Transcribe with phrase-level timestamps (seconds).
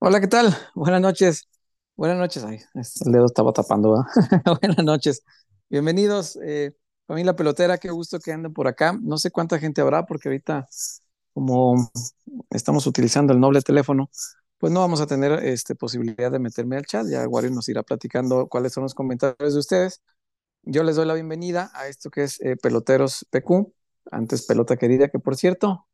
[0.00, 0.56] Hola, ¿qué tal?
[0.76, 1.48] Buenas noches.
[1.96, 2.44] Buenas noches.
[2.44, 4.04] Ay, el dedo estaba tapando.
[4.60, 5.24] Buenas noches.
[5.68, 6.70] Bienvenidos, eh,
[7.08, 7.78] familia pelotera.
[7.78, 8.96] Qué gusto que anden por acá.
[9.02, 10.68] No sé cuánta gente habrá porque ahorita,
[11.34, 11.90] como
[12.50, 14.08] estamos utilizando el noble teléfono,
[14.58, 17.04] pues no vamos a tener este, posibilidad de meterme al chat.
[17.08, 20.00] Ya Wario nos irá platicando cuáles son los comentarios de ustedes.
[20.62, 23.72] Yo les doy la bienvenida a esto que es eh, Peloteros PQ,
[24.12, 25.87] antes Pelota Querida, que por cierto,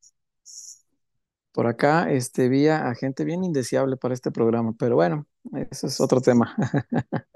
[1.55, 5.27] por acá este, vi a gente bien indeseable para este programa, pero bueno,
[5.71, 6.55] eso es otro tema.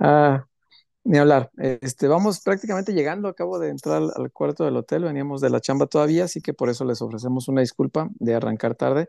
[0.00, 0.46] Ah,
[1.04, 1.50] ni hablar.
[1.58, 5.86] Este, vamos prácticamente llegando, acabo de entrar al, cuarto del hotel, veníamos de la chamba
[5.86, 9.08] todavía, así que por eso les ofrecemos una disculpa de arrancar tarde.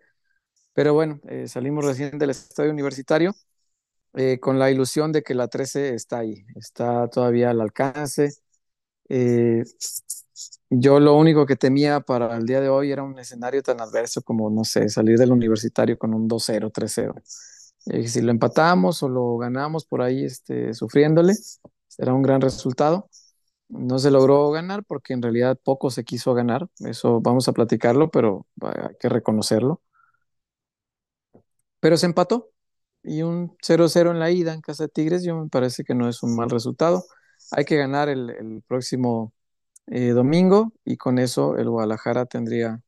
[0.74, 3.34] Pero bueno, eh, salimos recién del estadio universitario
[4.16, 8.32] eh, con la ilusión de que la 13 está ahí, está todavía al alcance.
[9.10, 9.64] Eh,
[10.70, 14.22] yo lo único que temía para el día de hoy era un escenario tan adverso
[14.22, 17.16] como, no sé, salir del universitario con un 2-0, 3-0.
[17.88, 21.34] Eh, si lo empatamos o lo ganamos por ahí este, sufriéndole,
[21.88, 23.10] será un gran resultado.
[23.70, 26.68] No se logró ganar porque en realidad poco se quiso ganar.
[26.80, 29.82] Eso vamos a platicarlo, pero hay que reconocerlo.
[31.80, 32.52] Pero se empató
[33.04, 36.10] y un 0-0 en la ida en casa de Tigres, yo me parece que no
[36.10, 37.06] es un mal resultado.
[37.52, 39.34] Hay que ganar el, el próximo
[39.88, 42.82] eh, domingo y con eso el Guadalajara tendría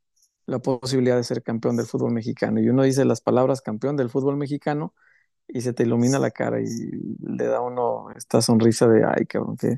[0.45, 2.59] la posibilidad de ser campeón del fútbol mexicano.
[2.61, 4.93] Y uno dice las palabras campeón del fútbol mexicano
[5.47, 6.65] y se te ilumina la cara y
[7.21, 9.77] le da uno esta sonrisa de, ay, cabrón, qué,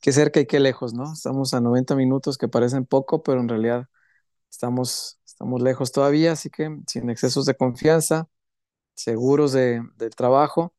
[0.00, 1.12] qué cerca y qué lejos, ¿no?
[1.12, 3.88] Estamos a 90 minutos que parecen poco, pero en realidad
[4.50, 8.28] estamos, estamos lejos todavía, así que sin excesos de confianza,
[8.94, 10.74] seguros de, del trabajo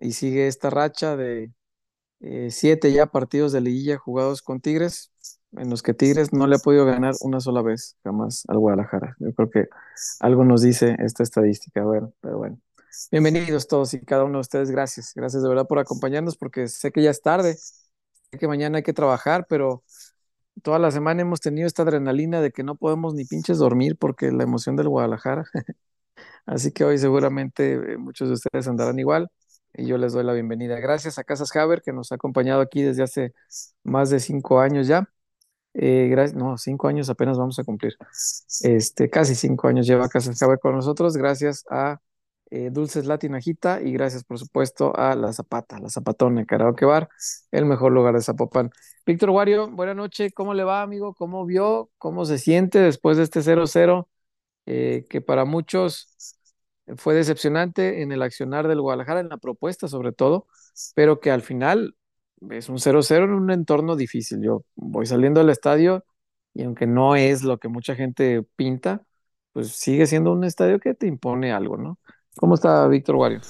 [0.00, 1.52] y sigue esta racha de
[2.26, 5.12] eh, siete ya partidos de liguilla jugados con Tigres,
[5.52, 9.14] en los que Tigres no le ha podido ganar una sola vez jamás al Guadalajara.
[9.18, 9.68] Yo creo que
[10.20, 12.58] algo nos dice esta estadística, bueno, pero bueno.
[13.10, 15.12] Bienvenidos todos y cada uno de ustedes, gracias.
[15.14, 18.82] Gracias de verdad por acompañarnos porque sé que ya es tarde, sé que mañana hay
[18.84, 19.84] que trabajar, pero
[20.62, 24.32] toda la semana hemos tenido esta adrenalina de que no podemos ni pinches dormir porque
[24.32, 25.44] la emoción del Guadalajara.
[26.46, 29.30] Así que hoy seguramente eh, muchos de ustedes andarán igual
[29.74, 30.78] y yo les doy la bienvenida.
[30.80, 33.34] Gracias a Casas Haber, que nos ha acompañado aquí desde hace
[33.82, 35.08] más de cinco años ya.
[35.74, 37.96] Eh, gracias, no, cinco años apenas vamos a cumplir.
[38.62, 41.16] Este, casi cinco años lleva Casas Haber con nosotros.
[41.16, 42.00] Gracias a
[42.50, 47.08] eh, Dulces Latinajita y gracias, por supuesto, a La Zapata, La Zapatona, Karaoke Bar,
[47.50, 48.70] el mejor lugar de Zapopan.
[49.04, 50.30] Víctor Wario, buena noche.
[50.30, 51.14] ¿Cómo le va, amigo?
[51.14, 51.90] ¿Cómo vio?
[51.98, 54.08] ¿Cómo se siente después de este 0-0?
[54.66, 56.38] Eh, que para muchos
[56.96, 60.46] fue decepcionante en el accionar del Guadalajara, en la propuesta sobre todo,
[60.94, 61.96] pero que al final
[62.50, 64.42] es un 0-0 en un entorno difícil.
[64.42, 66.04] Yo voy saliendo del estadio
[66.52, 69.02] y aunque no es lo que mucha gente pinta,
[69.52, 71.98] pues sigue siendo un estadio que te impone algo, ¿no?
[72.36, 73.40] ¿Cómo está Víctor Wario?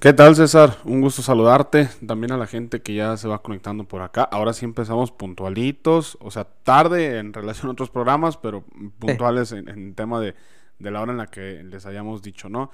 [0.00, 0.78] ¿Qué tal, César?
[0.84, 1.88] Un gusto saludarte.
[2.04, 4.22] También a la gente que ya se va conectando por acá.
[4.24, 8.64] Ahora sí empezamos puntualitos, o sea, tarde en relación a otros programas, pero
[8.98, 10.34] puntuales en, en tema de,
[10.78, 12.70] de la hora en la que les hayamos dicho, ¿no?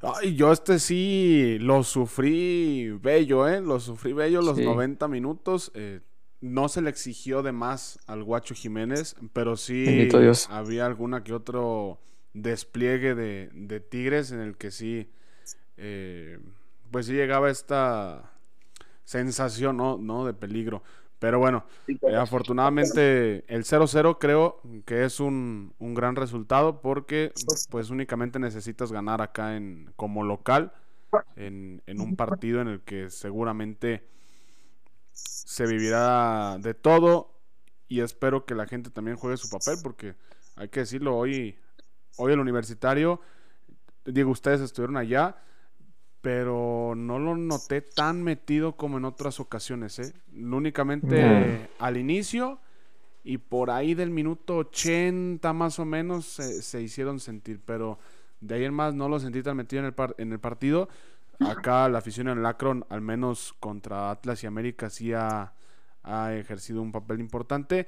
[0.00, 3.60] Ay, yo este sí lo sufrí bello, ¿eh?
[3.60, 4.64] Lo sufrí bello los Sí.
[4.64, 5.70] 90 minutos.
[5.74, 6.00] eh,
[6.40, 10.46] no se le exigió de más al Guacho Jiménez, pero sí Dios.
[10.50, 11.98] había alguna que otro
[12.34, 15.08] despliegue de, de Tigres en el que sí,
[15.78, 16.38] eh,
[16.90, 18.30] pues sí llegaba esta
[19.04, 19.96] sensación, ¿no?
[19.96, 20.26] ¿no?
[20.26, 20.82] De peligro.
[21.24, 27.32] Pero bueno, eh, afortunadamente el 0-0 creo que es un, un gran resultado porque
[27.70, 30.74] pues únicamente necesitas ganar acá en, como local
[31.36, 34.06] en, en un partido en el que seguramente
[35.12, 37.32] se vivirá de todo
[37.88, 40.16] y espero que la gente también juegue su papel porque
[40.56, 41.58] hay que decirlo, hoy,
[42.18, 43.18] hoy el universitario,
[44.04, 45.38] digo, ustedes estuvieron allá,
[46.24, 50.14] pero no lo noté tan metido como en otras ocasiones, ¿eh?
[50.34, 52.58] Únicamente al inicio
[53.22, 57.98] y por ahí del minuto 80 más o menos se, se hicieron sentir, pero
[58.40, 60.88] de ahí en más no lo sentí tan metido en el, par- en el partido.
[61.40, 65.52] Acá la afición en Lacron, al menos contra Atlas y América, sí ha,
[66.04, 67.86] ha ejercido un papel importante.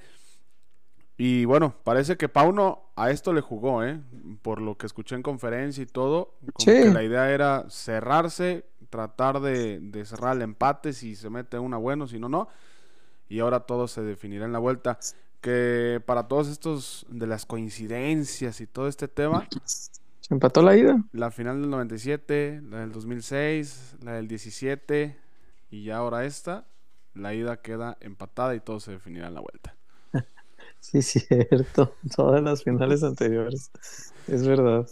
[1.18, 4.00] Y bueno, parece que Pauno a esto le jugó, ¿eh?
[4.42, 9.40] Por lo que escuché en conferencia y todo, como que la idea era cerrarse, tratar
[9.40, 12.48] de, de cerrar el empate, si se mete una bueno, si no, no.
[13.28, 14.98] Y ahora todo se definirá en la vuelta.
[15.40, 19.46] Que para todos estos de las coincidencias y todo este tema,
[20.26, 21.04] se empató la ida.
[21.12, 25.16] la final del 97, la del 2006, la del 17
[25.70, 26.66] y ya ahora esta,
[27.14, 29.75] la ida queda empatada y todo se definirá en la vuelta.
[30.80, 31.94] Sí, cierto.
[32.14, 33.70] Todas las finales anteriores.
[34.28, 34.86] Es verdad.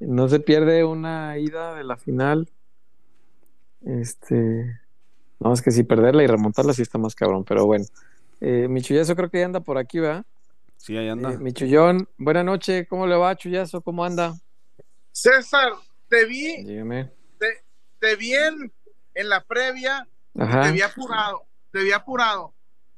[0.00, 2.50] No se pierde una ida de la final.
[3.84, 4.80] Este.
[5.40, 7.84] No, es que si perderla y remontarla sí está más cabrón, pero bueno.
[8.40, 10.24] Eh, mi chullazo creo que ya anda por aquí, ¿verdad?
[10.76, 11.32] Sí, ahí anda.
[11.32, 13.80] Eh, mi chullón, buena noche, ¿cómo le va, chullazo?
[13.82, 14.34] ¿Cómo anda?
[15.12, 15.72] César,
[16.08, 17.10] te vi, Dígame.
[17.38, 17.46] te,
[18.00, 18.72] te vi en,
[19.14, 20.06] en la previa,
[20.36, 20.62] Ajá.
[20.62, 22.53] te vi apurado, te vi apurado.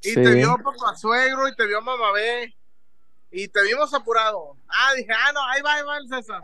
[0.07, 0.15] Y Sí.
[0.15, 2.55] te vio papá suegro y te vio mamá B.
[3.33, 4.57] Y te vimos apurado.
[4.69, 6.41] Ah, dije, ah, no, ahí va, ahí va el César.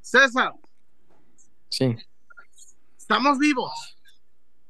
[0.00, 0.52] César,
[1.68, 1.96] Sí,
[2.96, 3.96] estamos vivos.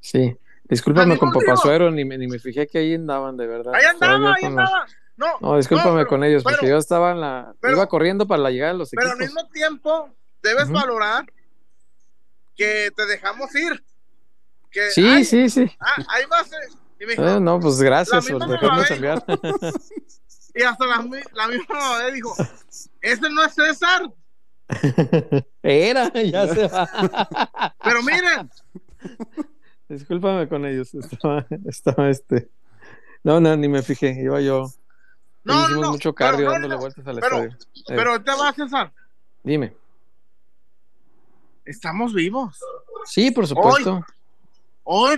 [0.01, 0.37] sí.
[0.65, 3.75] Discúlpame con papá suegro, ni, me- ni me fijé que ahí andaban, de verdad.
[3.75, 4.87] Ahí Estaba andaba, yo ahí con los- andaba.
[5.17, 7.55] No, No, discúlpame no, pero- con ellos, porque pero- yo estaba en la.
[7.61, 9.35] pero- iba corriendo para la llegada de los Pero al equipos.
[9.35, 10.11] mismo tiempo,
[10.43, 11.25] debes valorar
[12.55, 13.83] que te dejamos ir.
[14.71, 15.71] Que, Sí, ay, sí, sí.
[15.81, 16.51] ah, ahí vas.
[16.99, 17.03] Eh.
[17.03, 19.25] Y me dijo, Eh, no, pues gracias por mamá chambear.
[20.55, 22.35] y hasta la, mi- la misma mamá dijo,
[23.01, 24.11] ese no es César.
[25.63, 27.75] Era, ya se va.
[27.85, 28.51] Pero miren,
[29.89, 30.93] Discúlpame con ellos.
[30.95, 32.51] Estaba, estaba este.
[33.23, 34.21] No, no, ni me fijé.
[34.21, 34.71] Iba yo.
[35.45, 37.51] no, no, Hicimos no, mucho pero cardio no, dándole no, vueltas al pero- estadio.
[37.75, 38.93] Eh, Pero te va, César.
[39.43, 39.75] dime.
[41.65, 42.59] Estamos vivos.
[43.07, 44.05] Sí, por supuesto.
[44.85, 45.17] Hoy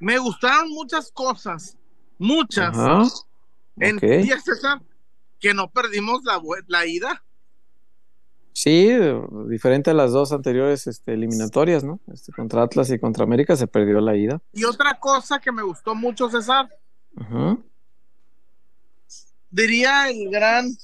[0.00, 1.76] me gustaron muchas cosas.
[2.18, 2.76] Muchas.
[3.76, 4.02] En ok.
[4.02, 4.80] día, César,
[5.38, 7.22] que no perdimos la, la ida.
[8.52, 8.90] Sí,
[9.46, 12.00] diferente a las dos anteriores este, eliminatorias, ¿no?
[12.12, 14.42] Este, contra Atlas y contra América se perdió la ida.
[14.52, 16.68] Y otra cosa que me gustó mucho, César,
[19.50, 20.76] diría el gran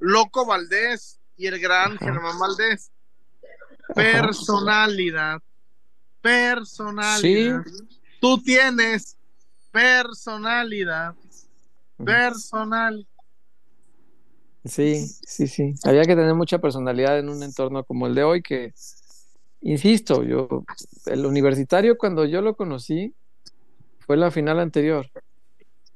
[0.00, 1.96] Loco Valdés y el gran.
[1.98, 2.90] Germán Valdés.
[3.94, 5.40] Personalidad.
[6.20, 7.64] Personalidad.
[8.20, 9.16] Tú tienes
[9.70, 11.14] personalidad.
[12.04, 13.06] Personal.
[14.64, 15.74] Sí, sí, sí.
[15.84, 18.74] Había que tener mucha personalidad en un entorno como el de hoy, que,
[19.62, 20.64] insisto, yo,
[21.06, 23.14] el universitario cuando yo lo conocí
[24.00, 25.06] fue la final anterior.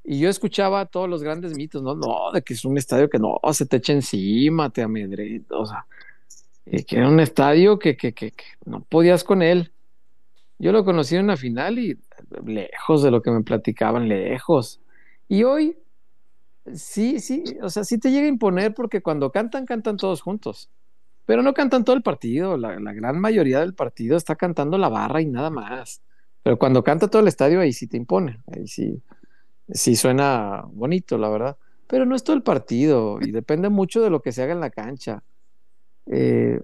[0.03, 1.95] Y yo escuchaba todos los grandes mitos, ¿no?
[1.95, 5.67] No, de que es un estadio que no, se te echa encima, te amedrenta, o
[5.67, 5.87] sea,
[6.67, 9.74] eh, que era un estadio que, que, que, que no podías con él.
[10.65, 12.01] Yo lo conocí en una final y
[12.47, 14.81] lejos de lo que me platicaban, lejos.
[15.29, 15.77] Y hoy,
[16.73, 20.71] sí, sí, o sea, sí te llega a imponer porque cuando cantan, cantan todos juntos.
[21.27, 25.21] Pero no cantan todo el partido, la, gran mayoría del partido está cantando la barra
[25.21, 26.01] y nada más.
[26.43, 29.03] Pero cuando canta todo el estadio, ahí sí te impone, ahí sí,
[29.69, 31.59] sí suena bonito, la verdad.
[31.87, 34.61] Pero no es todo el partido y depende mucho de lo que se haga en
[34.61, 35.23] la cancha.
[36.07, 36.59] Eh,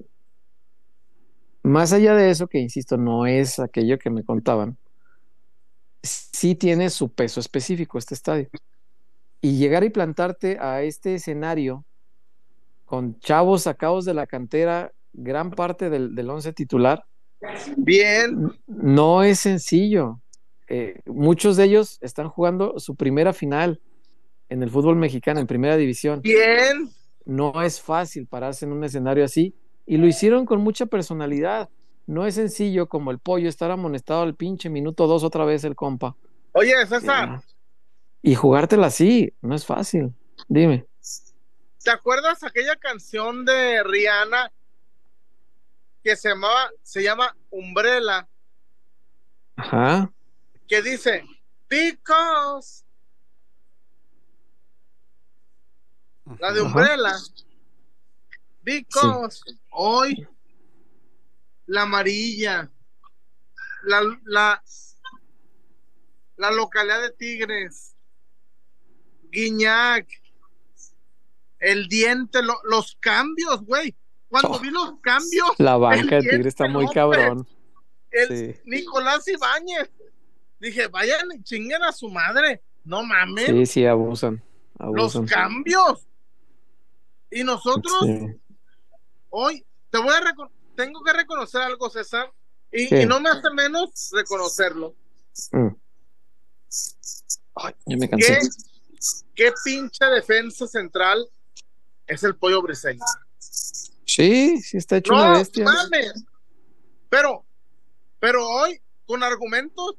[1.63, 4.77] más allá de eso, que insisto, no es aquello que me contaban,
[6.03, 8.49] sí tiene su peso específico este estadio.
[9.43, 11.85] Y llegar y plantarte a este escenario
[12.85, 17.05] con chavos sacados de la cantera, gran parte del, del once titular,
[17.77, 18.53] Bien.
[18.67, 20.21] no es sencillo.
[20.69, 23.81] Eh, muchos de ellos están jugando su primera final
[24.49, 26.21] en el fútbol mexicano, en primera división.
[26.23, 26.91] Bien.
[27.25, 29.55] No es fácil pararse en un escenario así
[29.91, 31.69] y lo hicieron con mucha personalidad.
[32.07, 35.75] No es sencillo como el pollo estar amonestado al pinche minuto dos otra vez el
[35.75, 36.15] compa.
[36.53, 37.43] Oye, César.
[38.23, 40.15] Y jugártela así, no es fácil.
[40.47, 40.87] Dime.
[41.83, 44.53] ¿te acuerdas aquella canción de Rihanna
[46.05, 48.29] que se llamaba, se llama Umbrella?
[49.57, 50.13] Ajá.
[50.69, 51.25] que dice
[51.69, 52.85] because
[56.39, 56.69] la de Ajá.
[56.69, 57.13] Umbrella
[58.63, 60.27] because hoy
[61.67, 62.71] la amarilla
[63.85, 64.63] la, la
[66.37, 67.95] la localidad de Tigres
[69.31, 70.07] Guiñac
[71.59, 73.95] el diente lo- los cambios güey
[74.29, 74.59] cuando Oh.
[74.61, 76.95] vi los cambios La banca de El Tigre está muy López.
[76.95, 77.47] cabrón.
[78.13, 78.61] el Sí.
[78.65, 79.91] Nicolás Ibáñez.
[80.61, 82.63] Dije, vayan y chinguen a su madre.
[82.85, 84.43] No mames, Sí, sí, abusan.
[84.79, 85.27] los Abusan.
[85.27, 86.07] cambios.
[87.31, 88.41] Y nosotros Sí.
[89.31, 90.21] Hoy, te voy a
[90.77, 92.33] tengo que reconocer algo, César,
[92.73, 94.95] y, no me hace menos reconocerlo.
[95.53, 95.69] Mm.
[97.57, 98.39] Ay, ya me cansé.
[98.39, 98.49] ¿Qué,
[99.35, 101.29] qué pinche defensa central
[102.07, 103.05] es el pollo briseño?
[104.11, 105.65] Sí, sí está hecho No, una bestia.
[105.65, 106.25] mames.
[107.09, 107.45] Pero,
[108.19, 109.97] pero hoy, con argumentos,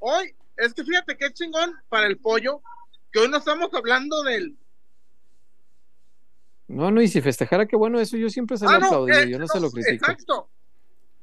[0.00, 2.62] hoy, es que fíjate qué chingón para el pollo,
[3.12, 4.56] que hoy no estamos hablando del.
[6.68, 9.28] No, no, y si festejara, qué bueno, eso yo siempre se lo Ah, no, eh,
[9.28, 10.04] yo no, no, se lo critico.
[10.04, 10.50] Exacto,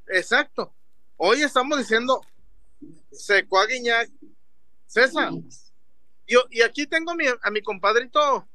[0.08, 0.74] exacto.
[1.18, 2.22] Hoy estamos diciendo,
[3.12, 4.10] secó a Guiñac,
[4.88, 5.32] César.
[6.28, 8.48] Yo, y aquí tengo a mi, a mi compadrito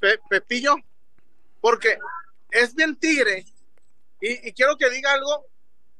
[0.00, 0.76] Pe- Pepillo,
[1.60, 1.98] porque
[2.50, 3.44] es bien tigre.
[4.20, 5.44] Y, y quiero que diga algo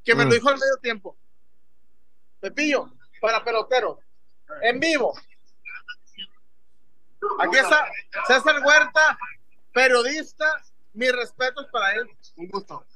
[0.02, 0.28] que me Mm.
[0.28, 1.16] lo dijo al medio tiempo.
[2.40, 3.98] Pepillo, para pelotero,
[4.62, 5.14] en vivo.
[7.40, 7.86] Aquí está
[8.26, 9.18] César Huerta,
[9.74, 10.46] periodista.
[10.94, 12.08] Mis respetos para él.
[12.36, 12.86] Un gusto.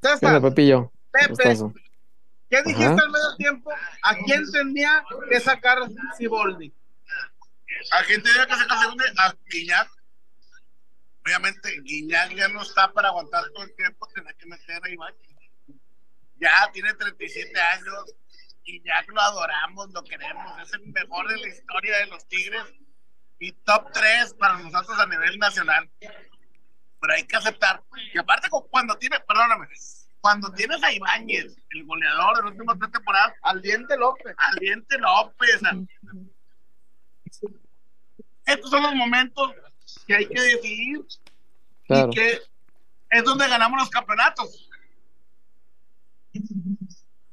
[0.00, 0.92] ¿Qué onda, César, Pepillo?
[1.10, 1.56] Pepe.
[2.48, 3.02] ¿qué dijiste Ajá.
[3.02, 3.70] al medio tiempo?
[4.02, 5.78] ¿A quién tenía que sacar
[6.16, 6.72] Siboldi?
[7.90, 9.04] ¿A quién tenía que sacar segundo?
[9.18, 9.90] A Guiñac.
[11.24, 15.14] Obviamente, Guiñac ya no está para aguantar todo el tiempo, tenía que meter a Iván.
[16.36, 18.14] Ya tiene 37 años.
[18.64, 20.62] Guiñac lo adoramos, lo queremos.
[20.62, 22.62] Es el mejor de la historia de los Tigres
[23.40, 25.88] y top 3 para nosotros a nivel nacional.
[27.00, 29.68] Pero hay que aceptar que, aparte, cu- cuando tiene, perdóname,
[30.20, 34.34] cuando tienes a Ibáñez, el goleador de las últimas tres temporadas, Al diente López.
[34.36, 35.60] al Diente López.
[38.46, 39.52] Estos son los momentos
[40.06, 41.00] que hay que decidir
[41.86, 42.10] Claro.
[42.10, 42.40] y que
[43.10, 44.68] es donde ganamos los campeonatos.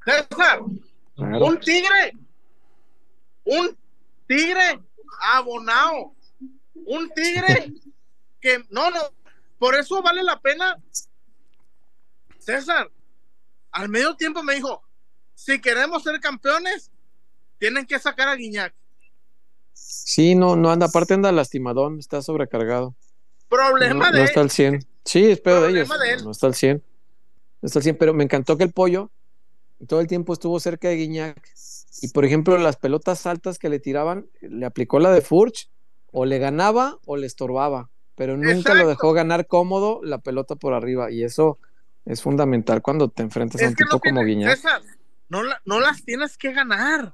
[0.03, 0.59] César,
[1.15, 1.45] Claro.
[1.45, 2.13] un tigre,
[3.45, 3.77] un
[4.27, 4.79] tigre
[5.21, 6.13] abonado,
[6.73, 7.73] un tigre
[8.39, 8.99] que no, no,
[9.57, 10.81] por eso vale la pena.
[12.39, 12.91] César,
[13.71, 14.83] al medio tiempo me dijo,
[15.33, 16.91] si queremos ser campeones,
[17.57, 18.73] tienen que sacar a Guiñac.
[19.73, 22.95] Sí, no, no anda, aparte anda lastimadón, está sobrecargado.
[23.49, 24.85] Problema no, no de está al 100.
[25.03, 25.89] Sí, espero de ellos.
[25.89, 26.23] De él.
[26.23, 26.83] No está al 100.
[27.61, 29.11] No está al 100, pero me encantó que el pollo
[29.87, 31.53] todo el tiempo estuvo cerca de Guiñac.
[32.01, 35.69] Y por ejemplo, las pelotas altas que le tiraban, le aplicó la de Furch,
[36.11, 38.83] o le ganaba o le estorbaba, pero nunca Exacto.
[38.83, 41.11] lo dejó ganar cómodo la pelota por arriba.
[41.11, 41.59] Y eso
[42.05, 44.55] es fundamental cuando te enfrentas a un tipo no como Guiñac.
[44.55, 44.81] César,
[45.29, 47.13] no, la- no las tienes que ganar.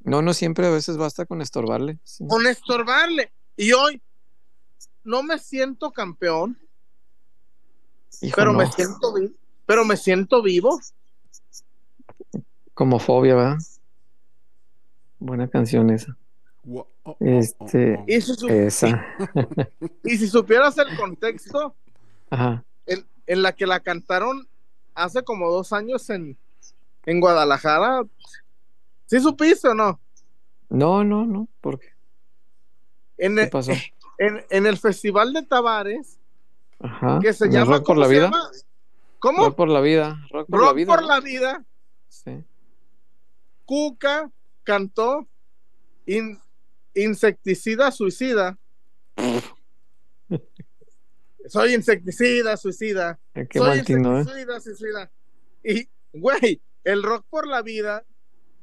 [0.00, 1.98] No, no siempre, a veces basta con estorbarle.
[2.04, 2.26] sí.
[2.28, 3.32] con estorbarle.
[3.56, 4.00] Y hoy
[5.04, 6.58] no me siento campeón,
[8.20, 9.34] Hijo, pero no, me siento vivo.
[9.66, 10.78] Pero me siento vivo.
[12.78, 13.58] Como fobia, ¿verdad?
[15.18, 16.16] Buena canción esa.
[16.72, 18.04] Oh, oh, Este- oh.
[18.06, 19.04] Y si, Esa.
[20.04, 21.74] y si supieras el contexto
[22.30, 22.62] Ajá.
[22.86, 24.46] en, en la que la cantaron
[24.94, 26.36] hace como dos años en,
[27.04, 28.04] en Guadalajara,
[29.06, 29.98] ¿sí supiste o no?
[30.68, 31.88] No, no, no, ¿por qué?
[33.16, 33.72] En, ¿Qué el- pasó?
[34.18, 36.16] en, en el Festival de Tavares,
[36.78, 37.18] Ajá.
[37.20, 37.72] que se ¿El llama...
[37.78, 38.22] Rock por ¿cómo la vida?
[38.26, 38.50] llama?
[39.18, 39.44] ¿Cómo?
[39.46, 40.24] Rock por la vida.
[40.30, 40.86] Rock por Rock la vida.
[40.94, 41.08] por ¿no?
[41.08, 41.64] la vida.
[42.08, 42.44] Sí.
[43.68, 44.32] Cuca
[44.64, 45.28] cantó
[46.06, 46.40] in-
[46.94, 48.56] insecticida suicida.
[51.48, 53.18] Soy insecticida suicida.
[53.34, 53.84] Eh, Qué Soy ¿eh?
[53.86, 55.10] insecticida suicida.
[55.62, 58.06] Y, güey, el rock por la vida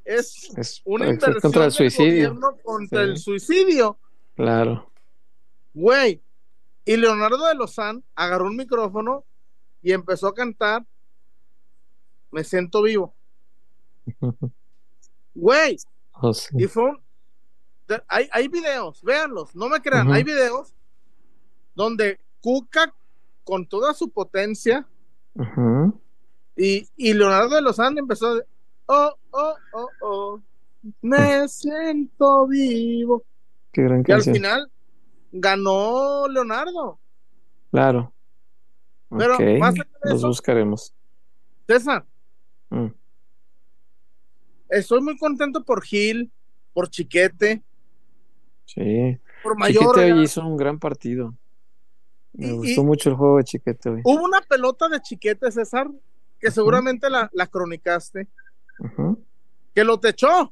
[0.03, 2.39] es Es, una inversión contra el suicidio.
[2.63, 3.09] contra Sí.
[3.11, 3.99] el suicidio.
[4.35, 4.91] Claro.
[5.75, 6.19] Güey.
[6.83, 9.23] Y Leonardo de Lozán agarró un micrófono
[9.83, 10.83] y empezó a cantar
[12.31, 13.13] Me siento vivo.
[15.35, 15.77] Güey,
[16.21, 16.55] Oh, sí.
[16.57, 17.01] Y fue un-
[18.07, 20.73] hay, hay videos, véanlos, no me crean, hay videos
[21.75, 22.93] donde Cuca
[23.43, 24.87] con toda su potencia
[26.55, 28.45] y, y Leonardo de Lozán empezó de,
[28.85, 30.41] oh, oh, oh, oh,
[31.01, 33.23] me siento vivo.
[33.71, 34.71] Qué gran Y al final
[35.33, 36.97] ganó Leonardo.
[37.71, 38.13] Claro.
[39.09, 40.93] Pero más allá de Los eso- buscaremos.
[41.67, 42.05] César,
[42.69, 42.87] Mm.
[44.69, 46.31] Estoy muy contento por Gil,
[46.73, 47.63] por Chiquete,
[48.65, 49.17] Sí.
[49.43, 49.99] por Chiquete Mayor.
[49.99, 51.33] hoy hizo un gran partido.
[52.33, 54.01] Me Y- gustó y- mucho el juego de Chiquete hoy.
[54.03, 55.89] Hubo una pelota de Chiquete, César,
[56.39, 58.27] que seguramente la, la cronicaste,
[59.73, 60.51] que lo techó.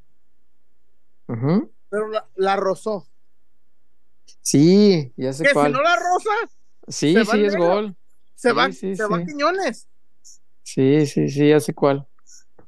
[1.27, 1.71] ujú.
[1.89, 3.07] pero la, la rozó.
[4.41, 5.71] Sí, ya sé Que si cuál.
[5.73, 6.29] no la roza,
[6.87, 7.67] Sí, va sí, es negro.
[7.67, 7.95] gol.
[8.35, 9.25] se Sí, va, sí, se va sí.
[9.27, 9.87] Quiñones.
[10.63, 12.07] Sí, sí, sí, ya sé cuál.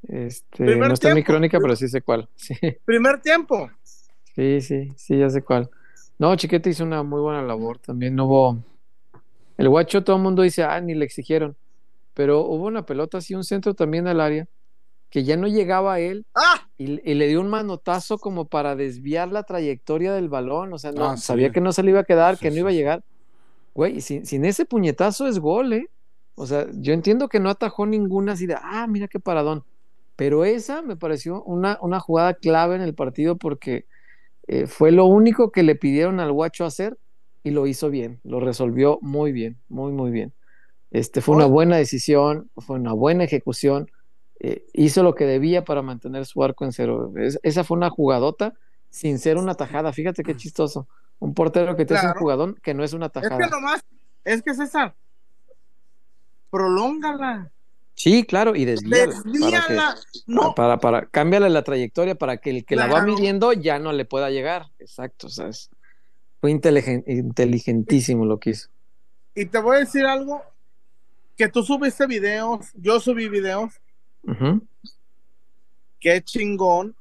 [0.08, 2.28] Este, no está en mi crónica, pero sí sé cuál.
[2.36, 3.70] Sí, Primer tiempo.
[4.36, 5.70] sí, sí, sí, ya sé cuál.
[6.18, 7.80] No, Chiquete hizo una muy buena labor.
[7.80, 8.58] También hubo.
[9.58, 11.56] El guacho, todo el mundo dice, ah, ni le exigieron.
[12.14, 14.48] Pero hubo una pelota, así, un centro también al área,
[15.10, 16.68] que ya no llegaba a él ¡Ah!
[16.78, 20.72] y, y le dio un manotazo como para desviar la trayectoria del balón.
[20.74, 21.24] O sea, no, Ah, sí.
[21.24, 23.04] sabía que no se le iba a quedar, Sí, que no iba a llegar.
[23.74, 25.90] Güey, y sin, sin ese puñetazo es gol, ¿eh?
[26.36, 29.64] O sea, yo entiendo que no atajó ninguna así de, ah, mira qué paradón.
[30.16, 33.86] Pero esa me pareció una, una jugada clave en el partido porque
[34.48, 36.98] eh, fue lo único que le pidieron al guacho hacer
[37.44, 40.34] y lo hizo bien, lo resolvió muy bien, muy, muy bien.
[40.92, 43.92] Este, fue una buena decisión, fue una buena ejecución,
[44.40, 47.12] eh, hizo lo que debía para mantener su arco en cero.
[47.18, 48.54] Es- esa fue una jugadota
[48.90, 50.88] sin ser una tajada, fíjate qué chistoso.
[51.20, 52.20] Un portero que te hace un Claro.
[52.22, 53.38] jugadón que no es una Es tajada.
[53.38, 53.82] que nomás,
[54.24, 54.96] es que César,
[56.50, 57.52] prolóngala.
[57.96, 59.14] Sí, claro, y desvíala.
[59.14, 59.96] Para, Desvíala.
[60.14, 63.80] que, No, para, para, cámbiale la trayectoria para que el que la va midiendo ya
[63.80, 64.68] no le pueda llegar.
[64.80, 65.70] Exacto, o sea, es-
[66.42, 68.70] fue inteligen- inteligentísimo lo que hizo.
[69.34, 70.42] y te voy a decir algo,
[71.38, 73.74] que tú subiste videos, yo subí videos,
[74.24, 74.66] Ujú.
[76.00, 76.96] qué chingón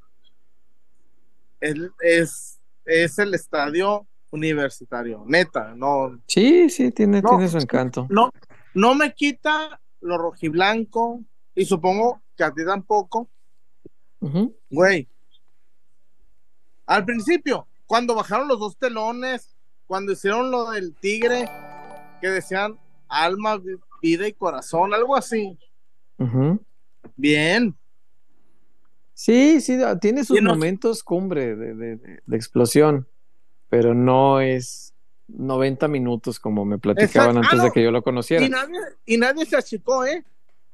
[1.61, 7.31] es, es, es el estadio universitario, neta, no, Sí, sí, tiene, No.
[7.31, 8.07] tiene su encanto.
[8.11, 8.31] no,
[8.75, 11.20] no me quita lo rojiblanco,
[11.54, 13.28] y supongo que a ti tampoco,
[14.70, 15.08] güey.
[16.87, 19.56] Al principio, cuando bajaron los dos telones,
[19.87, 21.46] cuando hicieron lo del tigre,
[22.20, 25.58] que decían alma, vi- vida y corazón, algo así.
[27.16, 27.75] Bien.
[29.12, 33.06] Sí, sí, tiene sus no- momentos cumbre de, de- de- de explosión,
[33.68, 34.94] pero no es
[35.28, 37.47] 90 minutos como me platicaban Exacto.
[37.49, 38.45] antes Ah, de que yo lo conociera.
[38.45, 40.25] Y nadie, y nadie se achicó, ¿eh?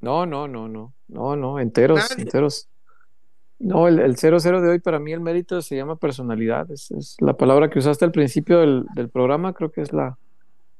[0.01, 2.23] No, no, no, no, no, no, enteros, Nadie.
[2.25, 2.69] enteros.
[3.59, 7.17] No, el, el 0-0 de hoy para mí el mérito se llama personalidad, es, es
[7.21, 10.17] la palabra que usaste al principio del, del programa, creo que es la,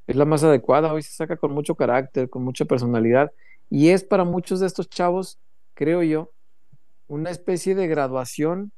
[0.07, 3.31] es la más adecuada, hoy se saca con mucho carácter, con mucha personalidad,
[3.69, 5.37] y es para muchos de estos chavos,
[5.75, 6.31] creo yo,
[7.07, 8.71] una especie de graduación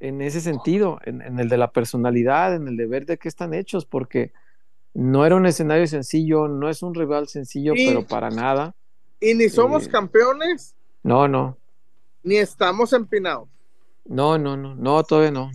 [0.00, 3.28] en ese sentido, en, en el de la personalidad, en el de ver de qué
[3.28, 4.32] están hechos, porque
[4.94, 7.86] no era un escenario sencillo, no es un rival sencillo, Sí.
[7.88, 8.74] pero para nada.
[9.20, 9.90] Y ni somos Eh.
[9.90, 11.56] campeones, No, no,
[12.22, 13.48] ni estamos empinados.
[14.04, 15.50] no, no, no, no, todavía no.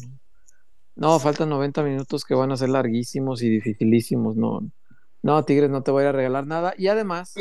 [0.95, 4.62] No, faltan 90 minutos que van a ser larguísimos y dificilísimos, no.
[5.23, 6.73] No, Tigres, no te voy a regalar nada.
[6.77, 7.34] Y además,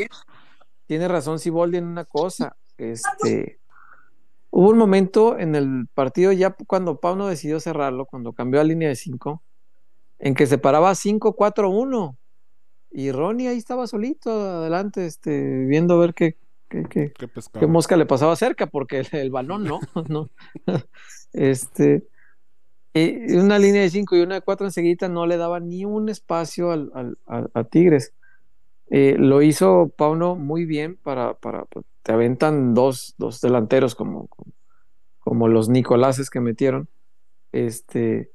[0.87, 2.57] tiene razón Siboldi en una cosa.
[2.79, 3.59] Este,
[4.53, 8.91] hubo un momento en el partido, ya cuando Pauno decidió cerrarlo, cuando cambió a línea
[8.91, 9.43] de 5,
[10.21, 12.17] en que se paraba 5-4-1.
[12.93, 16.37] Y Ronnie ahí estaba solito adelante, este, viendo a ver qué,
[16.69, 17.13] qué, qué,
[17.61, 20.29] Qué mosca le pasaba cerca, porque el, el balón no, no.
[21.33, 22.07] Este,
[22.95, 26.11] y una línea de 5 y una de 4 enseguida no le daba ni un
[26.11, 28.13] espacio al, al- al- a Tigres.
[28.91, 34.29] Eh, lo hizo Pauno muy bien para, para pues, te aventan dos, dos delanteros como,
[35.21, 36.89] como los Nicoláses que metieron.
[37.53, 38.33] Este,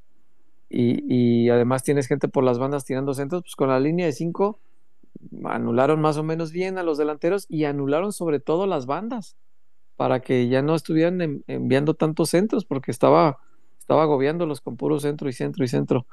[0.69, 4.13] y, y además tienes gente por las bandas tirando centros, pues con la línea de
[4.13, 4.59] 5
[5.45, 9.35] anularon más o menos bien a los delanteros y anularon sobre todo las bandas
[9.97, 13.39] para que ya no estuvieran en- enviando tantos centros porque estaba,
[13.79, 16.07] estaba agobiándolos con puro centro y centro y centro.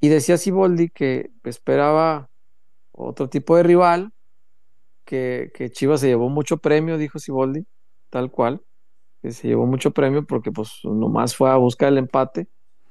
[0.00, 2.28] Y decía Siboldi que esperaba
[2.92, 4.12] otro tipo de rival,
[5.04, 7.66] que, Chivas se llevó mucho premio, dijo Siboldi,
[8.10, 8.62] tal cual,
[9.22, 12.48] que se llevó mucho premio porque pues nomás fue a buscar el empate,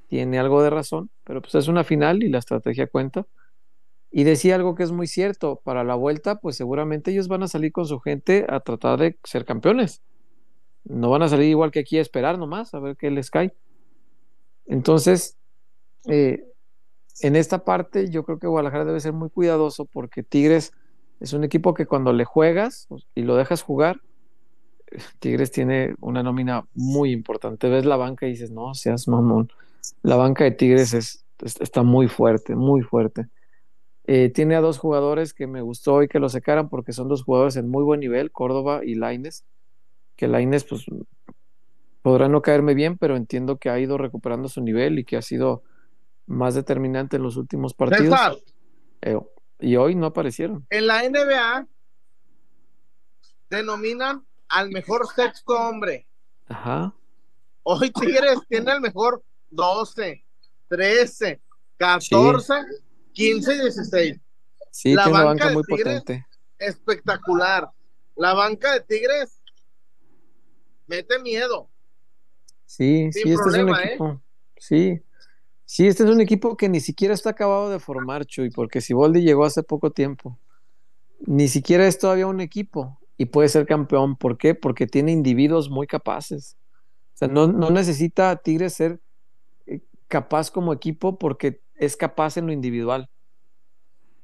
[0.08, 3.26] tiene algo de razón, pero pues es una final y la estrategia cuenta.
[4.12, 7.48] Y decía algo que es muy cierto, para la vuelta, pues seguramente ellos van a
[7.48, 10.04] salir con su gente a tratar de ser campeones.
[10.84, 13.56] No van a salir igual que aquí a esperar nomás, a ver qué les cae.
[14.68, 15.38] Entonces,
[16.08, 16.46] eh,
[17.22, 20.74] en esta parte yo creo que Guadalajara debe ser muy cuidadoso porque Tigres
[21.20, 24.02] es un equipo que cuando le juegas y lo dejas jugar,
[25.20, 27.70] Tigres tiene una nómina muy importante.
[27.70, 29.50] Ves la banca y dices, no, seas mamón.
[30.04, 33.28] La banca de Tigres es, es- está muy fuerte, muy fuerte.
[34.06, 37.24] Eh, tiene a dos jugadores que me gustó y que lo secaran porque son dos
[37.24, 39.46] jugadores en muy buen nivel, Córdoba y Laines.
[40.16, 40.86] Que Laines, pues,
[42.02, 45.22] podrá no caerme bien, pero entiendo que ha ido recuperando su nivel y que ha
[45.22, 45.64] sido
[46.28, 48.10] más determinante en los últimos partidos.
[49.02, 49.18] Eh,
[49.64, 50.66] y hoy no aparecieron.
[50.70, 51.68] en la NBA
[53.50, 56.08] denominan al mejor sexto hombre.
[56.48, 56.94] Ajá.
[57.64, 60.24] Hoy Tigres tiene el mejor 12,
[60.70, 61.42] 13,
[61.78, 62.54] 14,
[63.14, 64.20] 15 y 16.
[64.72, 66.26] Sí, La tiene una banca banca de muy Tigres- potente.
[66.60, 67.70] Espectacular.
[68.16, 69.40] La banca de Tigres
[70.88, 71.70] mete miedo.
[72.66, 73.90] Sí, Sin sí, este problema, es un ¿eh?
[74.14, 74.22] equipo.
[74.58, 75.02] Sí.
[75.66, 79.22] Sí, este es un equipo que ni siquiera está acabado de formar, Chuy, porque Siboldi
[79.22, 80.38] llegó hace poco tiempo.
[81.26, 84.16] Ni siquiera es todavía un equipo y puede ser campeón.
[84.18, 84.56] ¿Por qué?
[84.56, 86.58] Porque tiene individuos muy capaces.
[87.16, 89.00] O sea, no, necesita Tigres ser
[89.68, 93.10] eh, capaz como equipo porque es capaz en lo individual.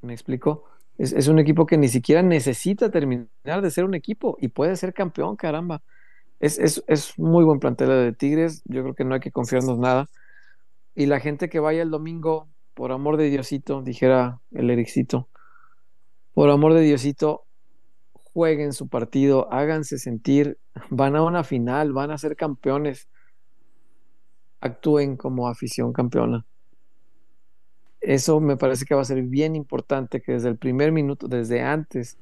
[0.02, 0.66] ¿Me explico?
[0.98, 4.76] Es, es un equipo que ni siquiera necesita terminar de ser un equipo y puede
[4.76, 5.82] ser campeón, caramba.
[6.40, 8.62] Es, es, es muy buen plantel de Tigres.
[8.66, 10.10] Yo creo que no hay que confiarnos nada.
[10.96, 15.30] Y la gente que vaya el domingo, por amor de Diosito, dijera el Ericito,
[16.34, 17.46] por amor de Diosito,
[18.14, 20.58] jueguen su partido, háganse sentir,
[20.90, 23.08] van a una final, van a ser campeones,
[24.62, 26.46] actúen como afición campeona.
[28.02, 31.62] Eso me parece que va a ser bien importante, que desde el primer minuto, desde
[31.62, 32.18] antes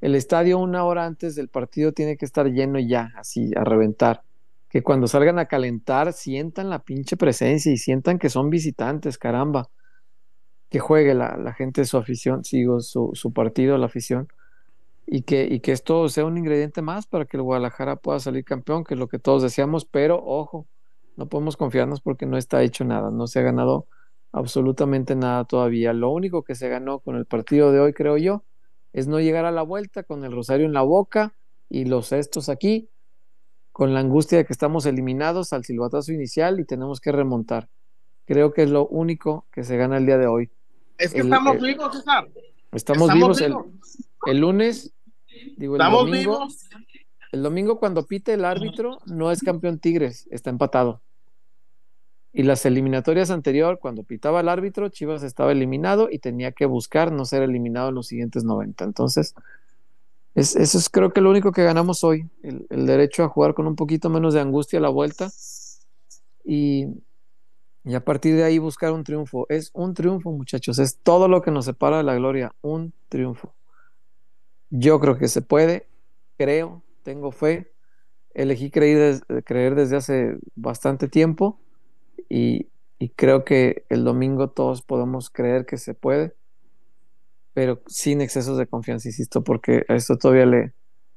[0.00, 4.22] el estadio una hora antes del partido tiene que estar lleno ya, así, a reventar.
[4.70, 9.68] Que cuando salgan a calentar sientan la pinche presencia y sientan que son visitantes, caramba.
[10.70, 14.28] Que juegue la, gente su afición, sigo su, su partido, la afición
[15.12, 18.44] y que, y que esto sea un ingrediente más para que el Guadalajara pueda salir
[18.44, 20.68] campeón, que es lo que todos deseamos, pero ojo,
[21.16, 23.88] no podemos confiarnos porque no está hecho nada, no se ha ganado
[24.30, 25.92] absolutamente nada todavía.
[25.92, 28.44] Lo único que se ganó con el partido de hoy, creo yo,
[28.92, 31.34] es no llegar a la vuelta con el rosario en la boca
[31.68, 32.88] y los cestos aquí,
[33.80, 37.70] con la angustia de que estamos eliminados al silbatazo inicial y tenemos que remontar.
[38.26, 40.50] Creo que es lo único que se gana el día de hoy.
[40.98, 42.28] Es que estamos vivos, César.
[42.72, 43.40] Estamos, vivos.
[43.40, 43.56] El,
[44.26, 44.92] el, lunes,
[45.56, 46.68] digo, el estamos domingo, vivos.
[47.32, 51.00] El domingo cuando pite el árbitro no es campeón Tigres, está empatado.
[52.34, 57.12] Y las eliminatorias anterior, cuando pitaba el árbitro, Chivas estaba eliminado y tenía que buscar
[57.12, 58.84] no ser eliminado en los siguientes 90.
[58.84, 59.34] Entonces,
[60.34, 63.66] es, eso es creo que lo único que ganamos hoy, el, derecho a jugar con
[63.66, 65.30] un poquito menos de angustia a la vuelta.
[66.44, 66.86] Y,
[67.94, 69.46] a partir de ahí buscar un triunfo.
[69.48, 73.54] Es un triunfo, muchachos, es todo lo que nos separa de la gloria, un triunfo.
[74.68, 75.86] Yo creo que se puede,
[76.36, 77.72] creo, tengo fe,
[78.34, 81.58] elegí creer, creer desde hace bastante tiempo.
[82.28, 82.68] Y,
[83.16, 86.34] creo que el domingo todos podemos creer que se puede,
[87.60, 90.72] pero sin excesos de confianza, insisto, porque a esto todavía le,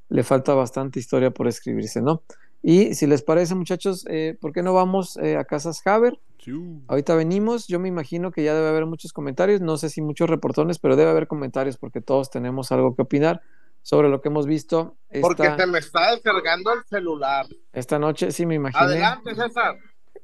[0.10, 2.22] le falta bastante historia por escribirse, ¿no?
[2.62, 6.20] Y si les parece, muchachos, eh, ¿por qué no vamos eh, a Casas Haber?
[6.40, 6.52] Sí.
[6.90, 10.30] Ahorita venimos, yo me imagino que ya debe haber muchos comentarios, no sé si muchos
[10.30, 13.42] reportones, pero debe haber comentarios porque todos tenemos algo que opinar
[13.82, 14.98] sobre lo que hemos visto.
[15.08, 17.46] Esta, porque te me está descargando el celular.
[17.72, 18.84] Esta noche, sí, me imagino.
[18.84, 19.78] Adelante, César.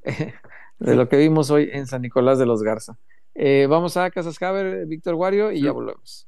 [0.80, 2.98] de lo que vimos hoy en San Nicolás de los Garza.
[3.42, 5.64] Eh, vamos a Casas Haber, Víctor Wario, y sí.
[5.64, 6.28] ya volvemos.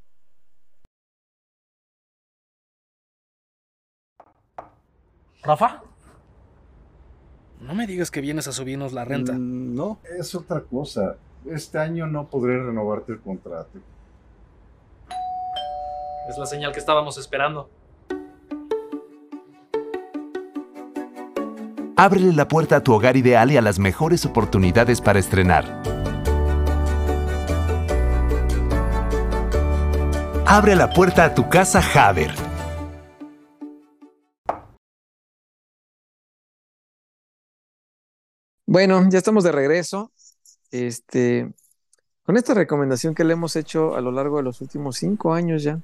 [5.44, 5.84] Rafa,
[7.60, 9.34] no me digas que vienes a subirnos la renta.
[9.34, 11.18] Mm, no, es otra cosa.
[11.46, 13.78] Este año no podré renovarte el contrato.
[16.30, 17.70] Es la señal que estábamos esperando.
[21.98, 25.91] Ábrele la puerta a tu hogar ideal y a las mejores oportunidades para estrenar.
[30.54, 32.30] Abre la puerta a tu casa Haber.
[38.66, 40.12] Bueno, ya estamos de regreso.
[40.72, 41.50] Este,
[42.24, 45.64] con esta recomendación que le hemos hecho a lo largo de los últimos cinco años
[45.64, 45.80] ya.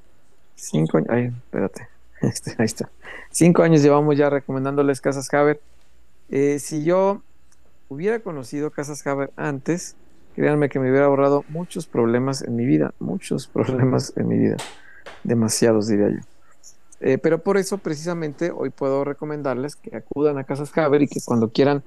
[0.56, 1.10] Cinco años.
[1.12, 1.88] Ay, espérate.
[2.22, 2.90] Este, ahí está.
[3.32, 5.62] Cinco años llevamos ya recomendándoles Casas Haber.
[6.28, 7.22] Eh, si yo
[7.88, 9.96] hubiera conocido Casas Haber antes,
[10.38, 12.94] créanme que me hubiera ahorrado muchos problemas en mi vida.
[13.00, 14.58] Muchos problemas en mi vida.
[15.24, 16.20] Demasiados, diría yo.
[17.00, 21.20] Eh, pero por eso, precisamente, hoy puedo recomendarles que acudan a Casas Haber y que
[21.26, 21.84] cuando quieran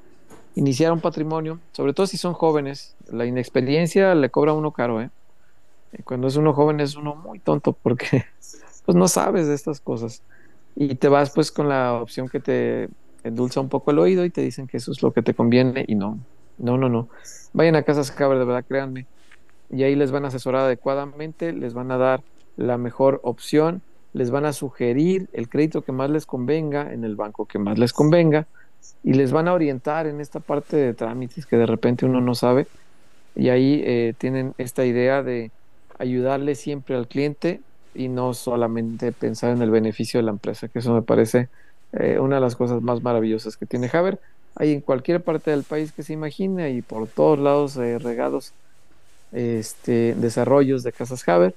[0.56, 5.00] iniciar un patrimonio, sobre todo si son jóvenes, la inexperiencia le cobra a uno caro,
[5.00, 5.10] ¿eh?
[6.04, 8.24] Cuando es uno joven es uno muy tonto porque
[8.84, 10.22] pues no sabes de estas cosas
[10.76, 12.88] y te vas pues con la opción que te
[13.24, 15.84] endulza un poco el oído y te dicen que eso es lo que te conviene
[15.88, 16.18] y no,
[16.60, 17.08] no, no, no.
[17.52, 19.06] Vayan a Casas Haber, de verdad, créanme.
[19.70, 22.22] Y ahí les van a asesorar adecuadamente, les van a dar
[22.56, 27.16] la mejor opción, les van a sugerir el crédito que más les convenga en el
[27.16, 28.46] banco que más les convenga
[29.04, 32.34] y les van a orientar en esta parte de trámites que de repente uno no
[32.34, 32.66] sabe
[33.36, 35.52] y ahí eh, tienen esta idea de
[35.98, 37.60] ayudarle siempre al cliente
[37.94, 41.48] y no solamente pensar en el beneficio de la empresa, que eso me parece
[41.92, 44.20] eh, una de las cosas más maravillosas que tiene Haber.
[44.56, 48.52] Hay en cualquier parte del país que se imagine y por todos lados eh, regados
[49.32, 51.54] este, desarrollos de casas Haber.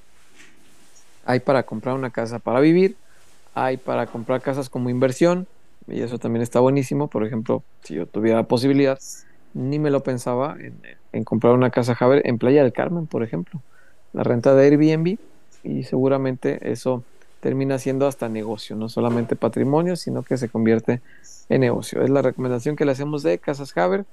[1.25, 2.95] Hay para comprar una casa para vivir,
[3.55, 5.47] hay para comprar casas como inversión,
[5.87, 7.07] y eso también está buenísimo.
[7.07, 8.99] Por ejemplo, si yo tuviera la posibilidad,
[9.53, 10.57] ni me lo pensaba
[11.11, 13.61] en, comprar una casa Haber en Playa del Carmen, por ejemplo.
[14.13, 15.17] La renta de Airbnb
[15.63, 17.03] y seguramente eso
[17.39, 21.01] termina siendo hasta negocio, no solamente patrimonio, sino que se convierte
[21.49, 22.01] en negocio.
[22.01, 24.05] Es la recomendación que le hacemos de Casas Haber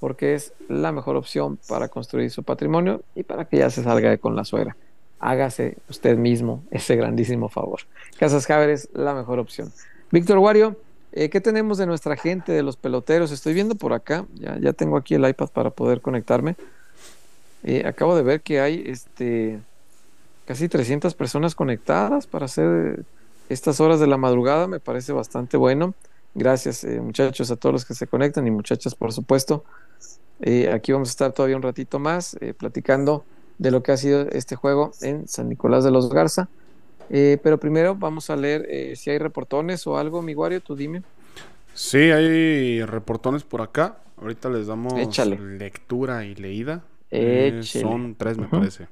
[0.00, 4.16] porque es la mejor opción para construir su patrimonio y para que ya se salga
[4.18, 4.76] con la suegra.
[5.18, 7.80] Hágase usted mismo ese grandísimo favor.
[8.18, 9.72] Casas Haber es la mejor opción.
[10.10, 10.76] Víctor Wario,
[11.12, 13.32] eh, ¿Qué tenemos de nuestra gente, de los peloteros?
[13.32, 16.54] Estoy viendo por acá, ya, ya tengo aquí el iPad para poder conectarme.
[17.64, 19.58] Eh, acabo de ver que hay este,
[20.46, 23.04] casi 300 personas conectadas para hacer
[23.48, 25.94] estas horas de la madrugada, me parece bastante bueno.
[26.34, 29.64] Gracias eh, muchachos a todos los que se conectan y muchachas por supuesto.
[30.40, 33.24] Eh, aquí vamos a estar todavía un ratito más platicando
[33.58, 36.48] de lo que ha sido este juego en San Nicolás de los Garza.
[37.10, 40.76] Eh, pero primero vamos a leer eh, si hay reportones o algo, mi Wario, tú
[40.76, 41.02] dime.
[41.74, 43.98] Sí, hay reportones por acá.
[44.20, 45.38] Ahorita les damos Échale.
[45.38, 46.82] lectura y leída.
[47.10, 48.88] Eh, son tres, me parece.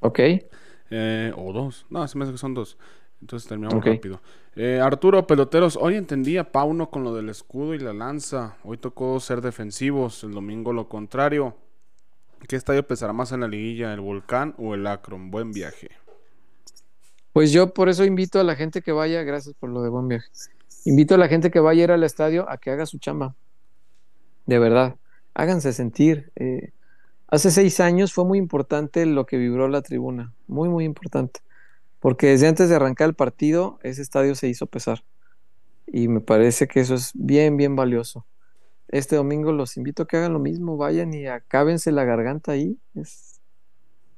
[0.00, 0.20] Ok.
[0.90, 1.86] Eh, o dos.
[1.90, 2.76] No, se me hace que son dos.
[3.20, 4.20] Entonces terminamos rápido.
[4.54, 5.78] Eh, Arturo, peloteros.
[5.80, 8.56] Hoy entendía Pauno con lo del escudo y la lanza.
[8.64, 10.24] Hoy tocó ser defensivos.
[10.24, 11.56] El domingo lo contrario.
[12.46, 13.94] ¿Qué estadio pesará más en la liguilla?
[13.94, 15.30] ¿El Volcán o el Akron?
[15.30, 15.88] Buen viaje.
[17.32, 20.08] Pues yo por eso invito a la gente que vaya, gracias por lo de buen
[20.08, 20.28] viaje.
[20.84, 23.34] Invito a la gente que vaya a ir al estadio a que haga su chamba.
[24.44, 24.96] De verdad,
[25.32, 26.30] háganse sentir.
[26.36, 26.72] Eh,
[27.28, 31.40] hace seis años fue muy importante lo que vibró la tribuna, muy, muy importante.
[32.02, 35.04] Porque desde antes de arrancar el partido, ese estadio se hizo pesar.
[35.86, 38.26] Y me parece que eso es bien, bien valioso.
[38.88, 42.76] Este domingo los invito a que hagan lo mismo, vayan y acábense la garganta ahí.
[42.96, 43.40] Es,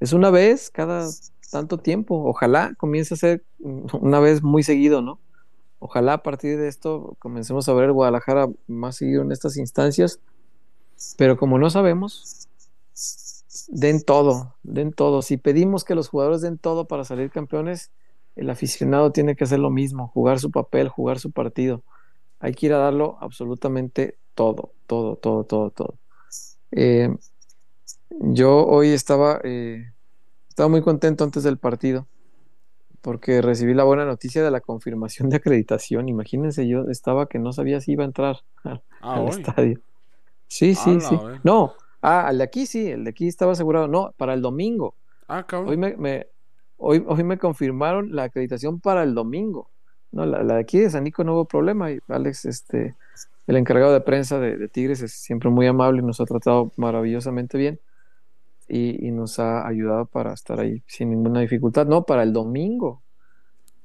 [0.00, 1.06] es una vez cada
[1.50, 2.24] tanto tiempo.
[2.24, 5.20] Ojalá comience a ser una vez muy seguido, ¿no?
[5.78, 10.20] Ojalá a partir de esto comencemos a ver Guadalajara más seguido en estas instancias.
[11.18, 12.48] Pero como no sabemos,
[13.68, 15.22] den todo, den todo.
[15.22, 17.90] Si pedimos que los jugadores den todo para salir campeones,
[18.36, 21.82] el aficionado tiene que hacer lo mismo, jugar su papel, jugar su partido.
[22.40, 25.94] Hay que ir a darlo absolutamente todo, todo, todo, todo, todo.
[26.72, 27.08] Eh,
[28.20, 29.92] yo hoy estaba, eh,
[30.48, 32.06] estaba muy contento antes del partido
[33.00, 36.08] porque recibí la buena noticia de la confirmación de acreditación.
[36.08, 39.80] Imagínense, yo estaba que no sabía si iba a entrar al, Ah, al estadio.
[40.48, 41.16] Sí, sí, sí.
[41.42, 41.74] No,
[42.04, 43.88] ah, el de aquí sí, el de aquí estaba asegurado.
[43.88, 44.94] No, para el domingo.
[45.28, 45.70] Ah, cabrón.
[45.70, 46.26] Hoy me, me-
[46.76, 49.68] hoy, hoy me confirmaron la acreditación para el domingo.
[50.12, 51.90] No, la, la de aquí de San Nico no hubo problema.
[51.90, 52.94] Y Alex, este,
[53.46, 56.72] el encargado de prensa de, de Tigres, es siempre muy amable y nos ha tratado
[56.76, 57.80] maravillosamente bien.
[58.68, 61.86] Y, y nos ha ayudado para estar ahí sin ninguna dificultad.
[61.86, 63.02] No, para el domingo.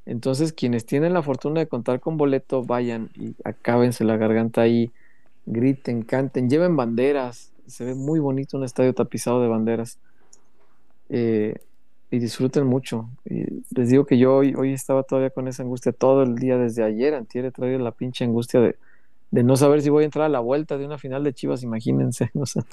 [0.05, 4.91] Entonces, quienes tienen la fortuna de contar con boleto, vayan y acábense la garganta ahí,
[5.45, 7.51] griten, canten, lleven banderas.
[7.69, 9.97] Se ve muy bonito un estadio tapizado de banderas.
[11.09, 11.55] Eh,
[12.11, 13.09] y disfruten mucho.
[13.25, 16.57] Y les digo que yo hoy, hoy estaba todavía con esa angustia todo el día,
[16.57, 18.75] desde ayer, antier, he traído la pinche angustia de,
[19.31, 21.61] de no saber si voy a entrar a la vuelta de una final de Chivas,
[21.61, 22.31] imagínense.
[22.33, 22.63] o sea.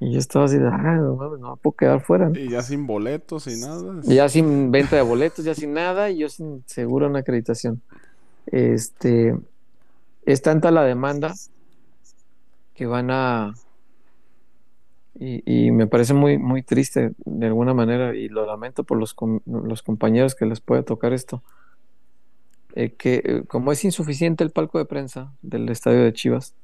[0.00, 2.28] y yo estaba así de, ah, no, no puedo quedar fuera.
[2.28, 2.38] ¿no?".
[2.38, 4.00] Y ya sin boletos y nada.
[4.02, 7.80] Y Ya sin venta de boletos, ya sin nada, y yo sin seguro una acreditación.
[8.46, 9.34] Este,
[10.26, 11.34] es tanta la demanda
[12.82, 13.54] que van a,
[15.14, 19.14] y, me parece muy, muy triste de alguna manera, y lo lamento por los,
[19.46, 21.44] los compañeros que les puede tocar esto,
[22.74, 26.56] eh, que eh, como es insuficiente el palco de prensa del estadio de Chivas,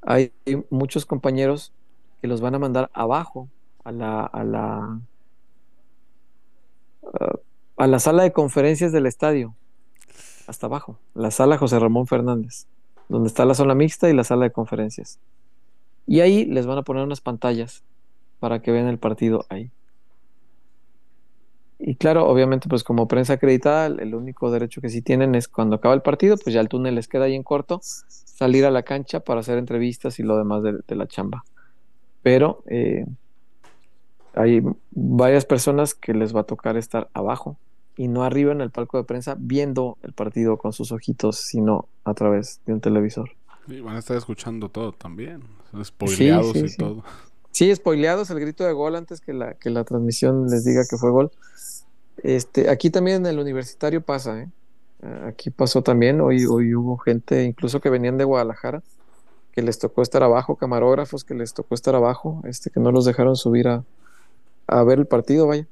[0.00, 0.32] hay
[0.68, 1.72] muchos compañeros
[2.20, 3.48] que los van a mandar abajo
[3.84, 5.00] a la, a la,
[7.76, 9.54] a la sala de conferencias del estadio,
[10.48, 12.66] hasta abajo, la sala José Ramón Fernández,
[13.08, 15.20] donde está la zona mixta y la sala de conferencias.
[16.06, 17.82] Y ahí les van a poner unas pantallas
[18.40, 19.70] para que vean el partido ahí.
[21.78, 25.76] Y claro, obviamente, pues como prensa acreditada, el único derecho que sí tienen es cuando
[25.76, 28.84] acaba el partido, pues ya el túnel les queda ahí en corto, salir a la
[28.84, 31.44] cancha para hacer entrevistas y lo demás de, de la chamba.
[32.22, 33.04] Pero eh,
[34.34, 34.62] hay
[34.92, 37.58] varias personas que les va a tocar estar abajo
[37.96, 41.88] y no arriba en el palco de prensa viendo el partido con sus ojitos, sino
[42.04, 43.30] a través de un televisor.
[43.68, 45.42] Y van a estar escuchando todo también.
[45.82, 46.76] Spoileados sí, y sí.
[46.76, 47.04] todo.
[47.50, 50.96] Sí, spoileados el grito de gol antes que la, que la transmisión les diga que
[50.96, 51.30] fue gol.
[52.22, 54.48] Este, aquí también en el universitario pasa, ¿eh?
[55.02, 58.82] Ah, Aquí pasó también, hoy, hoy hubo gente incluso que venían de Guadalajara,
[59.52, 63.04] que les tocó estar abajo, camarógrafos que les tocó estar abajo, este, que no los
[63.04, 63.84] dejaron subir a,
[64.66, 65.66] a ver el partido, vaya.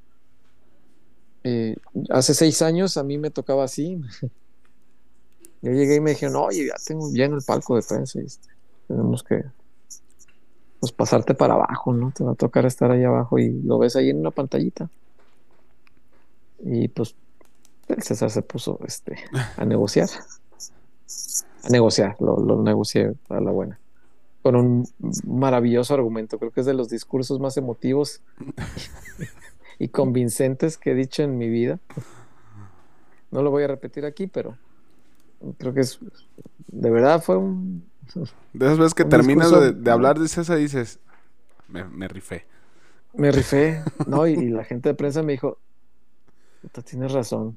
[1.44, 1.76] Eh,
[2.10, 4.00] hace seis años a mí me tocaba así.
[5.62, 8.48] Yo llegué y me dijeron, oye, ya tengo lleno el palco de prensa, y, este,
[8.88, 9.44] tenemos que
[10.80, 12.10] pues pasarte para abajo, ¿no?
[12.10, 14.88] Te va a tocar estar ahí abajo y lo ves ahí en una pantallita.
[16.60, 17.14] Y pues
[17.88, 19.16] el César se puso este,
[19.56, 20.08] a negociar.
[21.64, 23.78] A negociar, lo, lo negocié a la buena.
[24.42, 24.88] Con un
[25.26, 26.38] maravilloso argumento.
[26.38, 28.22] Creo que es de los discursos más emotivos
[29.78, 31.78] y convincentes que he dicho en mi vida.
[33.30, 34.56] No lo voy a repetir aquí, pero
[35.58, 35.98] creo que es.
[36.68, 37.84] De verdad fue un.
[38.52, 40.98] De esas veces que terminas discurso- de, de hablar de César y dices,
[41.68, 42.44] me, me rifé.
[43.14, 44.26] Me rifé, ¿no?
[44.26, 45.58] Y, y la gente de prensa me dijo,
[46.62, 47.56] "Puta, tienes razón,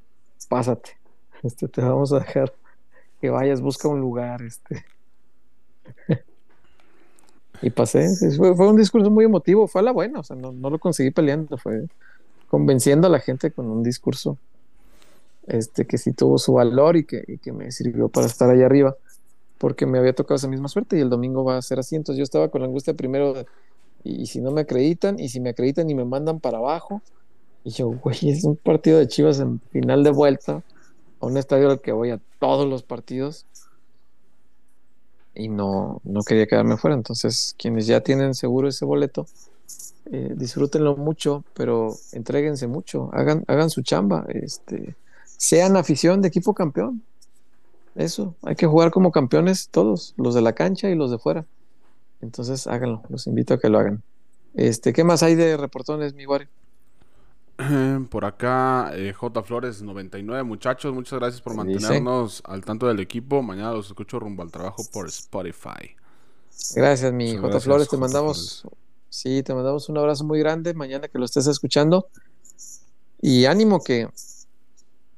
[0.49, 0.97] pásate,
[1.43, 2.53] este, te vamos a dejar
[3.21, 4.85] que vayas, busca un lugar, este.
[7.61, 10.35] Y pasé, sí, fue, fue un discurso muy emotivo, fue a la buena, o sea,
[10.35, 11.87] no, no lo conseguí peleando, fue
[12.49, 14.37] convenciendo a la gente con un discurso
[15.47, 18.61] este, que sí tuvo su valor y que, y que me sirvió para estar ahí
[18.61, 18.95] arriba,
[19.57, 21.95] porque me había tocado esa misma suerte y el domingo va a ser así.
[21.95, 23.45] Entonces yo estaba con la angustia primero, de,
[24.03, 27.01] y, y si no me acreditan, y si me acreditan y me mandan para abajo,
[27.63, 30.61] y yo, güey, es un partido de Chivas en final de vuelta,
[31.19, 33.45] a un estadio al que voy a todos los partidos,
[35.35, 36.95] y no, no quería quedarme fuera.
[36.95, 39.25] Entonces, quienes ya tienen seguro ese boleto,
[40.11, 44.95] eh, disfrútenlo mucho, pero entréguense mucho, hagan, hagan su chamba, este,
[45.37, 47.03] sean afición de equipo campeón.
[47.95, 51.45] Eso, hay que jugar como campeones todos, los de la cancha y los de fuera.
[52.21, 54.01] Entonces, háganlo, los invito a que lo hagan.
[54.55, 56.47] Este, ¿qué más hay de reportones, mi Wario?
[58.09, 59.43] Por acá, eh, J.
[59.43, 60.43] Flores 99.
[60.43, 63.41] Muchachos, muchas gracias por mantenernos al tanto del equipo.
[63.41, 65.95] Mañana los escucho rumbo al trabajo por Spotify.
[66.75, 67.59] Gracias, mi J.
[67.59, 68.01] Flores, te J.
[68.01, 68.67] mandamos,
[69.09, 72.07] sí, te mandamos un abrazo muy grande mañana que lo estés escuchando.
[73.21, 74.09] Y ánimo que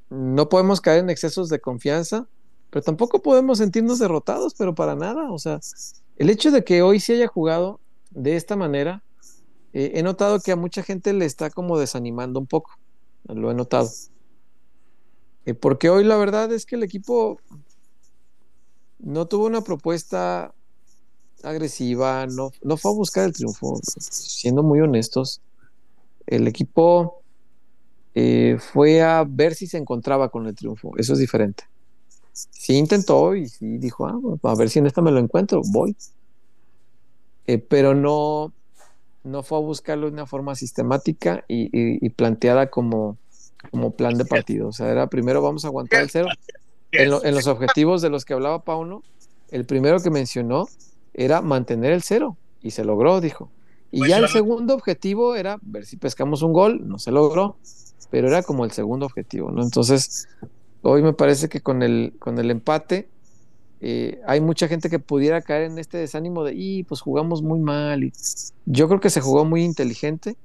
[0.10, 2.28] no podemos caer en excesos de confianza,
[2.70, 5.32] pero tampoco podemos sentirnos derrotados, pero para nada.
[5.32, 5.60] O sea,
[6.18, 7.80] el hecho de que hoy se haya jugado
[8.12, 9.04] de esta manera,
[9.74, 12.72] eh, he notado que a mucha gente le está como desanimando un poco.
[13.28, 13.90] Lo he notado.
[15.46, 17.40] Eh, porque hoy la verdad es que el equipo
[19.00, 20.54] no tuvo una propuesta
[21.44, 25.42] agresiva, no, no fue a buscar el triunfo, siendo muy honestos.
[26.26, 27.22] El equipo
[28.16, 31.66] eh, fue a ver si se encontraba con el triunfo, eso es diferente.
[32.34, 35.62] Sí intentó y sí dijo, ah, bueno, a ver si en esta me lo encuentro,
[35.72, 35.96] voy.
[37.48, 38.54] Eh, pero no,
[39.24, 43.18] no fue a buscarlo de una forma sistemática y, y- y planteada como,
[43.72, 44.70] como plan de partido.
[44.70, 46.28] O sea, era primero vamos a aguantar el cero.
[46.92, 49.04] En, lo- en los objetivos de los que hablaba Pauno,
[49.52, 50.68] el primero que mencionó
[51.14, 53.52] era mantener el cero y se logró, dijo.
[53.92, 57.58] Y Pues ya el segundo objetivo era ver si pescamos un gol, no se logró,
[58.10, 59.64] pero era como el segundo objetivo, ¿no?
[59.64, 60.28] Entonces,
[60.82, 63.10] hoy me parece que con el, con el empate
[63.82, 67.60] eh, hay mucha gente que pudiera caer en este desánimo de, y pues jugamos muy
[67.60, 68.04] mal.
[68.04, 68.14] Y
[68.66, 70.38] yo creo que se jugó muy inteligente,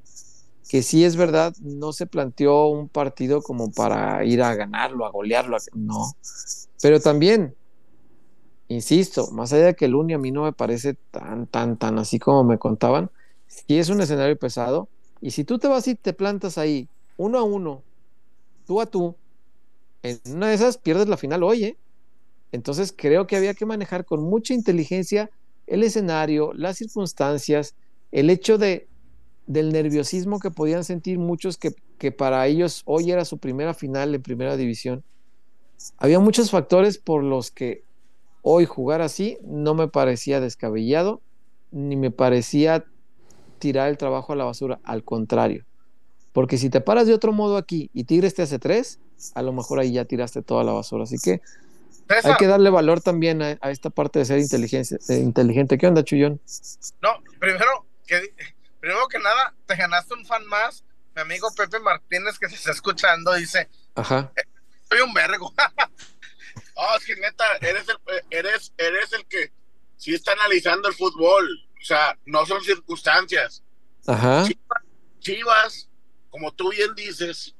[0.69, 5.11] que sí es verdad, no se planteó un partido como para ir a ganarlo, a
[5.11, 6.13] golearlo, no.
[6.83, 7.55] Pero también,
[8.69, 11.99] insisto, más allá de que el Uni a mí no me parece tan, tan, tan
[11.99, 13.11] así como me contaban,
[13.47, 14.89] sí es un escenario pesado.
[15.21, 17.83] Y si tú te vas y te plantas ahí, uno a uno,
[18.67, 19.17] tú a tú,
[20.03, 21.77] en una de esas pierdes la final hoy, ¿eh?
[22.53, 25.31] Entonces creo que había que manejar con mucha inteligencia
[25.67, 27.77] el escenario, las circunstancias,
[28.11, 28.89] el hecho de,
[29.47, 34.15] del nerviosismo que podían sentir muchos que, que para ellos hoy era su primera final
[34.15, 35.05] en primera división.
[35.97, 37.85] Había muchos factores por los que
[38.43, 41.23] hoy jugar así no me parecía descabellado,
[41.71, 42.85] ni me parecía
[43.59, 45.65] tirar el trabajo a la basura, al contrario.
[46.33, 49.01] Porque si te paras de otro modo aquí y Tigres te hace tres,
[49.35, 51.05] a lo mejor ahí ya tiraste toda la basura.
[51.05, 51.41] Así que
[52.09, 55.79] César, hay que darle valor también a, a esta parte de ser inteligencia, eh, inteligente.
[55.79, 56.41] ¿Qué onda, Chullón?
[57.03, 58.35] no, primero que,
[58.81, 60.85] primero que nada, te ganaste un fan más.
[61.15, 64.33] Mi amigo Pepe Martínez, que se está escuchando, dice: Ajá.
[64.89, 65.53] Soy un vergo.
[66.75, 67.97] Oh, es que neta, eres el,
[68.31, 69.53] eres, eres el que
[69.99, 71.47] sí está analizando el fútbol.
[71.79, 73.63] O sea, no son circunstancias.
[74.07, 74.47] Ajá.
[75.19, 75.90] Chivas,
[76.31, 77.55] como tú bien dices,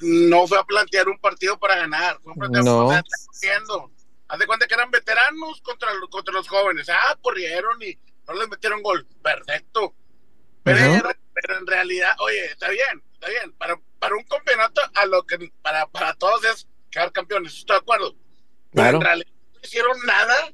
[0.00, 2.18] no fue a plantear un partido para ganar.
[2.22, 2.82] Fue a plantear No.
[2.86, 3.92] un partido corriendo.
[4.28, 6.88] Haz de cuenta que eran veteranos contra, contra los jóvenes.
[6.88, 9.06] Ah, corrieron y no les metieron gol.
[9.22, 9.94] Perfecto.
[10.62, 11.16] Pero, Ajá.
[11.34, 13.52] pero en realidad, oye, está bien, está bien.
[13.58, 17.80] Para, para un campeonato, a lo que para, para todos es quedar campeones, estoy de
[17.80, 18.14] acuerdo.
[18.14, 18.96] Pero Claro.
[18.98, 20.52] en realidad no hicieron nada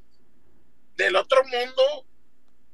[0.97, 2.07] del otro mundo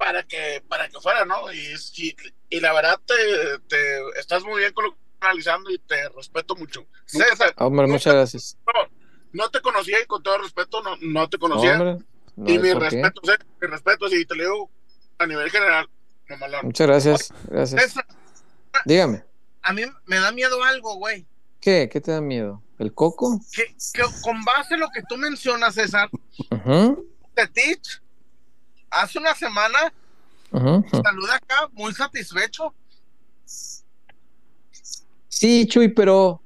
[0.04, 1.50] para que para que fuera, ¿no?
[1.52, 2.16] Y, y,
[2.50, 3.14] y la verdad te,
[3.68, 6.86] te estás muy bien con lo que estás analizando y te respeto mucho.
[7.06, 8.58] César, Hombre, muchas gracias.
[8.66, 8.90] no,
[9.32, 11.72] no te conocía y con todo respeto no, no te conocía.
[11.80, 12.04] Hombre,
[12.36, 14.70] no y mi respeto, César, mi respeto, si te lo digo
[15.18, 15.88] a nivel general,
[16.28, 16.66] mamalón.
[16.66, 17.32] Muchas gracias.
[17.48, 17.82] Gracias.
[17.82, 18.06] César,
[18.84, 19.24] Dígame,
[19.62, 21.26] a mí me da miedo algo, güey.
[21.60, 21.88] ¿qué?
[21.90, 22.62] ¿Qué te da miedo?
[22.78, 23.40] ¿El coco?
[23.52, 26.10] Que, que con base en lo que tú mencionas, César,
[26.50, 28.02] Ujú, Tetich,
[28.94, 29.92] hace una semana
[30.50, 30.84] ujú.
[31.02, 32.74] saluda acá muy satisfecho.
[35.28, 36.40] Sí, Chuy, pero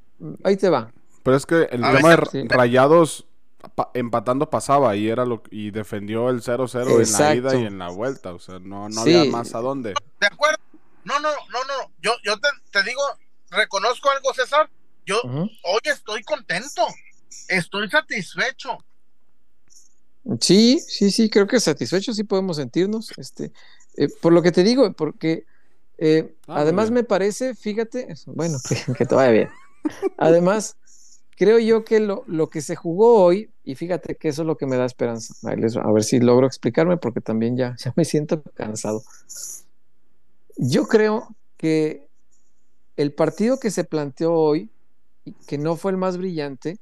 [0.45, 0.91] ahí te va.
[1.23, 2.49] Pero es que el A tema ver, de sí.
[2.49, 3.27] Rayados
[3.75, 7.79] pa- empatando pasaba y era lo y defendió el 0-0 en la ida y en
[7.79, 9.15] la vuelta, o sea, no, no Sí.
[9.15, 9.95] había más a dónde.
[10.21, 10.59] ¿De acuerdo?
[11.05, 11.91] No, no, no, no.
[12.01, 13.01] Yo, yo te, te digo,
[13.51, 14.69] reconozco algo, César.
[15.07, 16.87] Yo hoy estoy contento.
[17.49, 18.79] Estoy satisfecho.
[20.41, 23.13] Sí, sí, sí, creo que satisfechos sí podemos sentirnos.
[23.17, 23.53] Este,
[23.97, 25.45] eh, por lo que te digo, porque
[25.99, 28.59] Eh, Ah, además, me parece, fíjate, bueno,
[28.97, 29.49] que, que vaya bien.
[30.19, 30.77] Además,
[31.37, 34.57] creo yo que lo, lo que se jugó hoy, y fíjate que eso es lo
[34.57, 35.35] que me da esperanza.
[35.45, 39.03] A ver si logro explicarme, porque también ya, ya me siento cansado.
[40.57, 42.09] Yo creo que
[42.97, 44.71] el partido que se planteó hoy,
[45.47, 46.79] que no fue el más brillante,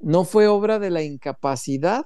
[0.00, 2.04] no fue obra de la incapacidad,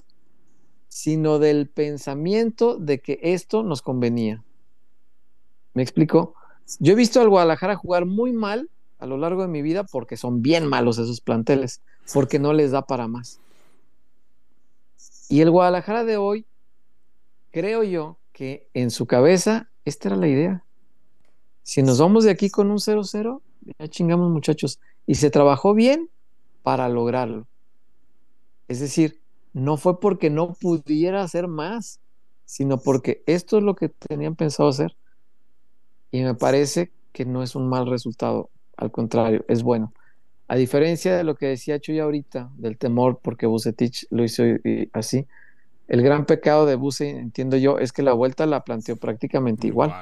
[0.95, 4.45] sino del pensamiento de que esto nos convenía.
[5.73, 6.35] ¿Me explico?
[6.79, 8.71] Yo he visto al Guadalajara jugar muy mal
[9.01, 11.81] a lo largo de mi vida porque son bien malos esos planteles,
[12.13, 13.41] porque no les da para más.
[15.29, 16.47] Y el Guadalajara de hoy,
[17.51, 20.63] creo yo que en su cabeza esta era la idea.
[21.65, 23.41] Si nos vamos de aquí con un 0-0,
[23.81, 24.79] ya chingamos muchachos.
[25.09, 26.09] Y se trabajó bien
[26.63, 27.49] para lograrlo.
[28.69, 29.24] Es decir,
[29.55, 32.01] no fue porque no pudiera hacer más,
[32.47, 34.97] sino porque esto es lo que tenían pensado hacer.
[36.11, 39.93] Y me parece que no es un mal resultado, al contrario, es bueno.
[40.49, 44.91] A diferencia de lo que decía Chuy ahorita, del temor porque Bucetich lo hizo y-
[44.95, 45.27] así,
[45.89, 49.97] el gran pecado de Buse, entiendo yo, es que la vuelta la planteó prácticamente igual,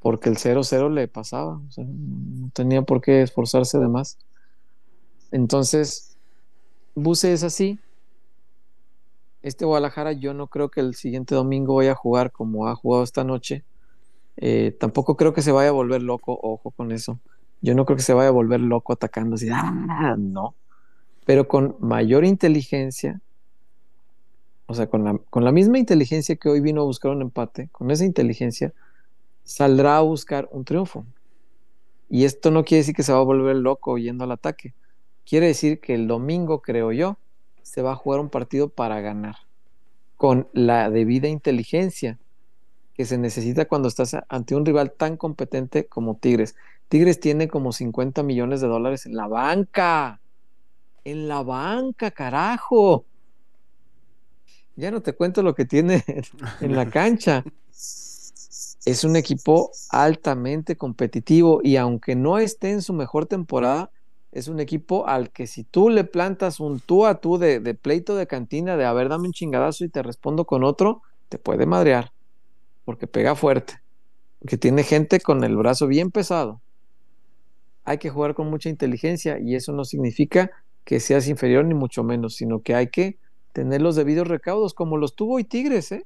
[0.00, 4.18] porque el 0-0 le pasaba, o sea, no tenía por qué esforzarse de más.
[5.30, 6.16] Entonces,
[6.94, 7.80] Buse es así.
[9.46, 13.04] Este Guadalajara yo no creo que el siguiente domingo vaya a jugar como ha jugado
[13.04, 13.62] esta noche.
[14.38, 17.20] Eh, tampoco creo que se vaya a volver loco, ojo con eso.
[17.60, 20.56] Yo no creo que se vaya a volver loco atacando así, ah, no.
[21.24, 23.20] Pero con mayor inteligencia,
[24.66, 27.68] o sea, con la, con la misma inteligencia que hoy vino a buscar un empate,
[27.70, 28.74] con esa inteligencia,
[29.44, 31.06] saldrá a buscar un triunfo.
[32.10, 34.74] Y esto no quiere decir que se va a volver loco yendo al ataque.
[35.24, 37.16] Quiere decir que el domingo, creo yo,
[37.66, 39.36] se va a jugar un partido para ganar,
[40.16, 42.16] con la debida inteligencia
[42.94, 46.54] que se necesita cuando estás ante un rival tan competente como Tigres.
[46.88, 50.20] Tigres tiene como 50 millones de dólares en la banca.
[51.04, 53.04] En la banca, carajo.
[54.76, 56.04] Ya no te cuento lo que tiene
[56.60, 57.44] en la cancha.
[58.84, 63.90] Es un equipo altamente competitivo y aunque no esté en su mejor temporada,
[64.36, 68.14] es un equipo al que si tú le plantas un tú a tú de, pleito
[68.16, 71.64] de cantina, de a ver, dame un chingadazo y te respondo con otro, te puede
[71.64, 72.12] madrear
[72.84, 73.80] porque pega fuerte,
[74.38, 76.60] porque tiene gente con el brazo bien pesado.
[77.84, 80.50] Hay que jugar con mucha inteligencia y eso no significa
[80.84, 83.18] que seas inferior ni mucho menos, sino que hay que
[83.54, 86.04] tener los debidos recaudos, como los tuvo hoy Tigres, ¿eh?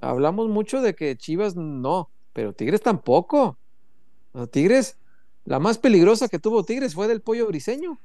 [0.00, 3.56] Hablamos mucho de que Chivas no, pero Tigres tampoco.
[4.32, 4.98] O sea, Tigres,
[5.48, 7.98] la más peligrosa que tuvo Tigres fue del pollo briseño.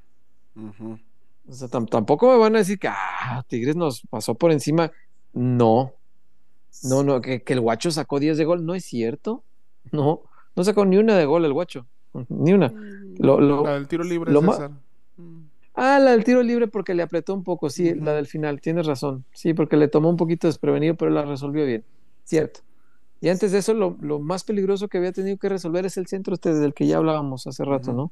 [0.55, 4.91] O sea, tam- tampoco me van a decir que ah, Tigres nos pasó por encima.
[5.33, 5.93] No,
[6.83, 9.43] no, no, que, que el guacho sacó 10 de gol, no es cierto.
[9.91, 10.21] No,
[10.55, 11.85] no sacó ni una de gol el guacho,
[12.29, 12.71] ni una.
[13.17, 14.71] Lo, lo- La del tiro libre, lo César.
[15.17, 15.41] Mm.
[15.75, 18.85] Ah, la del tiro libre porque le apretó un poco, sí, la del final, tienes
[18.85, 19.25] razón.
[19.33, 21.83] Sí, porque le tomó un poquito desprevenido, pero la resolvió bien.
[22.23, 22.61] Cierto.
[23.23, 26.07] Y antes de eso, lo, lo más peligroso que había tenido que resolver es el
[26.07, 27.93] centro este del que ya hablábamos hace rato.
[27.93, 28.11] ¿no?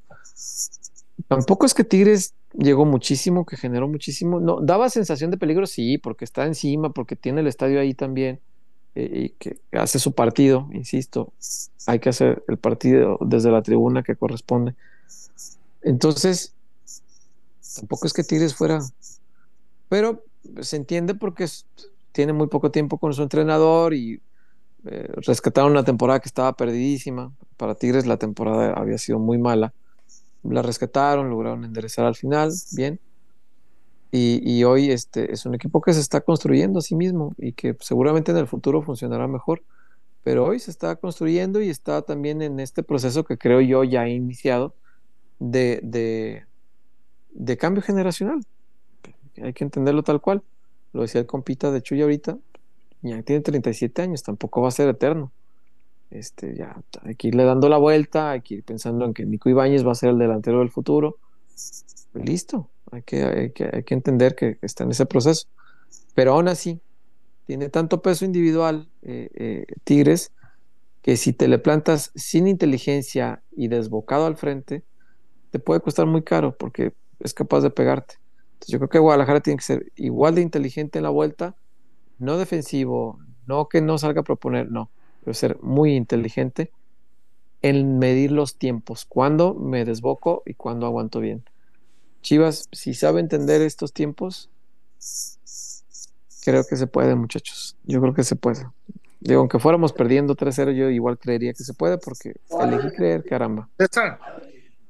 [1.27, 4.39] Tampoco es que Tigres llegó muchísimo, que generó muchísimo.
[4.39, 8.39] No, daba sensación de peligro, sí, porque está encima, porque tiene el estadio ahí también,
[8.95, 11.33] eh, y que hace su partido, insisto.
[11.87, 14.75] Hay que hacer el partido desde la tribuna que corresponde.
[15.81, 16.53] Entonces,
[17.75, 18.79] tampoco es que Tigres fuera,
[19.89, 20.23] pero
[20.61, 21.47] se entiende porque
[22.13, 24.21] tiene muy poco tiempo con su entrenador y
[24.85, 27.31] eh, rescataron una temporada que estaba perdidísima.
[27.57, 29.73] Para Tigres la temporada había sido muy mala.
[30.43, 32.99] La rescataron, lograron enderezar al final, bien.
[34.13, 37.77] Y, hoy este, es un equipo que se está construyendo a sí mismo y que
[37.79, 39.63] seguramente en el futuro funcionará mejor.
[40.23, 44.01] Pero hoy se está construyendo y está también en este proceso que creo yo ya
[44.01, 44.75] ha iniciado
[45.39, 46.45] de, de,
[47.31, 48.41] de cambio generacional.
[49.41, 50.43] Hay que entenderlo tal cual.
[50.91, 52.37] Lo decía el compita de Chuy ahorita.
[53.01, 55.31] Ya tiene 37 años, tampoco va a ser eterno.
[56.11, 59.49] Este, ya hay que irle dando la vuelta, hay que ir pensando en que Nico
[59.49, 61.17] Ibáñez va a ser el delantero del futuro.
[62.13, 65.47] Listo, hay que, hay que, hay que entender que está en ese proceso.
[66.13, 66.81] Pero aún así,
[67.45, 70.31] tiene tanto peso individual eh, eh, Tigres
[71.01, 74.83] que si te le plantas sin inteligencia y desbocado al frente,
[75.49, 78.15] te puede costar muy caro porque es capaz de pegarte.
[78.53, 81.55] Entonces yo creo que Guadalajara tiene que ser igual de inteligente en la vuelta,
[82.21, 84.89] no defensivo, no que no salga a proponer, no,
[85.23, 86.71] pero ser muy inteligente
[87.61, 91.43] en medir los tiempos, cuándo me desboco y cuándo aguanto bien.
[92.21, 94.49] Chivas, si sabe entender estos tiempos,
[96.43, 97.75] creo que se puede, muchachos.
[97.83, 98.65] Yo creo que se puede.
[99.19, 103.69] Digo, aunque fuéramos perdiendo 3-0, yo igual creería que se puede porque elegí creer, caramba.
[103.77, 104.19] César,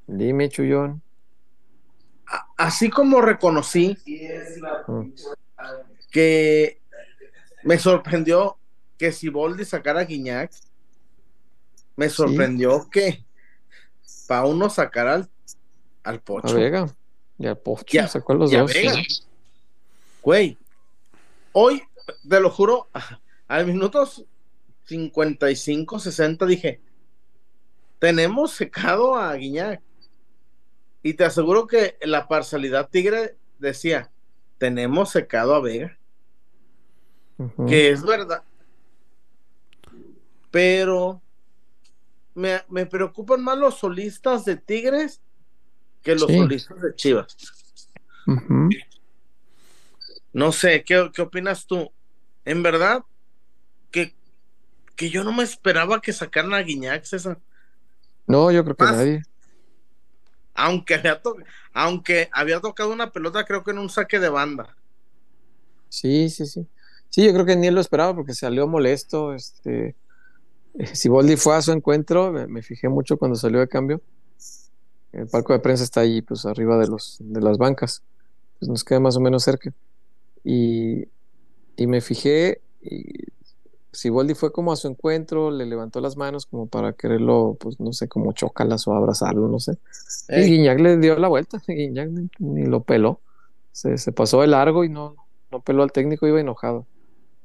[0.06, 1.02] Dime, Chullón.
[2.56, 3.96] así como reconocí
[6.10, 6.81] que
[7.62, 8.56] me sorprendió
[8.98, 10.52] que si Boldi sacara a Guiñac,
[11.96, 13.24] me sorprendió que
[14.26, 15.30] para uno sacara al,
[16.02, 16.54] al A Pocho.
[16.54, 16.94] Vega.
[17.38, 18.72] Y al Pocho, sacó a los y a dos.
[18.72, 18.94] Vega.
[18.94, 19.24] sí.
[20.22, 20.56] Güey,
[21.52, 21.82] hoy,
[22.28, 22.88] te lo juro,
[23.48, 24.24] al minutos
[24.84, 26.80] 55, 60 dije,
[27.98, 29.82] tenemos secado a Guiñac.
[31.04, 34.12] Y te aseguro que la parcialidad tigre decía,
[34.58, 35.98] tenemos secado a Vega,
[37.66, 38.42] Que es verdad.
[40.50, 41.22] Pero
[42.34, 45.20] me, me preocupan más los solistas de Tigres
[46.02, 46.36] que los Sí.
[46.36, 47.36] solistas de Chivas.
[50.32, 51.92] No sé, ¿qué, qué opinas tú?
[52.44, 53.04] En verdad,
[53.90, 54.14] que,
[54.96, 57.38] que yo no me esperaba que sacaran a Guiñac, César.
[58.26, 58.96] No, yo creo que Más.
[58.96, 59.22] nadie.
[60.54, 61.20] Aunque había,
[61.72, 64.76] aunque había tocado una pelota, creo que en un saque de banda.
[65.88, 66.66] Sí, sí, sí.
[67.12, 69.34] Sí, yo creo que ni él lo esperaba porque salió molesto.
[69.34, 69.96] Este,
[70.74, 74.02] eh, Siboldi fue a su encuentro, me, me fijé mucho cuando salió de cambio.
[75.12, 78.02] El palco de prensa está ahí, pues arriba de los de las bancas.
[78.58, 79.72] Pues nos queda más o menos cerca.
[80.44, 81.04] Y,
[81.76, 83.24] y me fijé, y
[83.92, 87.92] Siboldi fue como a su encuentro, le levantó las manos como para quererlo, pues no
[87.92, 89.78] sé, como chocalas o abrazarlo, no sé.
[90.34, 93.22] Y Guiñac le dio la vuelta, Guiñac ni, ni lo peló.
[93.72, 95.16] Se, se pasó de largo y no,
[95.50, 96.86] no peló al técnico, iba enojado.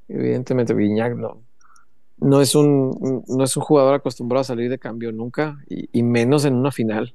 [0.08, 1.41] Evidentemente, Guiñac no,
[2.20, 6.03] no, es un, no es un jugador acostumbrado a salir de cambio nunca, y, y
[6.03, 7.14] menos en una final.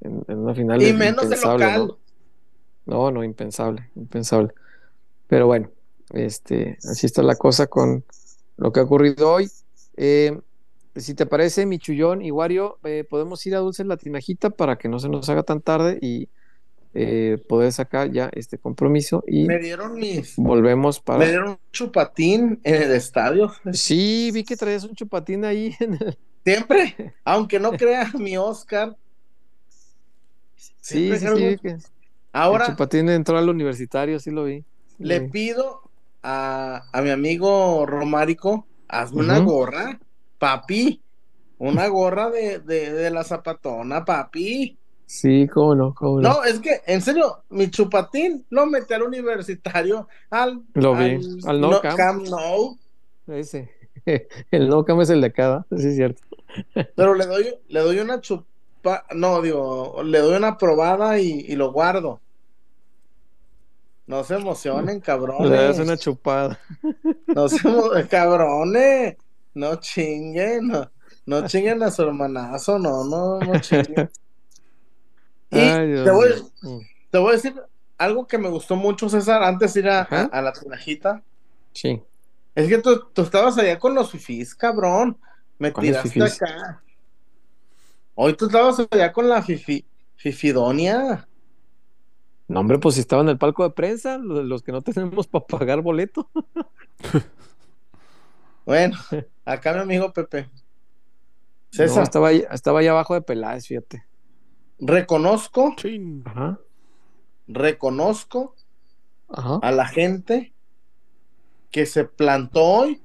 [0.00, 1.86] En, en una final y es menos de local.
[1.86, 1.98] ¿no?
[2.86, 4.52] No, no, impensable, impensable.
[5.28, 5.70] Pero bueno,
[6.12, 8.04] este, así está la cosa con
[8.56, 9.48] lo que ha ocurrido hoy.
[9.96, 10.38] Eh,
[10.96, 14.88] si te parece, Michullón y Wario, eh, podemos ir a Dulce la Tinajita para que
[14.88, 16.28] no se nos haga tan tarde y
[16.94, 20.36] eh, poder sacar ya este compromiso y Me dieron mis.
[20.36, 21.24] volvemos Me para...
[21.26, 23.52] dieron un chupatín en el estadio.
[23.72, 25.74] Sí, vi que traías un chupatín ahí.
[25.80, 28.96] en el- Siempre, aunque no crea mi Oscar.
[30.80, 31.08] Sí,
[31.60, 31.80] que el
[32.32, 34.64] Ahora chupatín entró al universitario, sí lo vi.
[34.96, 35.28] sí lo le vi.
[35.28, 35.90] pido
[36.22, 40.00] a, a mi amigo Romárico, hazme una gorra,
[40.38, 41.00] papi.
[41.58, 44.76] Una gorra de, de, de la zapatona, papi.
[45.12, 46.28] Sí, cómo no, cómo no.
[46.30, 51.60] No, es que, en serio, mi chupatín lo metí al universitario, al, Lo vi, al
[51.60, 51.82] No
[52.30, 52.78] Nou,
[53.26, 53.68] Ese.
[54.50, 55.66] El no cam es el de ¿verdad?
[55.76, 56.22] sí es cierto.
[56.96, 61.56] pero le doy, le doy una chupa, no, digo, le doy una probada y, y
[61.56, 62.18] lo guardo.
[64.06, 65.50] No se emocionen, cabrones.
[65.50, 66.58] Le das una chupada.
[67.26, 69.18] No se emo- cabrones.
[69.52, 70.90] No chinguen, no,
[71.26, 74.08] no chinguen a su hermanazo, no, no, no chinguen.
[75.52, 76.28] Y Ay, te, voy,
[76.62, 76.80] mío.
[77.10, 77.54] Te voy a decir
[77.98, 80.22] algo que me gustó mucho, César, antes de ir a, Ajá.
[80.32, 81.22] a- a la tinajita.
[81.72, 82.02] Sí.
[82.54, 85.16] Es que tú, tú estabas allá con los fifís, cabrón.
[85.58, 86.82] Me ¿Cuáles tiraste acá.
[88.14, 89.84] Hoy tú estabas allá con la fifi,
[90.16, 91.28] fifidonia.
[92.48, 95.26] No, hombre, pues si estaba en el palco de prensa, los, los que no tenemos
[95.28, 96.28] para pagar boleto.
[98.64, 98.96] Bueno,
[99.44, 100.42] acá mi amigo Pepe.
[100.42, 100.50] No,
[101.70, 104.04] César, estaba, ahí, estaba ahí abajo de Peláez, fíjate.
[104.86, 105.74] Reconozco.
[106.24, 106.58] Ajá.
[107.46, 108.56] reconozco
[109.28, 109.60] Ajá.
[109.62, 110.52] a la gente
[111.72, 113.02] que se plantó hoy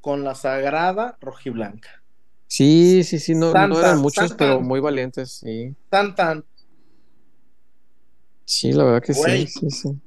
[0.00, 2.02] con la sagrada rojiblanca.
[2.48, 5.76] Sí, sí, sí, no, Tan, no eran tan, muchos, tan, pero muy valientes, sí.
[5.90, 6.44] Tan, tan.
[8.44, 9.44] Sí, la verdad que Güey.
[9.44, 10.00] sí, sí, sí.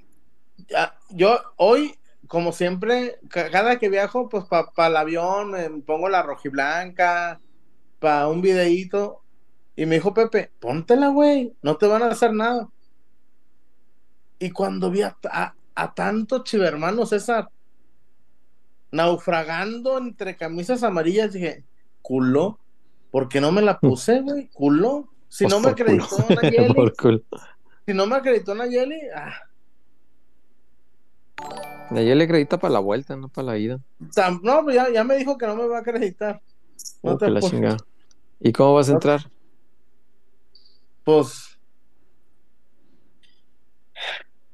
[0.70, 1.96] Ya, yo hoy,
[2.28, 7.42] como siempre, ca- cada que viajo, pues para el avión me pongo la rojiblanca,
[8.00, 9.24] para un videíto.
[9.80, 12.68] Y me dijo Pepe, póntela, güey, no te van a hacer nada.
[14.38, 17.50] Y cuando vi a, a, a tantos chivermanos, César,
[18.92, 21.64] naufragando entre camisas amarillas, dije,
[22.02, 22.60] culo,
[23.10, 24.50] ¿por qué no me la puse, güey?
[24.50, 25.14] Culo.
[25.30, 26.04] Si Pues no me por culo.
[26.08, 27.22] acreditó Nayeli, Por culo.
[27.88, 29.34] si no me acreditó Nayeli, ah,
[31.92, 33.80] Nayeli acredita para la vuelta, no para la ida.
[34.44, 36.42] No, pues ya, ya me dijo que no me va a acreditar.
[37.02, 37.78] No Oh, te la.
[38.42, 38.96] ¿Y cómo vas a No.
[38.98, 39.22] entrar?
[41.10, 41.58] Pues.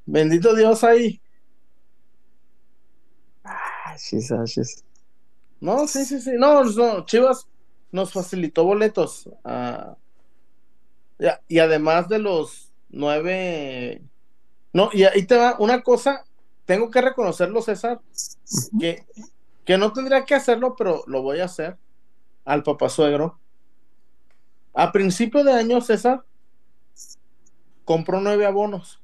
[0.05, 1.19] Bendito Dios ahí.
[3.43, 4.31] Ah, chis.
[5.59, 6.31] No, sí, sí, sí.
[6.37, 7.45] No, no, Chivas
[7.91, 9.29] nos facilitó boletos.
[9.43, 9.97] ah,
[11.19, 14.01] ya, y además de los nueve.
[14.71, 16.25] No, y ahí te va una cosa.
[16.63, 17.99] Tengo que reconocerlo, César,
[18.79, 19.05] que
[19.65, 21.77] que no tendría que hacerlo, pero lo voy a hacer
[22.45, 23.41] al papá suegro.
[24.73, 26.23] A principio de año, César
[27.85, 29.01] compró nueve abonos.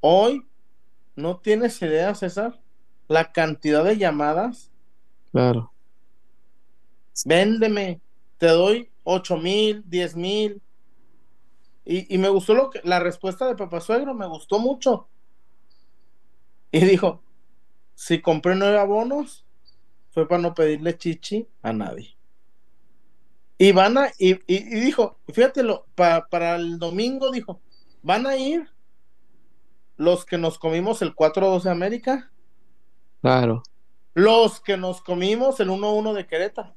[0.00, 0.48] Hoy
[1.14, 2.60] no tienes idea, César,
[3.06, 4.72] la cantidad de llamadas.
[5.30, 5.72] Claro.
[7.24, 8.00] Véndeme,
[8.38, 10.60] te doy ocho mil, diez mil.
[11.84, 15.08] Y, y me gustó lo que, la respuesta de papá suegro, me gustó mucho.
[16.70, 17.22] Y dijo,
[17.94, 19.46] si compré nueve abonos,
[20.10, 22.16] fue para no pedirle chichi a nadie.
[23.62, 27.60] Y van a, y, y- y dijo, fíjate, lo, pa- para el domingo dijo,
[28.02, 28.68] van a ir
[29.96, 32.32] los que nos comimos el 4-2 de América,
[33.20, 33.62] Claro.
[34.14, 36.74] los que nos comimos el 1-1 de Querétaro.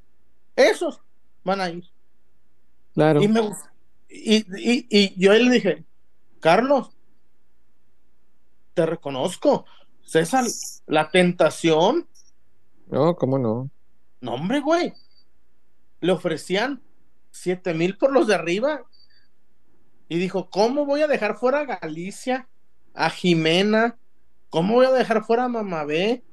[0.56, 1.02] Esos
[1.44, 1.86] van a ir.
[2.94, 3.20] Claro.
[3.24, 3.42] Y, me,
[4.08, 5.84] y, y, y yo le dije,
[6.40, 6.92] Carlos,
[8.76, 9.66] te reconozco,
[10.04, 10.46] César,
[10.86, 12.08] la tentación,
[12.88, 13.72] No, cómo no.
[14.22, 14.94] no hombre, güey,
[16.02, 16.82] le ofrecían
[17.32, 18.84] siete mil por los de arriba.
[20.08, 22.48] Y dijo, ¿cómo voy a dejar fuera a Galicia,
[22.94, 23.98] a Jimena?
[24.50, 26.24] ¿Cómo voy a dejar fuera a Mamabé?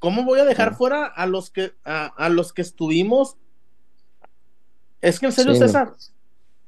[0.00, 0.74] ¿Cómo voy a dejar Ah.
[0.76, 3.36] fuera a los que a, a los que estuvimos?
[5.00, 5.60] Es que en serio, Sí.
[5.60, 5.94] César,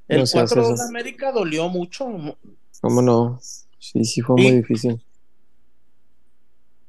[0.09, 0.83] el No seas 4 de.
[0.89, 2.07] América dolió mucho.
[2.81, 3.41] Cómo no.
[3.79, 5.03] Sí, sí, fue Y- muy difícil.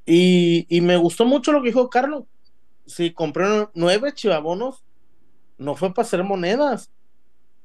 [0.05, 2.23] Y, y me gustó mucho lo que dijo Carlos.
[2.85, 4.83] Si compré nueve chivabonos,
[5.57, 6.91] no fue para hacer monedas,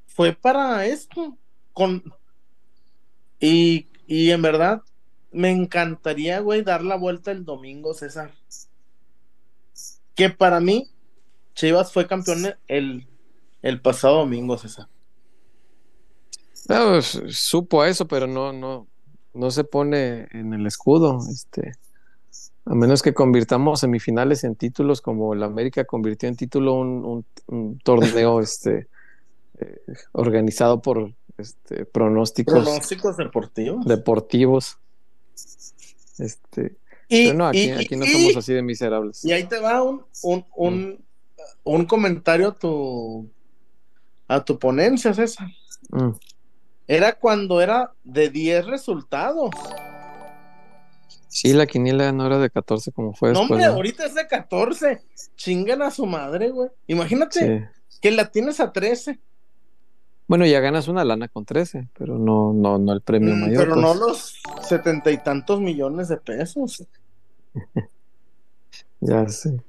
[0.07, 1.37] fue para esto.
[1.73, 2.03] Con...
[3.39, 4.81] Y, y en verdad,
[5.31, 8.31] me encantaría, güey, dar la vuelta el domingo, César.
[10.15, 10.89] Que para mí,
[11.55, 13.07] Chivas fue campeón el,
[13.61, 14.87] el pasado domingo, César.
[16.69, 18.87] No, pues, supo eso, pero no, no,
[19.33, 21.19] no se pone en el escudo.
[21.29, 21.73] Este,
[22.65, 27.25] a menos que convirtamos semifinales en títulos, como la América convirtió en título un, un-
[27.47, 28.87] un torneo este,
[29.59, 29.81] eh,
[30.13, 33.85] organizado por este, pronósticos Pronósticos deportivos.
[33.85, 34.77] deportivos.
[36.19, 36.77] Este,
[37.09, 39.25] Y, pero no, aquí, y- aquí no y- somos así de miserables.
[39.25, 41.05] Y ahí te va un, un, un,
[41.63, 43.27] un comentario a tu,
[44.27, 45.47] a tu ponencia, César.
[45.89, 46.11] Mm,
[46.87, 49.49] Era cuando era de 10 resultados.
[51.33, 53.51] Sí, la quiniela no era de 14 como fue No, después.
[53.57, 53.73] hombre, ¿no?
[53.75, 55.01] ahorita es de 14.
[55.35, 56.69] Chingan a su madre, güey.
[56.87, 57.39] Imagínate
[57.89, 57.97] Sí.
[58.01, 59.19] que la tienes a 13.
[60.27, 63.57] Bueno, ya ganas una lana con 13, pero no, no, no el premio Mm, mayor.
[63.63, 63.81] pero pues.
[63.83, 66.85] no los setenta y tantos millones de pesos.
[69.01, 69.59] Ya sé.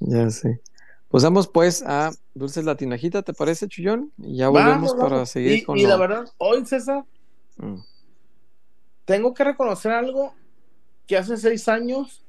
[0.00, 0.60] Ya sé.
[1.08, 4.12] Pues vamos pues a Dulces Latinajita, ¿te parece, Chullón?
[4.18, 5.30] Y ya volvemos Vamos, para vamos.
[5.30, 7.04] seguir y, con y lo- la verdad, hoy, César,
[7.58, 7.76] Mm,
[9.04, 10.34] tengo que reconocer algo
[11.06, 12.24] que hace seis años,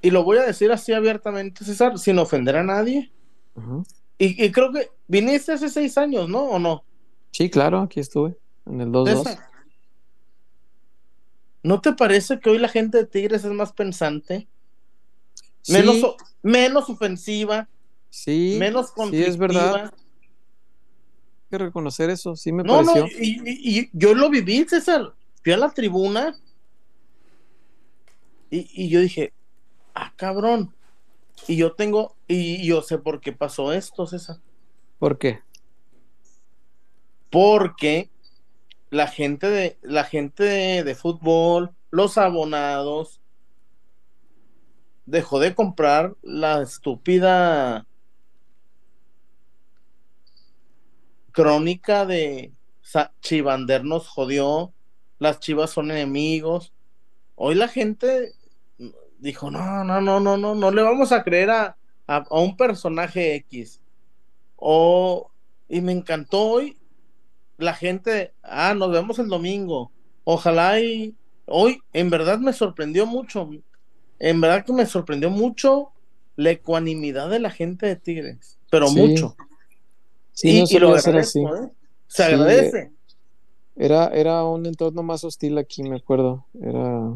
[0.00, 3.12] y lo voy a decir así abiertamente, César, sin ofender a nadie.
[4.18, 6.42] Y, y creo que viniste hace seis años, ¿no?
[6.44, 6.84] ¿O no?
[7.32, 8.36] Sí, claro, aquí estuve,
[8.66, 9.18] en el 2-2.
[9.24, 9.38] César,
[11.62, 14.48] ¿No te parece que hoy la gente de Tigres es más pensante?
[15.62, 15.72] Sí,
[16.42, 17.68] Menos, ofensiva,
[18.10, 19.28] sí, menos sí, conflictiva.
[19.28, 19.84] es verdad.
[19.84, 19.90] Hay
[21.50, 23.06] que reconocer eso, sí me No, no, pareció.
[23.20, 25.14] y, y- y yo lo viví, César.
[25.42, 26.38] Fui a la tribuna
[28.50, 29.32] y, y yo dije,
[29.94, 30.74] ah, cabrón.
[31.48, 34.38] Y yo tengo, y yo sé por qué pasó esto, César.
[34.98, 35.40] ¿Por qué?
[37.30, 38.10] Porque
[38.90, 43.20] la gente de, la gente de, de fútbol, los abonados,
[45.06, 47.86] dejó de comprar la estúpida
[51.32, 52.52] crónica de
[53.20, 54.72] Chivander nos jodió,
[55.22, 56.72] las chivas son enemigos.
[57.36, 58.32] Hoy la gente
[59.18, 61.76] dijo, no, no, no, no, no, no le vamos a creer a,
[62.08, 63.80] a, a un personaje X.
[64.56, 65.30] O,
[65.68, 66.76] y me encantó hoy
[67.56, 69.92] la gente, ah, nos vemos el domingo.
[70.24, 71.14] Ojalá y
[71.46, 73.48] hoy en verdad me sorprendió mucho.
[74.18, 75.92] En verdad que me sorprendió mucho
[76.34, 78.98] la ecuanimidad de la gente de Tigres, pero Sí.
[78.98, 79.36] mucho.
[80.32, 81.40] Sí, y, no y lo así.
[81.40, 81.68] ¿eh?
[82.08, 82.90] Se Sí, agradece.
[83.76, 86.46] Era, era un entorno más hostil aquí, me acuerdo.
[86.60, 87.12] Era...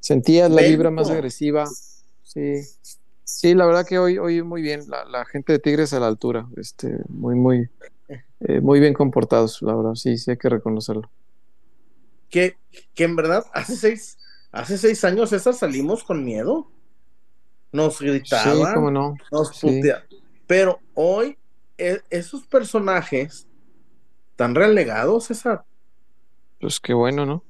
[0.00, 1.66] Sentías la vibra más agresiva.
[2.22, 2.54] Sí.
[3.24, 4.88] Sí, la verdad que hoy, hoy muy bien.
[4.88, 6.46] La, la gente de Tigres a la altura.
[6.56, 7.68] Este, muy, muy,
[8.40, 9.94] eh, muy bien comportados, la verdad.
[9.94, 11.10] Sí, sí hay que reconocerlo.
[12.30, 12.56] Que,
[12.94, 14.18] que en verdad hace seis,
[14.52, 16.70] hace seis años esas salimos con miedo.
[17.72, 19.16] Nos Sí, gritaban, cómo no.
[19.30, 19.66] nos Sí.
[19.66, 20.04] puteaban.
[20.46, 21.36] Pero hoy
[21.76, 23.46] e- esos personajes
[24.38, 25.64] están relegados, César.
[26.60, 27.42] Pues qué bueno, ¿no?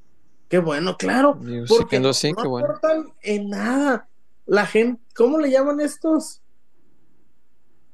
[0.49, 1.39] Qué bueno, claro.
[1.69, 2.67] Porque no, así, no qué bueno.
[2.67, 4.09] aportan en nada.
[4.47, 6.41] La gente, ¿cómo le llaman estos?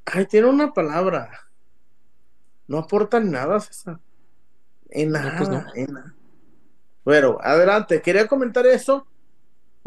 [0.05, 1.29] Ay, tiene una palabra.
[2.69, 3.99] No aportan nada, César.
[4.91, 5.65] En No, nada, pues no.
[5.75, 6.15] en nada.
[7.05, 8.01] Bueno, adelante.
[8.01, 9.09] Quería comentar eso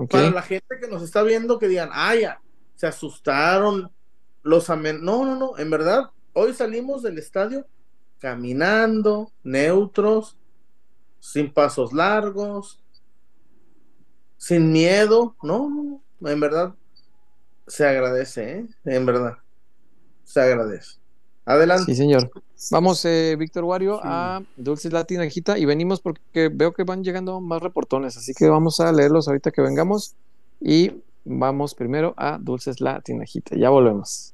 [0.09, 2.41] para la gente que nos está viendo que digan, ah, ya,
[2.75, 3.89] se asustaron,
[4.43, 5.01] los amen...
[5.01, 7.65] No, no, no, en verdad, hoy salimos del estadio
[8.19, 10.37] caminando, neutros,
[11.19, 12.79] sin pasos largos,
[14.37, 16.73] sin miedo, no, en verdad,
[17.67, 18.65] se agradece, ¿eh?
[18.85, 19.37] En verdad,
[20.23, 20.97] se agradece.
[21.45, 21.85] Adelante.
[21.85, 22.29] Sí, señor.
[22.71, 27.39] Vamos, eh, Víctor Wario, a Dulces Latina Hijita y venimos porque veo que van llegando
[27.39, 30.15] más reportones, así que vamos a leerlos ahorita que vengamos
[30.59, 30.91] y
[31.23, 33.55] vamos primero a Dulces Latina Hijita.
[33.55, 34.33] Ya volvemos.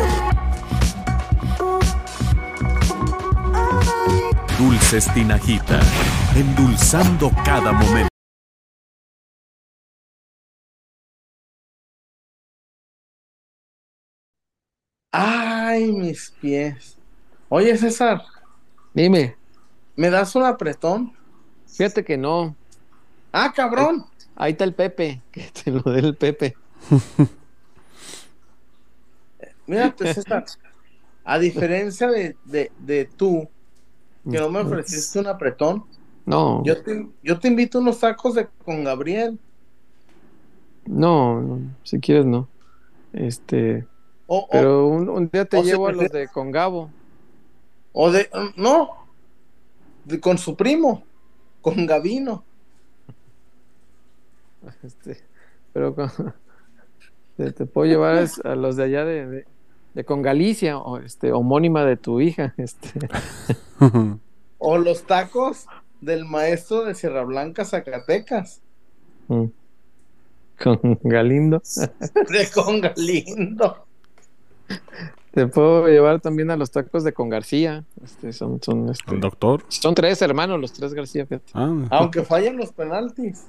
[4.91, 5.79] Dulces Tinajita,
[6.35, 8.09] endulzando cada momento.
[15.13, 16.97] Ay, mis pies.
[17.47, 18.21] Oye, César,
[18.93, 19.37] Dime,
[19.95, 21.13] ¿me das un apretón?
[21.67, 22.53] fíjate que no.
[23.31, 24.05] Ah, cabrón.
[24.35, 26.57] Ahí está el Pepe, que te lo dé el Pepe.
[29.67, 30.43] Mírate, César.
[31.23, 33.49] A diferencia de, de, de tú,
[34.29, 35.85] que no me ofreciste un apretón,
[36.25, 39.39] No, yo te, yo te invito a unos tacos de con Gabriel.
[40.85, 42.47] no, no, si quieres no.
[43.13, 43.87] Este,
[44.27, 46.89] O, o- pero un, un día te si llevo a los de Congabo.
[47.93, 48.29] o de.
[48.55, 49.07] No.
[50.05, 51.03] de- con su primo.
[51.61, 52.43] Con Gavino.
[54.83, 55.17] Este,
[55.73, 56.11] pero con-
[57.37, 59.47] te, te puedo llevar a los de allá de, de,
[59.93, 62.91] de con Galicia, o este, homónima de tu hija, este,
[64.57, 65.65] O los tacos
[66.01, 68.61] del maestro de Sierra Blanca, Zacatecas.
[69.27, 69.45] mm,
[70.63, 71.61] con Galindo.
[72.29, 73.85] De con Galindo.
[75.31, 77.85] Te puedo llevar también a los tacos de con García.
[78.03, 79.63] Este, son, son, este, ¿El doctor?
[79.69, 81.51] son tres hermanos, los tres García, fíjate.
[81.53, 83.47] Ah, Aunque fallen los penaltis.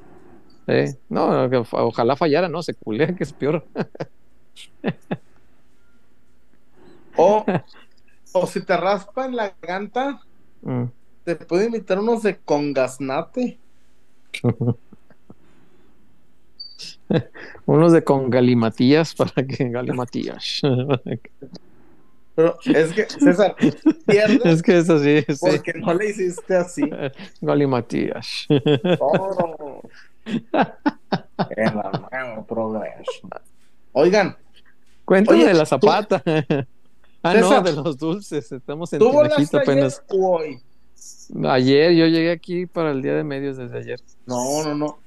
[0.68, 3.64] Eh, no, ojalá fallara, no, se culea, que es peor.
[7.16, 7.44] O,
[8.32, 10.20] o si te raspa en la garganta,
[10.64, 10.84] Mm.
[11.24, 13.58] te puedo invitar unos de congasnate.
[17.66, 20.60] Unos de con galimatías para que galimatías.
[22.34, 23.54] Pero es que, César,
[24.06, 25.34] pierdes es que es así, sí.
[25.38, 26.82] porque no le hiciste así.
[27.42, 28.46] Galimatías.
[28.98, 29.82] Todo.
[30.24, 33.28] En el nuevo progreso.
[33.92, 34.36] Oigan,
[35.04, 35.78] Cuéntame Oye, de la tú-
[37.22, 38.52] ah, no, César, de los dulces.
[38.52, 40.02] Estamos en ¿tú ayer apenas.
[40.08, 40.60] o hoy?
[41.48, 44.00] Ayer yo llegué aquí para el día de medios desde ayer.
[44.26, 44.98] No, no, no.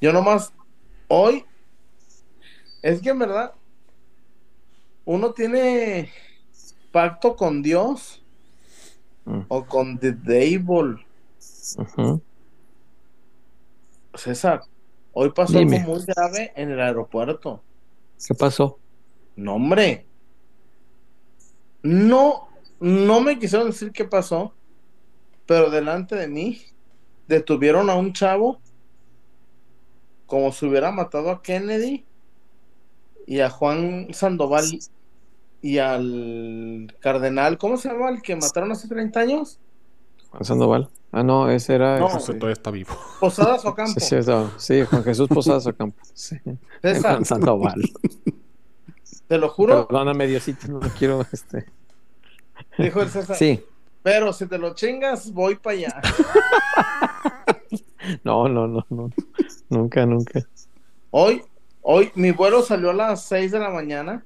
[0.00, 0.52] Yo nomás,
[1.08, 1.44] hoy,
[2.82, 3.52] es que en verdad,
[5.04, 6.10] uno tiene
[6.92, 8.22] pacto con Dios
[9.24, 9.40] Mm.
[9.48, 10.96] o con the devil.
[11.76, 12.22] Ujú.
[14.14, 14.62] César,
[15.12, 15.76] hoy pasó Dime.
[15.80, 17.62] algo muy grave en el aeropuerto.
[18.26, 18.78] ¿Qué pasó?
[19.36, 20.06] No, hombre.
[21.88, 22.48] No,
[22.80, 24.52] no me quisieron decir qué pasó,
[25.46, 26.60] pero delante de mí
[27.28, 28.60] detuvieron a un chavo
[30.26, 32.04] como si hubiera matado a Kennedy
[33.26, 34.66] y a Juan Sandoval
[35.62, 39.58] y al cardenal, ¿cómo se llama el que mataron hace 30 años?
[40.30, 40.90] Juan Sandoval.
[41.10, 41.98] Ah, no, ese era.
[41.98, 42.94] No, José todavía está vivo.
[43.18, 43.98] Posadas Ocampo.
[43.98, 46.02] sí, sí, no, sí, Juan Jesús Posadas Ocampo.
[46.12, 46.36] Sí.
[46.82, 47.82] César, Juan Sandoval.
[49.26, 51.24] te lo juro, Perdóname, Diosito, no quiero.
[51.32, 51.77] Este...
[52.78, 53.36] dijo el César.
[53.36, 53.62] Sí,
[54.02, 56.00] Pero si te lo chingas, voy para allá.
[58.24, 59.10] no, no, no, no.
[59.68, 60.40] Nunca, nunca.
[61.10, 61.42] Hoy,
[61.82, 64.24] hoy, mi vuelo salió a las 6 de la mañana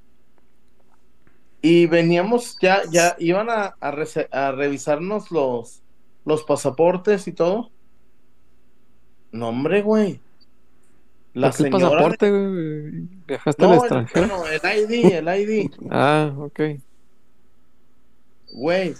[1.61, 5.83] y veníamos, ya, ya iban a, a revisarnos los,
[6.25, 7.71] los pasaportes y todo.
[9.31, 10.21] No, hombre, güey.
[11.35, 11.89] La ¿Por qué señora.
[11.89, 12.91] pasaporte, güey?
[13.27, 14.27] ¿Viajaste al No, extranjero?
[14.27, 15.71] no, el ID, el ID.
[15.91, 16.61] Ah, ok.
[18.53, 18.95] Güey,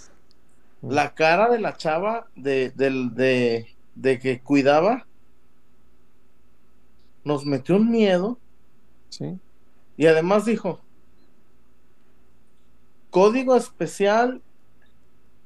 [0.81, 5.05] la cara de la chava de, del- de, de que cuidaba
[7.23, 8.37] nos metió un miedo
[9.09, 9.37] Sí.
[9.95, 10.81] y además dijo,
[13.09, 14.41] código especial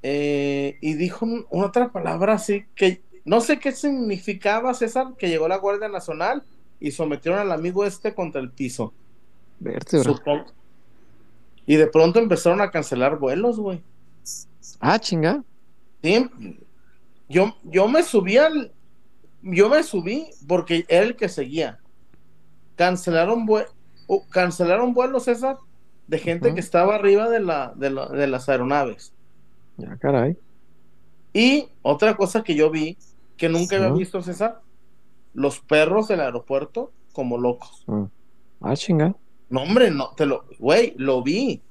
[0.03, 5.27] eh, y dijo un- una otra palabra así que no sé qué significaba César, que
[5.27, 6.43] llegó la Guardia Nacional
[6.79, 8.93] y sometieron al amigo este contra el piso.
[9.59, 10.13] Vértebra.
[10.13, 10.45] supongo.
[11.65, 13.81] Y de pronto empezaron a cancelar vuelos, güey.
[14.79, 15.43] Ah, chinga.
[16.03, 16.29] Sí,
[17.29, 18.71] yo, yo me subí al.
[19.41, 21.79] Yo me subí porque era el que seguía.
[22.75, 23.67] Cancelaron, vue-
[24.07, 25.57] uh, cancelaron vuelos, César,
[26.07, 29.13] de gente que estaba arriba de, la, de, la- de las aeronaves.
[29.77, 30.37] Ya, caray.
[31.33, 32.97] Y otra cosa que yo vi,
[33.35, 34.61] que nunca había visto, César,
[35.33, 37.83] los perros del aeropuerto como locos.
[37.87, 38.03] Mm.
[38.61, 39.15] Ah, chinga.
[39.49, 41.61] No, hombre, no, te lo, güey, lo vi.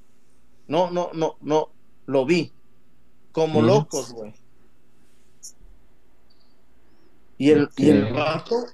[0.69, 1.71] No, no, no, no,
[2.07, 2.53] lo vi.
[3.37, 4.33] Como locos, güey.
[7.37, 8.65] Y el, y el vato,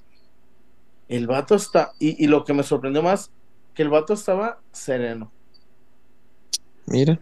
[1.08, 3.32] el vato está, y, y lo que me sorprendió más,
[3.74, 5.32] que el vato estaba sereno.
[6.86, 7.18] Mira.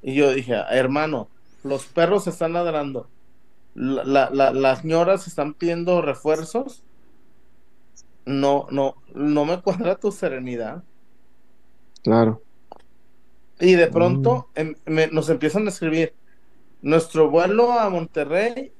[0.00, 1.28] Y yo dije, hermano,
[1.64, 3.08] los perros están ladrando.
[3.74, 6.82] La, la- la- las señoras están pidiendo refuerzos.
[8.24, 10.82] No, no, no me cuadra tu serenidad.
[12.02, 12.40] Claro.
[13.60, 16.14] Y de pronto em- me- nos empiezan a escribir,
[16.84, 18.72] nuestro vuelo a Monterrey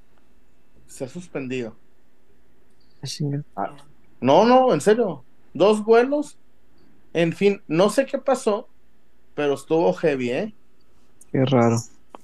[0.86, 1.74] se ha suspendido.
[3.02, 3.42] Ah, chinga.
[4.20, 5.24] No, no, en serio.
[5.54, 6.38] Dos vuelos.
[7.14, 8.68] En fin, no sé qué pasó,
[9.34, 10.54] pero estuvo heavy, ¿eh?
[11.32, 11.78] Qué raro.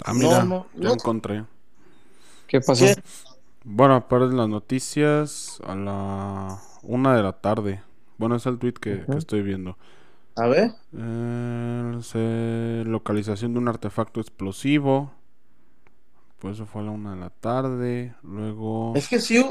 [0.05, 0.95] Ah, mira, no, ya no.
[0.95, 1.45] encontré.
[2.47, 2.85] ¿Qué pasó?
[2.85, 2.95] ¿Qué?
[3.65, 7.83] Bueno, aparecen las noticias a la una de la tarde.
[8.19, 9.79] Bueno, es el tweet que, estoy viendo.
[10.37, 15.13] A ver, Eh, localización de un artefacto explosivo.
[16.41, 18.15] Pues eso fue a la una de la tarde.
[18.23, 19.45] Luego, es que sí,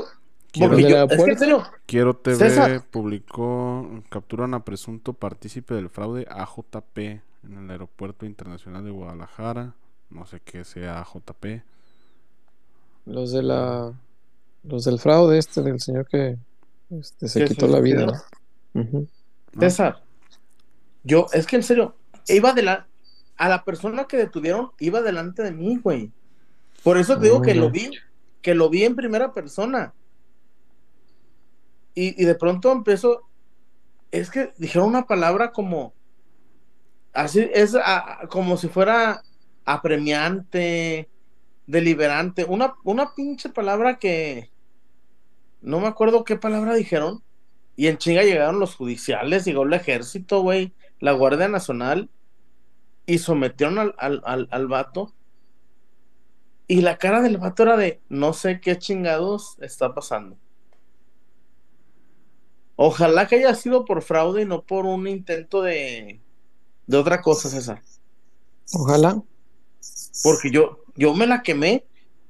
[0.52, 1.40] Quiero- porque ¿El yo- es que en aeropuerto?
[1.40, 2.84] serio, Quiero TV César.
[2.90, 9.76] publicó, capturan a presunto partícipe del fraude AJP en el Aeropuerto Internacional de Guadalajara.
[10.10, 11.64] No sé qué sea AJP.
[13.06, 13.94] Los de la.
[14.64, 16.38] Los del fraude este del señor que
[16.90, 18.06] este, se quitó la vida.
[18.74, 18.84] ¿no?
[18.84, 19.08] ¿no?
[19.60, 20.02] César,
[21.04, 21.96] yo, es que en serio,
[22.28, 22.88] iba de la,
[23.38, 26.12] a la persona que detuvieron iba delante de mí, güey.
[26.84, 27.90] Por eso te digo que lo vi,
[28.42, 29.94] que lo vi en primera persona.
[31.94, 33.30] Y, y de pronto empezó,
[34.12, 35.94] es que dijeron una palabra como,
[37.14, 39.22] así, es a- a- como si fuera
[39.66, 41.10] apremiante,
[41.68, 44.52] deliberante, una, una pinche palabra que,
[45.62, 47.24] no me acuerdo qué palabra dijeron,
[47.76, 52.10] y en chinga llegaron los judiciales, llegó el ejército, güey, la Guardia Nacional,
[53.06, 55.14] y sometieron al, al, al, al vato.
[56.70, 60.38] Y la cara del vato era de, no sé qué chingados está pasando.
[62.76, 66.22] Ojalá que haya sido por fraude y no por un intento de,
[66.88, 67.82] de otra cosa, César.
[68.74, 69.22] Ojalá.
[70.24, 71.86] Porque yo, yo me la quemé,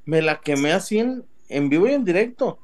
[0.06, 2.60] me la quemé así en, en vivo y en directo.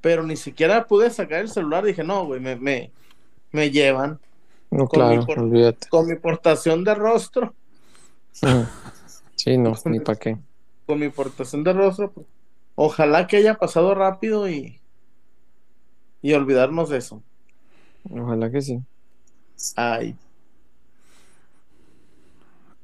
[0.00, 1.84] Pero ni siquiera pude sacar el celular.
[1.84, 2.90] Dije, no, güey, me, me,
[3.52, 4.18] me llevan
[4.70, 5.88] No, Con mi claro, por- olvídate.
[5.90, 7.54] con mi portación de rostro.
[9.36, 10.36] Sí, no, ni para qué.
[10.90, 12.12] Con mi portación de rostro.
[12.12, 12.26] pues,
[12.74, 14.80] Ojalá que haya pasado rápido y,
[16.22, 17.22] y olvidarnos de eso.
[18.10, 18.78] Ojalá que sí.
[19.76, 20.16] Ay,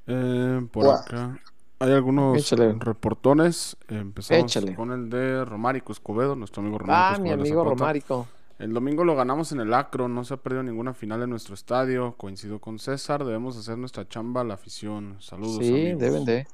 [0.07, 1.41] Eh, por acá
[1.79, 2.75] hay algunos Échale.
[2.75, 3.77] reportones.
[3.89, 4.75] Empezamos Échale.
[4.75, 7.71] con el de Romárico Escobedo, nuestro amigo Romárico Ah, mi Escobedo amigo Zapata.
[7.71, 8.33] Romárico.
[8.59, 11.55] El domingo lo ganamos en el Acro, no se ha perdido ninguna final en nuestro
[11.55, 12.17] estadio.
[12.17, 15.17] Coincido con César, debemos hacer nuestra chamba a la afición.
[15.21, 15.67] Saludos.
[15.67, 15.99] Sí, amigos.
[15.99, 16.47] deben de.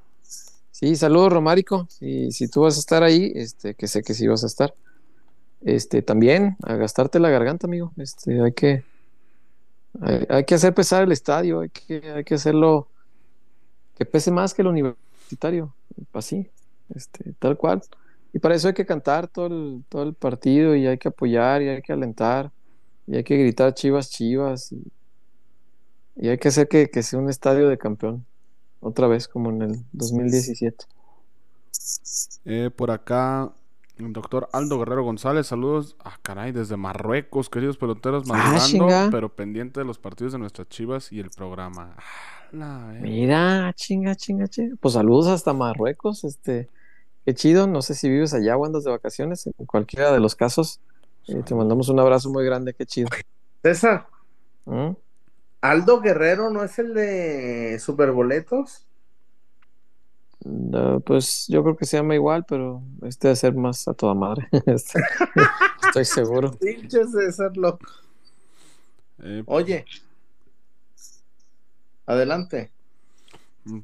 [0.82, 1.86] Sí, saludos, Romárico.
[2.00, 4.74] Y si tú vas a estar ahí, este, que sé que sí vas a estar,
[5.62, 7.92] este, también a gastarte la garganta, amigo.
[7.98, 8.84] Este, hay que,
[10.28, 12.88] Hay, que hacer pesar el estadio, hay que, hay que hacerlo
[13.96, 15.74] que pese más que el universitario,
[16.12, 16.50] así,
[16.94, 17.82] este, tal cual.
[18.32, 21.62] Y para eso hay que cantar todo el, todo el partido y hay que apoyar
[21.62, 22.50] y hay que alentar
[23.06, 24.82] y hay que gritar chivas, chivas y,
[26.16, 28.26] y hay que hacer que, que sea un estadio de campeón,
[28.82, 30.84] otra vez como en el 2017.
[32.44, 33.52] Eh, por acá,
[33.98, 35.96] el doctor Aldo Guerrero González, saludos.
[36.04, 39.08] Ah, caray, desde Marruecos, queridos peloteros, Ah, chinga.
[39.10, 41.94] pero pendiente de los partidos de nuestras chivas y el programa.
[41.96, 42.02] Ah,
[42.52, 43.00] la, eh.
[43.00, 44.76] Mira, chinga, chinga, chinga.
[44.80, 46.68] Pues saludos hasta Marruecos, este,
[47.24, 47.66] qué chido.
[47.66, 50.80] No sé si vives allá o andas de vacaciones, en cualquiera de los casos.
[51.28, 53.08] eh, te mandamos un abrazo muy grande, qué chido.
[53.62, 54.08] César,
[54.66, 54.90] ¿Mm?
[55.62, 58.84] Aldo Guerrero no es el de Superboletos.
[60.44, 64.14] No, pues yo creo que se llama igual, pero este debe ser más a toda
[64.14, 64.48] madre.
[64.66, 65.00] Este,
[65.86, 66.50] Estoy seguro.
[66.60, 67.86] Pinche César, loco.
[69.22, 69.84] Eh, Oye,
[72.06, 72.72] adelante.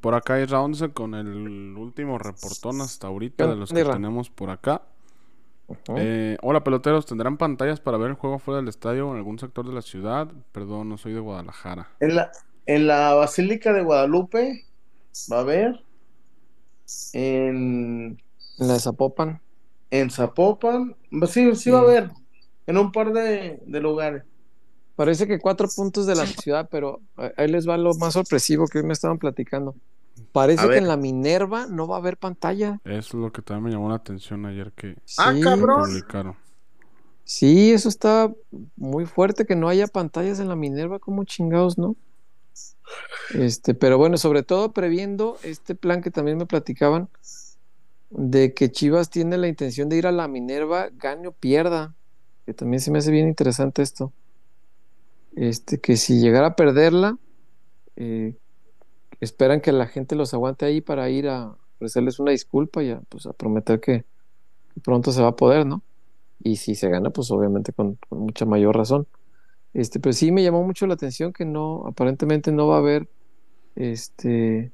[0.01, 4.29] Por acá es Raúl con el último reportón hasta ahorita ¿Qué de los que tenemos
[4.29, 4.83] por acá.
[5.97, 9.39] Eh, hola peloteros, ¿tendrán pantallas para ver el juego fuera del estadio o en algún
[9.39, 10.29] sector de la ciudad?
[10.53, 11.91] Perdón, no soy de Guadalajara.
[12.01, 12.31] En la,
[12.66, 14.64] en la Basílica de Guadalupe
[15.31, 15.85] va a haber.
[17.12, 18.19] En,
[18.59, 19.41] En la de Zapopan.
[19.91, 20.97] en Zapopan.
[21.29, 22.11] Sí, sí va a haber.
[22.66, 24.25] En un par de, de lugares.
[24.97, 28.66] Parece que cuatro puntos de la ciudad, pero eh, ahí les va lo más sorpresivo
[28.66, 29.75] que hoy me estaban platicando.
[30.33, 32.81] Parece que en la Minerva no va a haber pantalla.
[32.85, 35.85] Eso es lo que también me llamó la atención ayer que Ah, Sí, cabrón.
[35.85, 36.37] publicaron.
[37.25, 38.33] Sí, eso está
[38.77, 41.95] muy fuerte que no haya pantallas en la Minerva, como chingados, ¿no?
[43.35, 47.09] Este, pero bueno, sobre todo previendo este plan que también me platicaban
[48.11, 51.95] de que Chivas tiene la intención de ir a la Minerva, gane o pierda,
[52.47, 54.12] que también se me hace bien interesante esto.
[55.37, 57.19] Este, que si llegara a perderla,
[57.97, 58.35] eh,
[59.21, 63.01] esperan que la gente los aguante ahí para ir a ofrecerles una disculpa y a,
[63.09, 64.05] pues, a prometer que,
[64.83, 65.83] pronto se va a poder, ¿no?
[66.41, 69.09] Y si se gana, pues obviamente con, con mucha mayor razón.
[69.75, 73.09] Este, pero sí me llamó mucho la atención que no, aparentemente no va a haber
[73.75, 74.73] este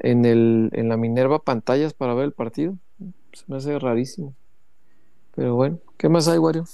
[0.00, 2.76] en el, en la Minerva pantallas para ver el partido.
[3.32, 4.34] Se me hace rarísimo.
[5.34, 6.64] Pero bueno, ¿qué más hay, Wario?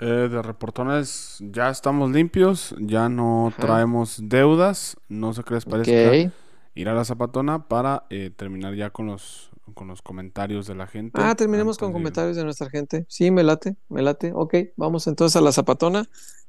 [0.00, 3.62] Eh, de reportones ya estamos limpios, ya no Ajá.
[3.62, 6.32] traemos deudas, no sé qué les parece Ok.
[6.74, 10.86] ir a la zapatona para eh, terminar ya con los con los comentarios de la
[10.86, 11.20] gente.
[11.22, 13.06] Ah, terminemos con comentarios de nuestra gente.
[13.08, 14.32] Sí, me late, me late.
[14.34, 16.06] Ok, vamos entonces a la zapatona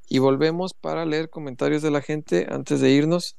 [0.09, 3.37] y volvemos para leer comentarios de la gente antes de irnos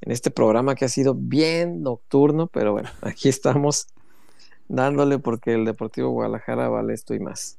[0.00, 3.88] en este programa que ha sido bien nocturno, pero bueno, aquí estamos
[4.68, 7.58] dándole porque el Deportivo Guadalajara vale esto y más.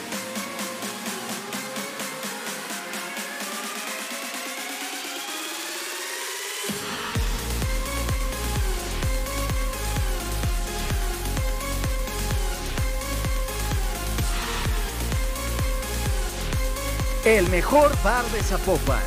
[17.23, 18.99] El mejor bar de Zapopan.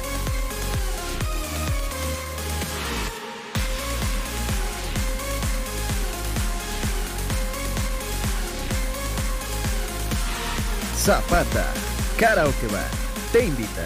[10.97, 11.67] Zapata,
[12.17, 12.89] Karaoke Bar,
[13.33, 13.83] te invita.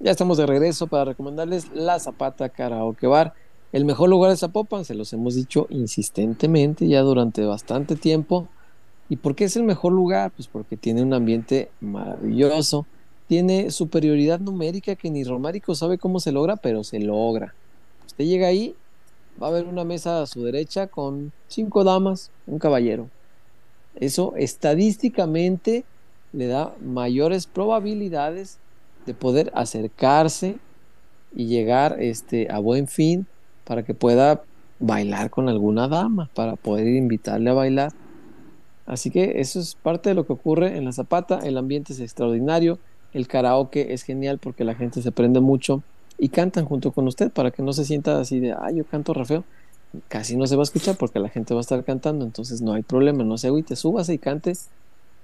[0.00, 3.34] Ya estamos de regreso para recomendarles La Zapata Karaoke Bar,
[3.72, 8.48] el mejor lugar de Zapopan, se los hemos dicho insistentemente ya durante bastante tiempo.
[9.08, 10.32] ¿Y por qué es el mejor lugar?
[10.32, 12.86] Pues porque tiene un ambiente maravilloso,
[13.28, 17.54] tiene superioridad numérica que ni Romárico sabe cómo se logra, pero se logra.
[18.06, 18.74] Usted llega ahí,
[19.40, 23.08] va a haber una mesa a su derecha con cinco damas, un caballero.
[23.94, 25.84] Eso estadísticamente
[26.32, 28.58] le da mayores probabilidades
[29.06, 30.58] de poder acercarse
[31.34, 33.26] y llegar este, a buen fin
[33.70, 34.42] para que pueda
[34.80, 37.92] bailar con alguna dama, para poder invitarle a bailar.
[38.84, 42.00] Así que eso es parte de lo que ocurre en la Zapata, el ambiente es
[42.00, 42.80] extraordinario,
[43.12, 45.84] el karaoke es genial porque la gente se prende mucho
[46.18, 49.14] y cantan junto con usted para que no se sienta así de, ay, yo canto
[49.14, 49.44] re feo.
[50.08, 52.72] Casi no se va a escuchar porque la gente va a estar cantando, entonces no
[52.72, 54.54] hay problema, no se agüite, súbase y cante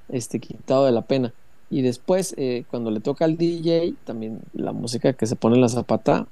[0.09, 1.35] este, quitado de la pena.
[1.69, 5.63] Y después, eh, cuando le toca al DJ, también la música que se pone en
[5.63, 6.29] la zapata,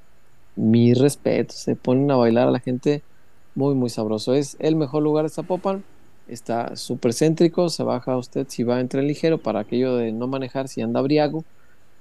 [0.56, 3.02] mi respeto, se ponen a bailar a la gente
[3.54, 4.34] muy, muy sabroso.
[4.34, 5.84] Es el mejor lugar de Zapopan,
[6.28, 10.26] está súper céntrico, se baja usted si va en tren ligero, para aquello de no
[10.26, 11.44] manejar si anda briago,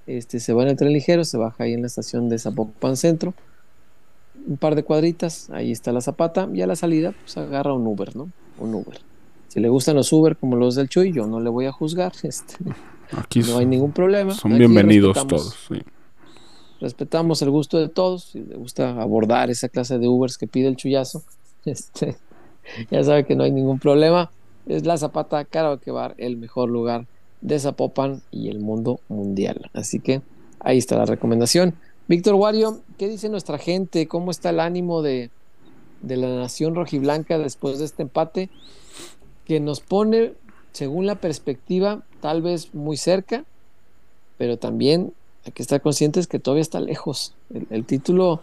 [0.07, 2.97] este, se va en el tren ligero, se baja ahí en la estación de Zapopan
[2.97, 3.33] Centro,
[4.47, 7.87] un par de cuadritas, ahí está la zapata, y a la salida, pues agarra un
[7.87, 8.29] Uber, ¿no?
[8.59, 8.99] Un Uber.
[9.47, 12.11] Si le gustan los Uber como los del Chuy, yo no le voy a juzgar,
[12.23, 12.55] este,
[13.15, 14.33] Aquí no hay ningún problema.
[14.33, 15.55] son Aquí bienvenidos todos.
[15.67, 15.81] sí.
[16.83, 18.25] Respetamos el gusto de todos.
[18.25, 21.23] Si le gusta abordar esa clase de Ubers que pide el chullazo,
[21.65, 22.17] este,
[22.91, 24.31] ya sabe que no hay ningún problema.
[24.67, 27.05] Es la Zapata Karaoke Bar, el mejor lugar
[27.41, 29.69] de Zapopan y el mundo mundial.
[29.73, 30.21] Así que
[30.59, 31.73] ahí está la recomendación.
[32.07, 34.07] Víctor Wario, ¿qué dice nuestra gente?
[34.07, 35.29] ¿Cómo está el ánimo de,
[36.01, 38.49] de la nación rojiblanca después de este empate?
[39.45, 40.33] Que nos pone,
[40.73, 43.45] según la perspectiva, tal vez muy cerca,
[44.37, 45.13] pero también
[45.45, 47.33] hay que estar conscientes que todavía está lejos.
[47.69, 48.41] El, título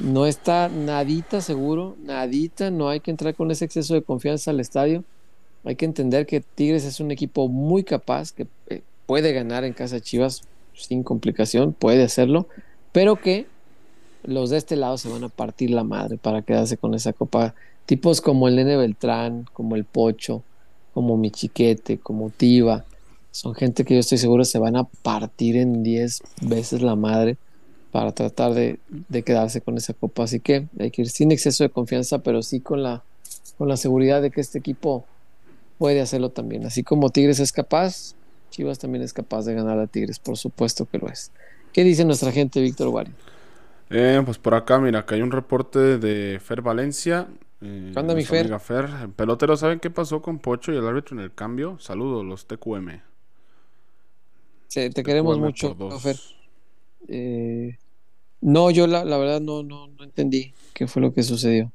[0.00, 4.60] no está nadita seguro, nadita, no hay que entrar con ese exceso de confianza al
[4.60, 5.04] estadio.
[5.64, 9.72] Hay que entender que Tigres es un equipo muy capaz, que eh, puede ganar en
[9.72, 10.42] casa Chivas
[10.74, 12.46] sin complicación, puede hacerlo,
[12.92, 13.46] pero que
[14.22, 17.54] los de este lado se van a partir la madre para quedarse con esa copa.
[17.86, 20.42] Tipos como el Nene Beltrán, como el Pocho,
[20.92, 22.84] como mi chiquete, como Tiva,
[23.36, 27.36] son gente que yo estoy seguro se van a partir en 10 veces la madre
[27.92, 30.24] para tratar de, de quedarse con esa copa.
[30.24, 33.04] Así que hay que ir sin exceso de confianza, pero sí con la,
[33.58, 35.04] con la seguridad de que este equipo
[35.78, 36.64] puede hacerlo también.
[36.64, 38.14] Así como Tigres es capaz,
[38.50, 41.30] Chivas también es capaz de ganar a Tigres, por supuesto que lo es.
[41.72, 43.12] ¿Qué dice nuestra gente, Víctor Guari?
[43.90, 47.28] Eh, pues por acá, mira, que hay un reporte de Fer Valencia.
[47.60, 48.58] eh, ¿Qué onda, mi Fer?
[48.60, 48.88] Fer.
[49.14, 51.78] Pelotero, ¿saben qué pasó con Pocho y el árbitro en el cambio?
[51.78, 53.02] Saludos, los TQM.
[54.90, 56.02] Te queremos mucho, por dos.
[56.02, 56.16] Fer.
[57.08, 57.78] Eh,
[58.40, 61.72] no, yo la, la verdad no, no, no entendí qué fue lo que sucedió.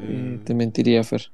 [0.00, 1.30] Eh, Eh, te mentiría, Fer.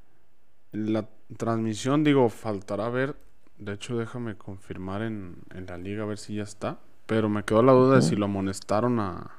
[0.72, 3.16] La transmisión, digo, faltará ver.
[3.58, 6.78] De hecho, déjame confirmar en, en la liga a ver si ya está.
[7.06, 9.30] Pero me quedó la duda de si lo amonestaron a,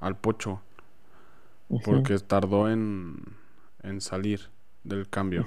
[0.00, 0.60] al Pocho.
[1.84, 3.22] Porque tardó en,
[3.82, 4.50] en salir
[4.82, 5.44] del cambio.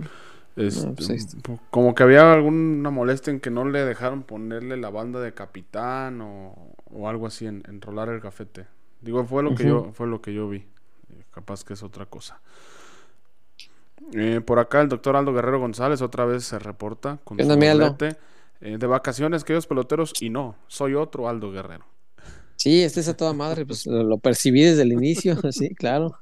[0.57, 1.39] pues está.
[1.71, 6.21] como que había alguna molestia en que no le dejaron ponerle la banda de capitán
[6.23, 8.67] o, o algo así, en, enrolar el gafete.
[9.03, 10.59] Digo, fue lo que yo, fue lo que yo vi.
[10.59, 12.41] Eh, Capaz que es otra cosa.
[14.15, 17.49] Eh, por acá el doctor Aldo Guerrero González otra vez se reporta con ¿Qué su
[17.51, 18.17] doblete.
[18.61, 21.85] Eh, de vacaciones, queridos peloteros, y no, soy otro Aldo Guerrero.
[22.57, 26.19] Sí, este es a toda madre, pues lo, lo percibí desde el inicio, sí, claro.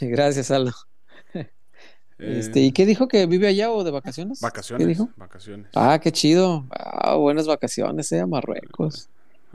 [0.00, 0.72] Gracias, Aldo.
[2.18, 4.40] Eh, Este, ¿y qué dijo que vive allá o de vacaciones?
[4.40, 5.08] vacaciones, ¿Qué dijo?
[5.16, 5.68] vacaciones.
[5.74, 6.66] Ah, qué chido.
[6.70, 9.08] Ah, buenas vacaciones, eh, a Marruecos.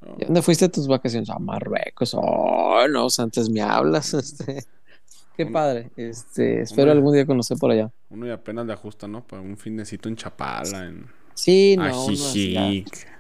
[0.06, 1.30] Oh, ¿Y dónde fuiste a tus vacaciones?
[1.30, 2.14] A Marruecos.
[2.14, 4.14] Oh, no, antes me hablas.
[4.14, 4.64] Este.
[5.38, 5.90] Qué padre.
[5.98, 7.90] Este, espero algún día conocer por allá.
[8.10, 9.26] Uno y apenas le ajusta, ¿no?
[9.26, 12.14] Para un finecito en Chapala, en Sí, no, uno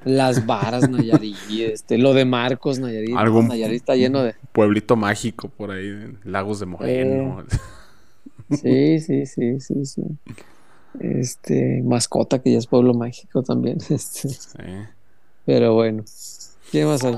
[0.05, 3.15] las varas Nayarit, este, lo de Marcos Nayarit.
[3.17, 4.35] Algún- Nayarit está lleno de.
[4.51, 7.43] pueblito mágico por ahí, Lagos de Moreno.
[8.49, 10.01] Sí, sí, sí, sí, sí.
[10.99, 13.77] Este, mascota que ya es pueblo mágico también.
[13.89, 14.59] Este, Sí.
[15.45, 16.03] pero bueno.
[16.71, 17.17] ¿Qué más hay?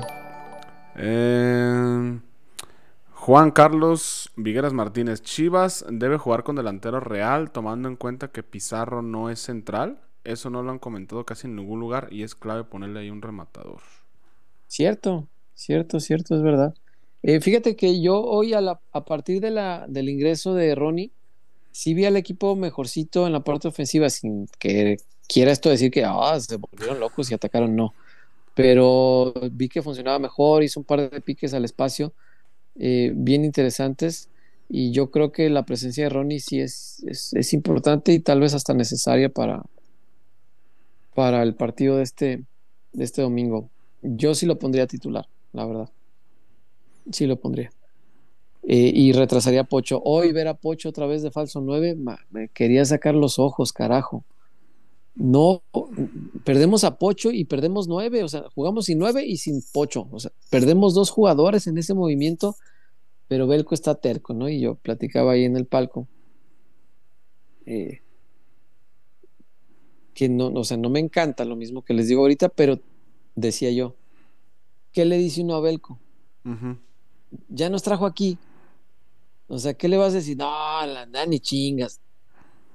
[0.96, 2.18] Eh,
[3.12, 5.22] Juan Carlos Vigueras Martínez.
[5.22, 10.00] Chivas debe jugar con delantero real, tomando en cuenta que Pizarro no es central.
[10.24, 13.22] Eso no lo han comentado casi en ningún lugar y es clave ponerle ahí un
[13.22, 13.80] rematador.
[14.68, 16.74] Cierto, cierto, cierto, es verdad.
[17.28, 21.10] Eh, fíjate que yo hoy a, la- a partir del ingreso de Ronnie,
[21.72, 24.98] sí vi al equipo mejorcito en la parte ofensiva, sin que
[25.28, 27.94] quiera esto decir que ah, se volvieron locos y atacaron, no.
[28.54, 32.14] Pero vi que funcionaba mejor, hizo un par de piques al espacio
[32.76, 34.30] eh, bien interesantes
[34.68, 38.40] y yo creo que la presencia de Ronnie sí es, es, es importante y tal
[38.40, 39.64] vez hasta necesaria para,
[41.14, 42.44] para el partido de este,
[42.92, 43.70] de este domingo.
[44.02, 45.90] Yo sí lo pondría titular, la verdad.
[47.12, 47.70] Sí lo pondría.
[48.68, 50.00] Eh, y retrasaría a Pocho.
[50.04, 53.72] Hoy ver a Pocho otra vez de falso 9, ma- me quería sacar los ojos,
[53.72, 54.24] carajo.
[55.14, 55.62] No,
[56.44, 60.08] perdemos a Pocho y perdemos 9, o sea, jugamos sin 9 y sin Pocho.
[60.10, 62.56] O sea, perdemos dos jugadores en ese movimiento,
[63.28, 64.48] pero Belco está terco, ¿no?
[64.48, 66.08] Y yo platicaba ahí en el palco.
[67.66, 68.00] eh,
[70.14, 72.80] que no, o sea, no me encanta lo mismo que les digo ahorita, pero
[73.34, 73.94] decía yo,
[74.92, 75.98] ¿qué le dice uno a Belco?
[77.48, 78.38] Ya nos trajo aquí,
[79.48, 80.36] O sea, ¿qué le vas a decir?
[80.36, 80.46] No,
[80.86, 82.00] la, la, ni chingas.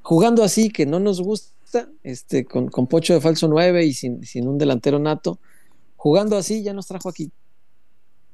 [0.02, 4.24] Jugando así, que no nos gusta, este, con, con Pocho de falso 9 y sin,
[4.26, 5.40] sin, un delantero nato,
[5.96, 7.32] jugando así ya nos trajo aquí.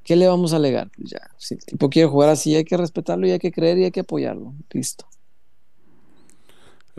[0.04, 0.90] ¿Qué le vamos a alegar?
[0.96, 3.78] Pues ya, si el tipo quiere jugar así, hay que respetarlo y hay que creer
[3.78, 4.54] y hay que apoyarlo.
[4.72, 5.06] Listo.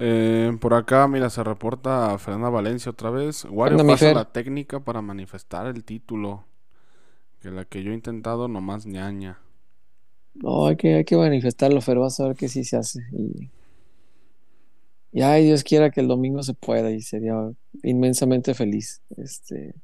[0.00, 3.44] Eh, por acá, mira, se reporta a Fernanda Valencia otra vez.
[3.50, 6.44] Wario pasa la técnica para manifestar el título.
[7.40, 9.40] Que la que yo he intentado nomás ñaña.
[10.34, 13.00] No, hay que, hay que manifestarlo, pero vas a ver que sí se hace.
[13.12, 13.50] Y,
[15.12, 17.34] y ay, Dios quiera que el domingo se pueda y sería
[17.82, 19.02] inmensamente feliz.
[19.16, 19.74] Este.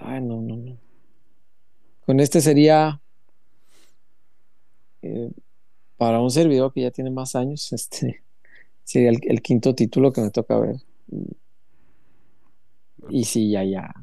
[0.00, 0.78] Ay, no, no, no.
[2.06, 3.00] Con este sería.
[5.02, 5.30] Eh,
[5.98, 8.22] para un servidor que ya tiene más años, este
[8.84, 10.76] sería el, el quinto título que me toca ver.
[11.10, 11.36] Y,
[13.08, 13.94] y sí, ya, ya,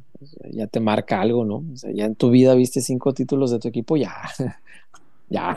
[0.51, 1.63] ya te marca algo, ¿no?
[1.73, 4.13] O sea, ya en tu vida viste cinco títulos de tu equipo, ya,
[5.29, 5.55] ya,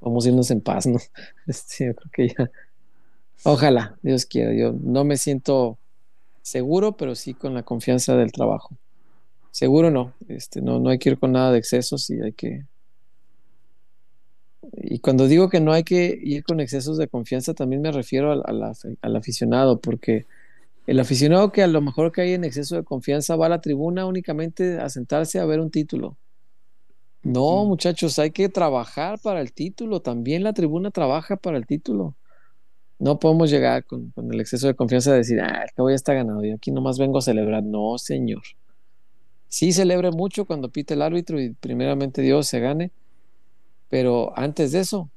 [0.00, 0.98] vamos a irnos en paz, ¿no?
[1.46, 2.50] Este, yo creo que ya.
[3.44, 4.52] Ojalá, Dios quiera.
[4.54, 5.78] Yo no me siento
[6.42, 8.76] seguro, pero sí con la confianza del trabajo.
[9.50, 12.66] Seguro no, este, no, no hay que ir con nada de excesos y hay que.
[14.72, 18.32] Y cuando digo que no hay que ir con excesos de confianza, también me refiero
[18.32, 20.26] al, al, al aficionado, porque
[20.86, 23.60] el aficionado que a lo mejor que hay en exceso de confianza va a la
[23.60, 26.16] tribuna únicamente a sentarse a ver un título.
[27.24, 30.00] No, muchachos, hay que trabajar para el título.
[30.00, 32.14] También la tribuna trabaja para el título.
[33.00, 35.96] No podemos llegar con, con el exceso de confianza a decir, ah, el cabo ya
[35.96, 37.64] está ganado, y aquí nomás vengo a celebrar.
[37.64, 38.42] No, señor.
[39.48, 42.92] Sí celebre mucho cuando pite el árbitro y primeramente Dios se gane,
[43.88, 45.10] pero antes de eso,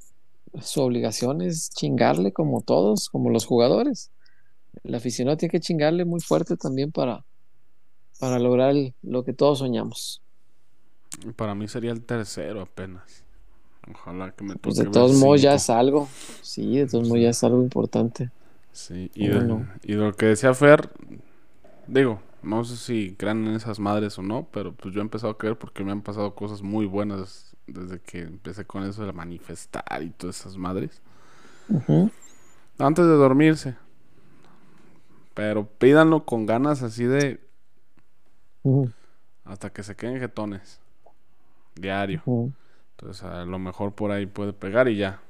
[0.62, 4.12] su obligación es chingarle como todos, como los jugadores
[4.84, 7.26] el aficionado tiene que chingarle muy fuerte también para,
[8.20, 10.22] para lograr el, lo que todos soñamos.
[11.36, 13.24] Para mí sería el tercero apenas.
[13.92, 14.62] Ojalá que me toque.
[14.62, 16.08] Pues de todos modos ya es algo.
[16.42, 18.30] Sí, de todos modos ya es algo importante.
[18.72, 19.68] Sí, y, de, no?
[19.84, 20.90] y lo que decía Fer,
[21.88, 25.34] digo, no sé si crean en esas madres o no, pero pues yo he empezado
[25.34, 29.12] a creer porque me han pasado cosas muy buenas desde que empecé con eso de
[29.12, 31.02] manifestar y todas esas madres.
[32.78, 33.76] Antes de dormirse,
[35.40, 37.40] pero pídanlo con ganas así de.
[39.46, 40.82] Hasta que se queden jetones.
[41.76, 42.22] Diario.
[42.98, 45.22] Entonces a lo mejor por ahí puede pegar y ya.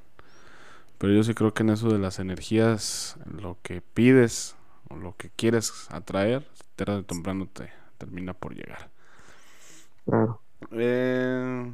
[0.98, 4.56] Pero yo sí creo que en eso de las energías, lo que pides
[4.88, 8.90] o lo que quieres atraer, tarde o temprano te termina por llegar.
[10.06, 10.40] Claro.
[10.72, 11.72] Eh,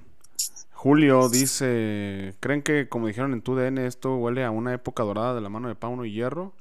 [0.72, 5.34] Julio dice: ¿Creen que, como dijeron en tu DN, esto huele a una época dorada
[5.34, 6.52] de la mano de Pauno y Hierro?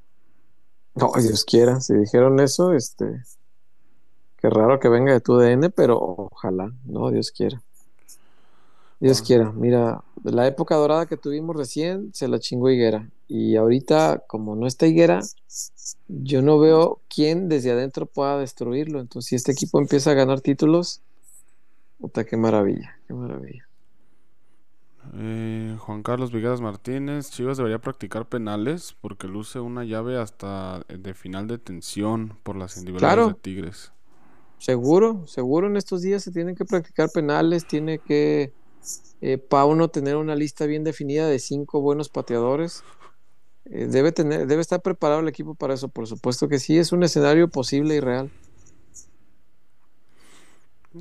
[0.96, 3.22] No, Dios quiera, si dijeron eso, este,
[4.38, 7.62] qué raro que venga de tu DN, pero ojalá, no, Dios quiera.
[8.98, 13.10] Dios quiera, mira, la época dorada que tuvimos recién se la chingó Higuera.
[13.28, 15.20] Y ahorita, como no está Higuera,
[16.08, 19.00] yo no veo quién desde adentro pueda destruirlo.
[19.00, 21.02] Entonces, si este equipo empieza a ganar títulos,
[21.98, 23.65] puta, qué maravilla, qué maravilla.
[25.14, 31.14] Eh, Juan Carlos Vigueras Martínez, Chivas debería practicar penales porque luce una llave hasta de
[31.14, 33.92] final de tensión por las individualidades de Tigres.
[34.58, 38.52] Seguro, seguro en estos días se tienen que practicar penales, tiene que
[39.20, 42.82] eh, Pauno tener una lista bien definida de cinco buenos pateadores.
[43.66, 46.92] Eh, debe tener, debe estar preparado el equipo para eso, por supuesto que sí, es
[46.92, 48.30] un escenario posible y real.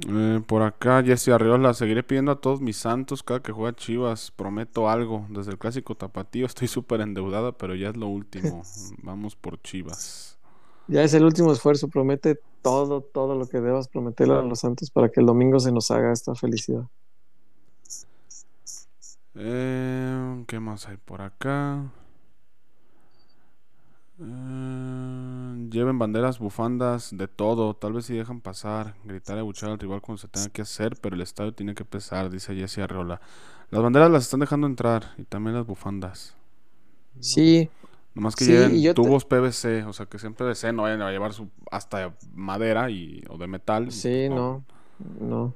[0.07, 4.31] Eh, por acá, Jesse Arriola, seguiré pidiendo a todos mis santos cada que juega Chivas.
[4.31, 5.25] Prometo algo.
[5.29, 8.63] Desde el clásico tapatío estoy súper endeudada, pero ya es lo último.
[9.03, 10.37] Vamos por Chivas.
[10.87, 11.87] Ya es el último esfuerzo.
[11.87, 15.71] Promete todo, todo lo que debas prometerle a los santos para que el domingo se
[15.71, 16.85] nos haga esta felicidad.
[19.35, 21.91] Eh, ¿Qué más hay por acá?
[24.19, 27.75] Eh, lleven banderas, bufandas, de todo.
[27.75, 30.95] Tal vez si dejan pasar, gritar y abuchar al rival cuando se tenga que hacer,
[31.01, 33.19] pero el estadio tiene que pesar, dice Jesse Arreola.
[33.71, 36.35] Las banderas las están dejando entrar y también las bufandas.
[37.19, 37.69] Sí.
[38.13, 41.49] Nomás que lleven tubos PVC, o sea que sean PVC, no vayan a llevar su,
[41.69, 43.91] hasta madera y, o de metal.
[43.91, 44.63] Sí, no,
[45.19, 45.53] no.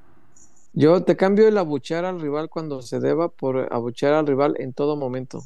[0.73, 4.73] Yo te cambio el abuchear al rival cuando se deba por abuchear al rival en
[4.73, 5.41] todo momento.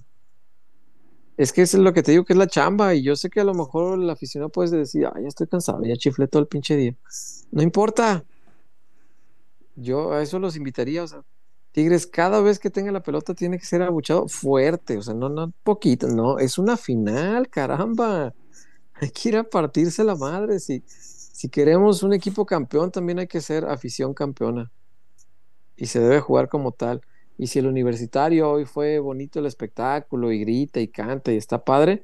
[1.36, 2.94] Es que es lo que te digo que es la chamba.
[2.94, 5.84] Y yo sé que a lo mejor el aficionado puede decir, ay, ya estoy cansado,
[5.84, 6.96] ya chiflé todo el pinche día.
[7.52, 8.24] No importa.
[9.76, 11.04] Yo a eso los invitaría.
[11.04, 11.24] O sea,
[11.72, 14.98] Tigres, cada vez que tenga la pelota tiene que ser abuchado fuerte.
[14.98, 16.38] O sea, no, no poquito, no.
[16.38, 18.34] Es una final, caramba.
[18.94, 20.60] Hay que ir a partirse la madre.
[20.60, 24.72] Si, si queremos un equipo campeón, también hay que ser afición campeona.
[25.76, 27.02] Y se debe jugar como tal.
[27.38, 31.64] Y si el universitario hoy fue bonito el espectáculo y grita y canta y está
[31.66, 32.04] padre,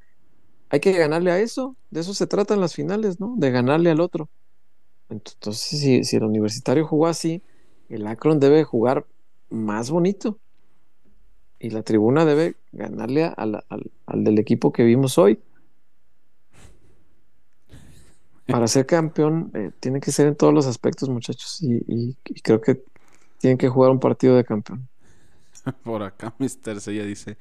[0.69, 1.75] hay que ganarle a eso.
[1.91, 3.35] De eso se tratan las finales, ¿no?
[3.37, 4.29] De ganarle al otro.
[5.09, 7.41] Entonces, si, el universitario jugó así,
[7.89, 9.05] el Akron debe jugar
[9.49, 10.39] más bonito.
[11.59, 13.63] Y la tribuna debe ganarle al,
[14.13, 15.39] del equipo que vimos hoy.
[18.45, 21.61] Para ser campeón, eh, tiene que ser en todos los aspectos, muchachos.
[21.61, 22.81] Y, y- y creo que
[23.39, 24.89] tienen que jugar un partido de campeón.
[25.83, 26.81] Por acá, Mr.
[26.81, 27.37] Sella dice.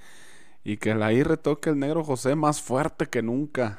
[0.65, 3.79] Y que la I retoque el negro José más fuerte que nunca.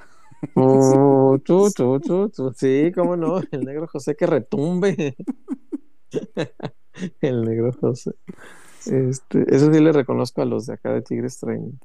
[0.56, 2.54] Oh, tú, tú, tú, tú.
[2.56, 3.42] Sí, cómo no.
[3.52, 5.16] El negro José que retumbe.
[7.22, 8.12] El negro José.
[8.86, 11.80] Este, eso sí le reconozco a los de acá de Tigres, traen,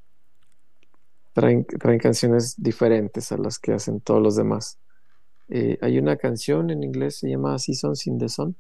[1.33, 4.79] traen, traen canciones diferentes a las que hacen todos los demás.
[5.49, 8.57] Eh, hay una canción en inglés, se llama Seasons in the Sun,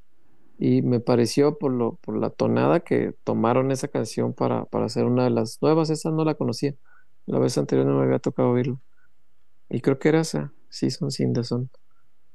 [0.58, 5.04] y me pareció por, lo, por la tonada que tomaron esa canción para, para hacer
[5.06, 6.74] una de las nuevas, esa no la conocía,
[7.26, 8.80] la vez anterior no me había tocado oírlo,
[9.70, 11.70] y creo que era esa, Seasons in the Sun.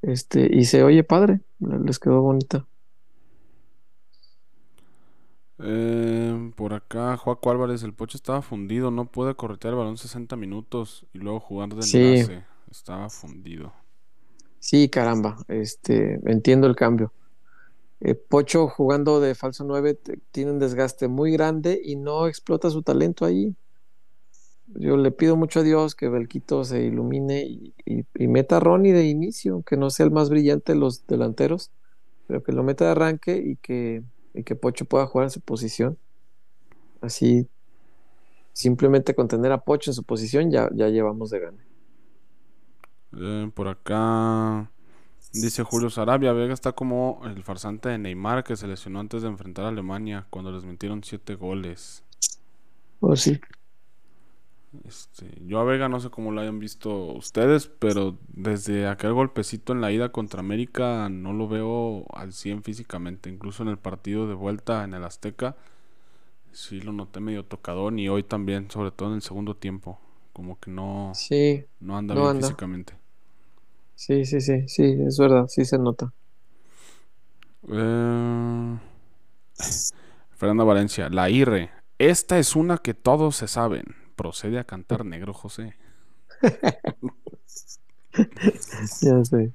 [0.01, 2.65] Este, y se oye padre, les quedó bonita.
[5.59, 10.35] Eh, por acá, Juaco Álvarez, el Pocho estaba fundido, no puede corretear el balón 60
[10.37, 11.97] minutos y luego jugar de Sí.
[11.97, 12.45] enlace.
[12.71, 13.73] Estaba fundido.
[14.59, 17.13] Sí, caramba, este, entiendo el cambio.
[18.01, 22.69] Eh, Pocho jugando de falso 9 te- tiene un desgaste muy grande y no explota
[22.69, 23.55] su talento ahí.
[24.67, 29.05] Yo le pido mucho a Dios que Belquito se ilumine y meta a Ronnie de
[29.05, 31.71] inicio, que no sea el más brillante de los delanteros,
[32.27, 34.03] pero que lo meta de arranque y que,
[34.34, 35.97] y que Pocho pueda jugar en su posición.
[37.01, 37.47] Así,
[38.53, 41.63] simplemente con tener a Pocho en su posición ya, ya llevamos de gane.
[43.13, 44.71] Eh, por acá
[45.34, 49.27] dice Julio Sarabia, Vega está como el farsante de Neymar que se lesionó antes de
[49.30, 52.03] enfrentar a Alemania cuando les metieron siete goles.
[53.01, 53.39] Oh, sí.
[54.85, 59.73] Este, yo a Vega no sé cómo lo hayan visto ustedes, pero desde aquel golpecito
[59.73, 63.30] en la ida contra América no lo veo al 100 físicamente.
[63.31, 65.57] Incluso en el partido de vuelta en el Azteca,
[66.51, 69.99] sí lo noté medio tocadón y hoy también, sobre todo en el segundo tiempo.
[70.34, 72.39] Como que no, Sí, no anda no bien anda.
[72.41, 72.95] físicamente.
[73.99, 76.11] Sí, sí, sí, sí, es verdad, sí se nota.
[77.67, 78.77] Eh,
[80.35, 81.69] Fernanda Valencia, la IRE.
[81.97, 83.84] Esta es una que todos se saben.
[84.15, 85.76] Procede a cantar negro José.
[89.01, 89.53] Ya sé.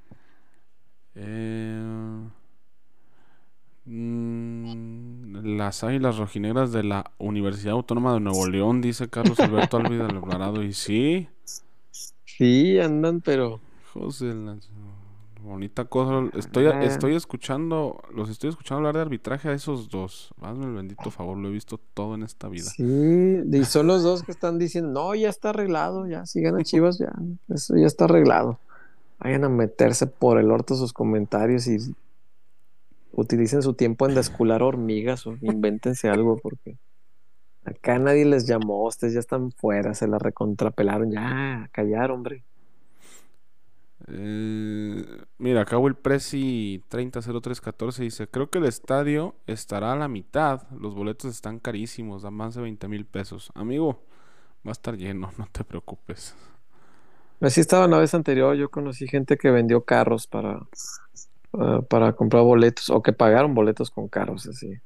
[1.14, 1.80] Eh,
[3.84, 10.00] mm, las águilas rojinegras de la Universidad Autónoma de Nuevo León, dice Carlos Alberto Álvarez
[10.00, 10.62] Alvarado.
[10.62, 11.28] Y sí,
[12.24, 13.60] Sí, andan, pero
[13.94, 14.56] La-
[15.42, 16.30] bonita cosa.
[16.38, 16.82] Estoy, Ah.
[16.84, 20.32] estoy escuchando, los estoy escuchando hablar de arbitraje a esos dos.
[20.40, 22.64] Hazme el bendito favor, lo he visto todo en esta vida.
[22.64, 22.82] sí,
[23.52, 26.98] y son los dos que están diciendo, no, ya está arreglado, ya, si gana Chivas,
[26.98, 27.12] ya,
[27.50, 28.58] eso ya está arreglado.
[29.20, 31.78] Vayan a meterse por el orto sus comentarios y
[33.12, 36.76] utilicen su tiempo en descular hormigas o invéntense algo, porque
[37.64, 42.42] acá nadie les llamó, ustedes ya están fuera, se la recontrapelaron, ya, callar, hombre.
[44.06, 45.04] Eh,
[45.38, 50.94] mira, acá Will Prezi 300314 dice, creo que el estadio estará a la mitad, los
[50.94, 53.50] boletos están carísimos, da más de 20 mil pesos.
[53.54, 54.02] Amigo,
[54.66, 56.34] va a estar lleno, no te preocupes.
[57.40, 60.66] Así estaba la vez anterior, yo conocí gente que vendió carros para,
[61.54, 64.78] ah, para comprar boletos o que pagaron boletos con carros, así.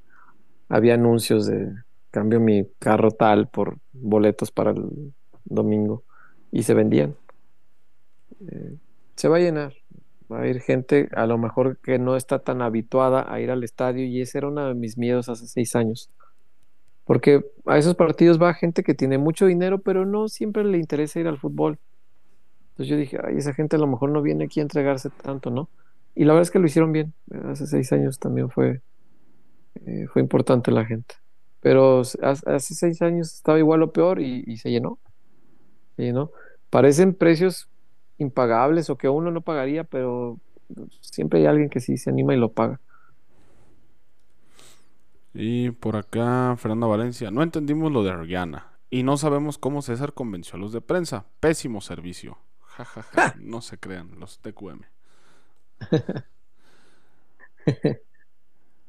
[0.69, 1.73] Había anuncios de
[2.11, 5.13] cambio mi carro tal por boletos para el
[5.45, 6.05] domingo
[6.51, 7.17] y se vendían.
[8.41, 8.77] Eh,
[9.19, 9.75] se va a llenar,
[10.33, 13.65] va a ir gente a lo mejor que no está tan habituada a ir al
[13.65, 16.09] estadio y ese era uno de mis miedos hace seis años.
[17.05, 21.19] Porque a esos partidos va gente que tiene mucho dinero, pero no siempre le interesa
[21.19, 21.79] ir al fútbol.
[22.71, 25.51] Entonces yo dije, ay, esa gente a lo mejor no viene aquí a entregarse tanto,
[25.51, 25.69] ¿no?
[26.15, 27.13] Y la verdad es que lo hicieron bien.
[27.47, 28.83] Hace seis años también fue,
[29.85, 31.17] eh, fue importante la gente.
[31.61, 35.01] Pero hace seis años estaba igual o peor y, y se llenó.
[35.97, 36.31] Se llenó.
[36.71, 37.69] Parecen precios
[38.19, 40.39] impagables o que uno no pagaría, pero
[41.01, 42.81] siempre hay alguien que sí se anima y lo paga.
[45.35, 50.15] Y por acá, Fernanda Valencia, no entendimos lo de Orellana y no sabemos cómo César
[50.15, 51.27] convenció a los de prensa.
[51.41, 52.39] Pésimo servicio.
[52.61, 53.35] Ja, ja, ja.
[53.39, 54.83] No se crean, los TQM.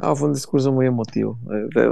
[0.02, 1.38] Ah, fue un discurso muy emotivo.
[1.76, 1.92] Eh,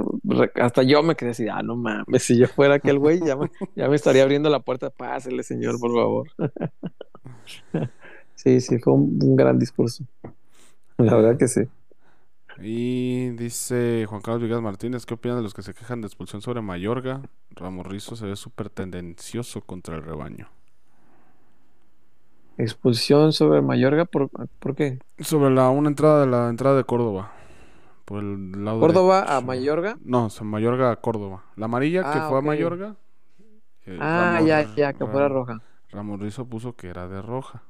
[0.62, 3.52] hasta yo me quedé así, ah, no mames, si yo fuera aquel güey, ya me,
[3.76, 6.28] ya me estaría abriendo la puerta, pásele, señor, por favor.
[8.36, 10.04] Sí, sí, fue un, un gran discurso.
[10.98, 11.62] La verdad que sí.
[12.60, 16.42] Y dice Juan Carlos Villegas Martínez, ¿qué opinan de los que se quejan de expulsión
[16.42, 17.22] sobre Mayorga?
[17.52, 20.50] Ramos Rizo se ve súper tendencioso contra el rebaño.
[22.58, 24.30] Expulsión sobre Mayorga, ¿por,
[24.60, 25.00] ¿por qué?
[25.20, 27.32] Sobre la una entrada de la entrada de Córdoba.
[28.08, 29.98] Por el lado ¿Córdoba a Mayorga?
[30.02, 31.44] No, Mayorga a Córdoba.
[31.58, 32.96] La amarilla que Ah, fue a Mayorga.
[33.86, 35.62] eh, Ah, ya, ya, que fuera roja.
[35.92, 37.64] Ramos Rizo puso que era de roja.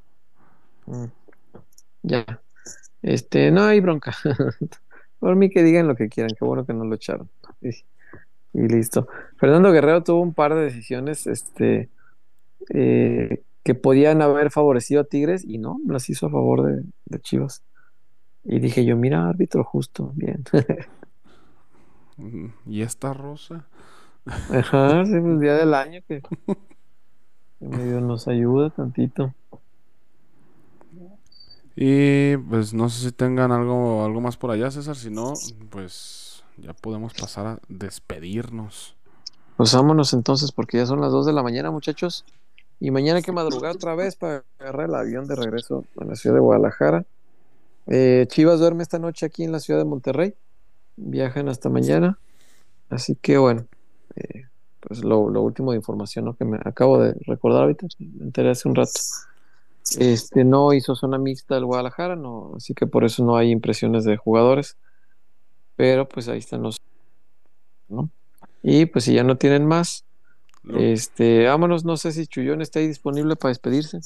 [0.85, 1.05] Mm.
[2.03, 2.39] Ya.
[3.01, 4.13] Este, no hay bronca.
[5.19, 7.27] Por mí que digan lo que quieran, qué bueno que no lo echaron.
[7.59, 7.69] Y,
[8.53, 9.07] y listo.
[9.37, 11.89] Fernando Guerrero tuvo un par de decisiones, este,
[12.75, 17.19] eh, que podían haber favorecido a Tigres y no, las hizo a favor de, de
[17.21, 17.63] Chivas.
[18.49, 20.45] Y dije yo, mira, árbitro justo, bien.
[22.65, 23.67] ¿Y esta rosa?
[24.25, 29.33] Ajá, sí, el día del año que, que medio nos ayuda tantito.
[31.75, 34.95] Y pues no sé si tengan algo, algo más por allá, César.
[34.95, 35.33] Si no,
[35.69, 38.95] pues ya podemos pasar a despedirnos.
[39.57, 42.23] Pues vámonos entonces, porque ya son las 2 de la mañana, muchachos.
[42.79, 46.15] Y mañana hay que madrugar otra vez para agarrar el avión de regreso a la
[46.15, 47.05] ciudad de Guadalajara.
[47.87, 50.33] Eh, Chivas duerme esta noche aquí en la ciudad de Monterrey.
[50.95, 52.19] Viajan hasta mañana.
[52.89, 53.65] Así que bueno,
[54.15, 54.45] eh,
[54.79, 56.35] pues lo, lo último de información ¿no?
[56.35, 58.99] que me acabo de recordar ahorita, me enteré hace un rato.
[59.99, 64.03] Este no hizo zona mixta el Guadalajara, no, así que por eso no hay impresiones
[64.03, 64.75] de jugadores.
[65.75, 66.77] Pero pues ahí están los,
[67.87, 68.09] ¿no?
[68.63, 70.03] Y pues si ya no tienen más,
[70.77, 73.99] este, vámonos, no sé si Chullón está ahí disponible para despedirse.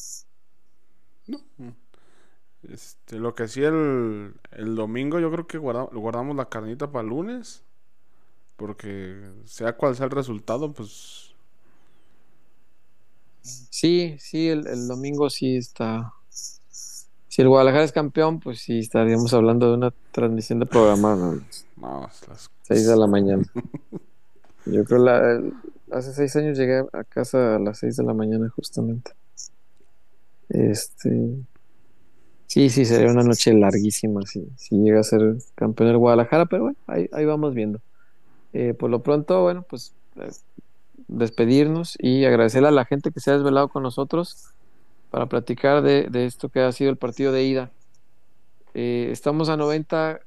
[2.72, 7.04] Este, lo que sí el, el domingo yo creo que guarda- guardamos la carnita para
[7.04, 7.64] el lunes.
[8.56, 11.34] Porque sea cual sea el resultado, pues
[13.44, 16.14] Sí, sí, el, el domingo sí está.
[16.30, 21.16] Si el Guadalajara es campeón, pues sí estaríamos hablando de una transmisión de programa a
[21.16, 23.44] las no, las- 6 de la mañana.
[24.66, 25.54] Yo creo la, el-
[25.92, 29.12] hace seis años llegué a casa a las 6 de la mañana justamente.
[30.50, 31.10] Este,
[32.52, 36.64] sí, sí, sería una noche larguísima si, si llega a ser campeón el Guadalajara, pero
[36.64, 37.80] bueno, ahí, ahí vamos viendo.
[38.54, 40.30] Eh, por lo pronto, bueno, pues eh,
[41.08, 44.50] despedirnos y agradecerle a la gente que se ha desvelado con nosotros
[45.12, 47.72] para platicar de, de esto que ha sido el partido de ida.
[48.74, 50.22] Eh, estamos a 90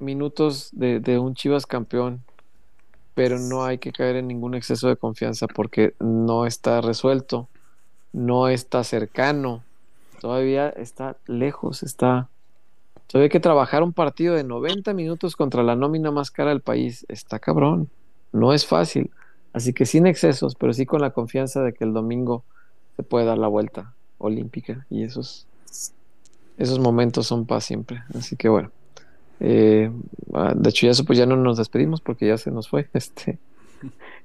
[0.00, 2.24] minutos de, de un Chivas campeón,
[3.14, 7.48] pero no hay que caer en ningún exceso de confianza porque no está resuelto,
[8.12, 9.64] no está cercano,
[10.20, 12.28] todavía está lejos, está...
[13.06, 17.06] Todavía que trabajar un partido de 90 minutos contra la nómina más cara del país.
[17.08, 17.88] Está cabrón,
[18.32, 19.10] no es fácil.
[19.54, 22.44] Así que sin excesos, pero sí con la confianza de que el domingo
[22.96, 25.46] se puede dar la vuelta olímpica y esos,
[26.58, 28.02] esos momentos son para siempre.
[28.14, 28.70] Así que bueno.
[29.40, 29.90] Eh,
[30.34, 32.88] ah, de hecho, ya, pues ya no nos despedimos porque ya se nos fue.
[32.92, 33.38] Este.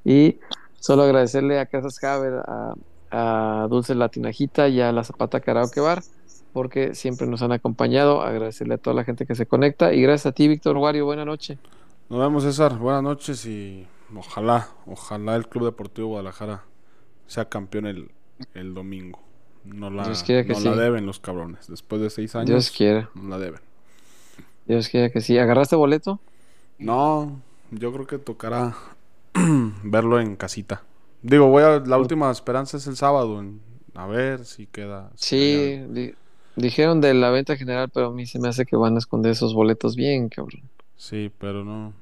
[0.04, 0.40] Y
[0.80, 2.74] solo agradecerle a Casas Haber, a,
[3.14, 6.02] a Dulce Latinajita y a la Zapata Karaoke Bar
[6.52, 8.22] porque siempre nos han acompañado.
[8.22, 11.06] Agradecerle a toda la gente que se conecta y gracias a ti, Víctor Wario.
[11.06, 11.58] Buena noche.
[12.10, 12.78] Nos vemos, César.
[12.78, 13.86] Buenas noches y
[14.16, 16.64] ojalá, ojalá el Club Deportivo Guadalajara
[17.28, 18.12] sea campeón el,
[18.54, 19.20] el domingo.
[19.64, 21.68] No la, Dios quiera que no la deben los cabrones.
[21.68, 23.10] Después de seis años, Dios quiera.
[23.16, 23.62] no la deben.
[24.66, 25.38] Dios quiera que sí.
[25.38, 26.20] ¿Agarraste boleto?
[26.80, 27.40] No,
[27.72, 28.76] yo creo que tocará
[29.84, 30.84] verlo en casita.
[31.24, 33.44] Digo, voy a la última esperanza es el sábado.
[33.96, 35.10] a ver si queda.
[35.16, 36.14] si Sí, di-
[36.56, 39.32] dijeron de la venta general, pero a mí se me hace que van a esconder
[39.32, 40.62] esos boletos bien, cabrón.
[40.98, 41.94] Sí, pero no.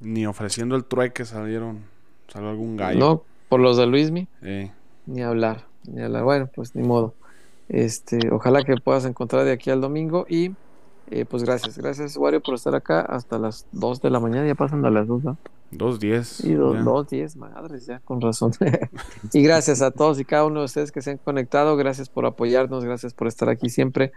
[0.00, 1.80] Ni ofreciendo el trueque salieron.
[2.28, 2.98] Salió algún gallo.
[2.98, 4.70] No, por los de Luismi, Eh,
[5.06, 6.22] ni hablar, ni hablar.
[6.22, 7.14] Bueno, pues ni modo.
[7.68, 10.52] Este, ojalá que puedas encontrar de aquí al domingo y
[11.10, 14.54] eh, pues gracias, gracias Wario por estar acá hasta las 2 de la mañana, ya
[14.54, 15.36] pasan a las 2, ¿no?
[15.72, 16.44] 2-10.
[16.44, 18.52] Y dos, dos, diez, madres, ya, con razón.
[19.32, 21.76] y gracias a todos y cada uno de ustedes que se han conectado.
[21.76, 24.12] Gracias por apoyarnos, gracias por estar aquí siempre.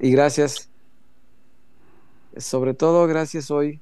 [0.00, 0.68] Y gracias,
[2.36, 3.80] sobre todo, gracias hoy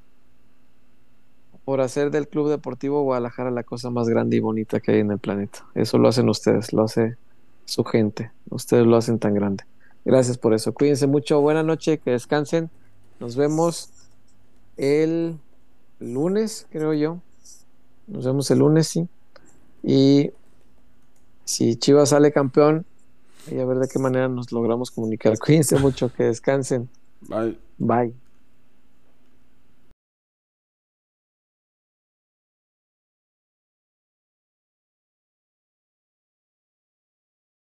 [1.64, 5.12] por hacer del Club Deportivo Guadalajara la cosa más grande y bonita que hay en
[5.12, 5.64] el planeta.
[5.74, 7.16] Eso lo hacen ustedes, lo hace
[7.64, 8.30] su gente.
[8.50, 9.64] Ustedes lo hacen tan grande.
[10.04, 10.74] Gracias por eso.
[10.74, 11.40] Cuídense mucho.
[11.40, 12.70] Buena noche, que descansen.
[13.20, 13.90] Nos vemos
[14.76, 15.38] el
[16.02, 17.20] lunes, creo yo.
[18.06, 19.08] Nos vemos el lunes, sí.
[19.82, 20.30] Y
[21.44, 22.84] si Chivas sale campeón,
[23.50, 25.38] y a ver de qué manera nos logramos comunicar.
[25.44, 26.88] Cuídense mucho, que descansen.
[27.28, 27.58] Bye.
[27.78, 28.14] Bye.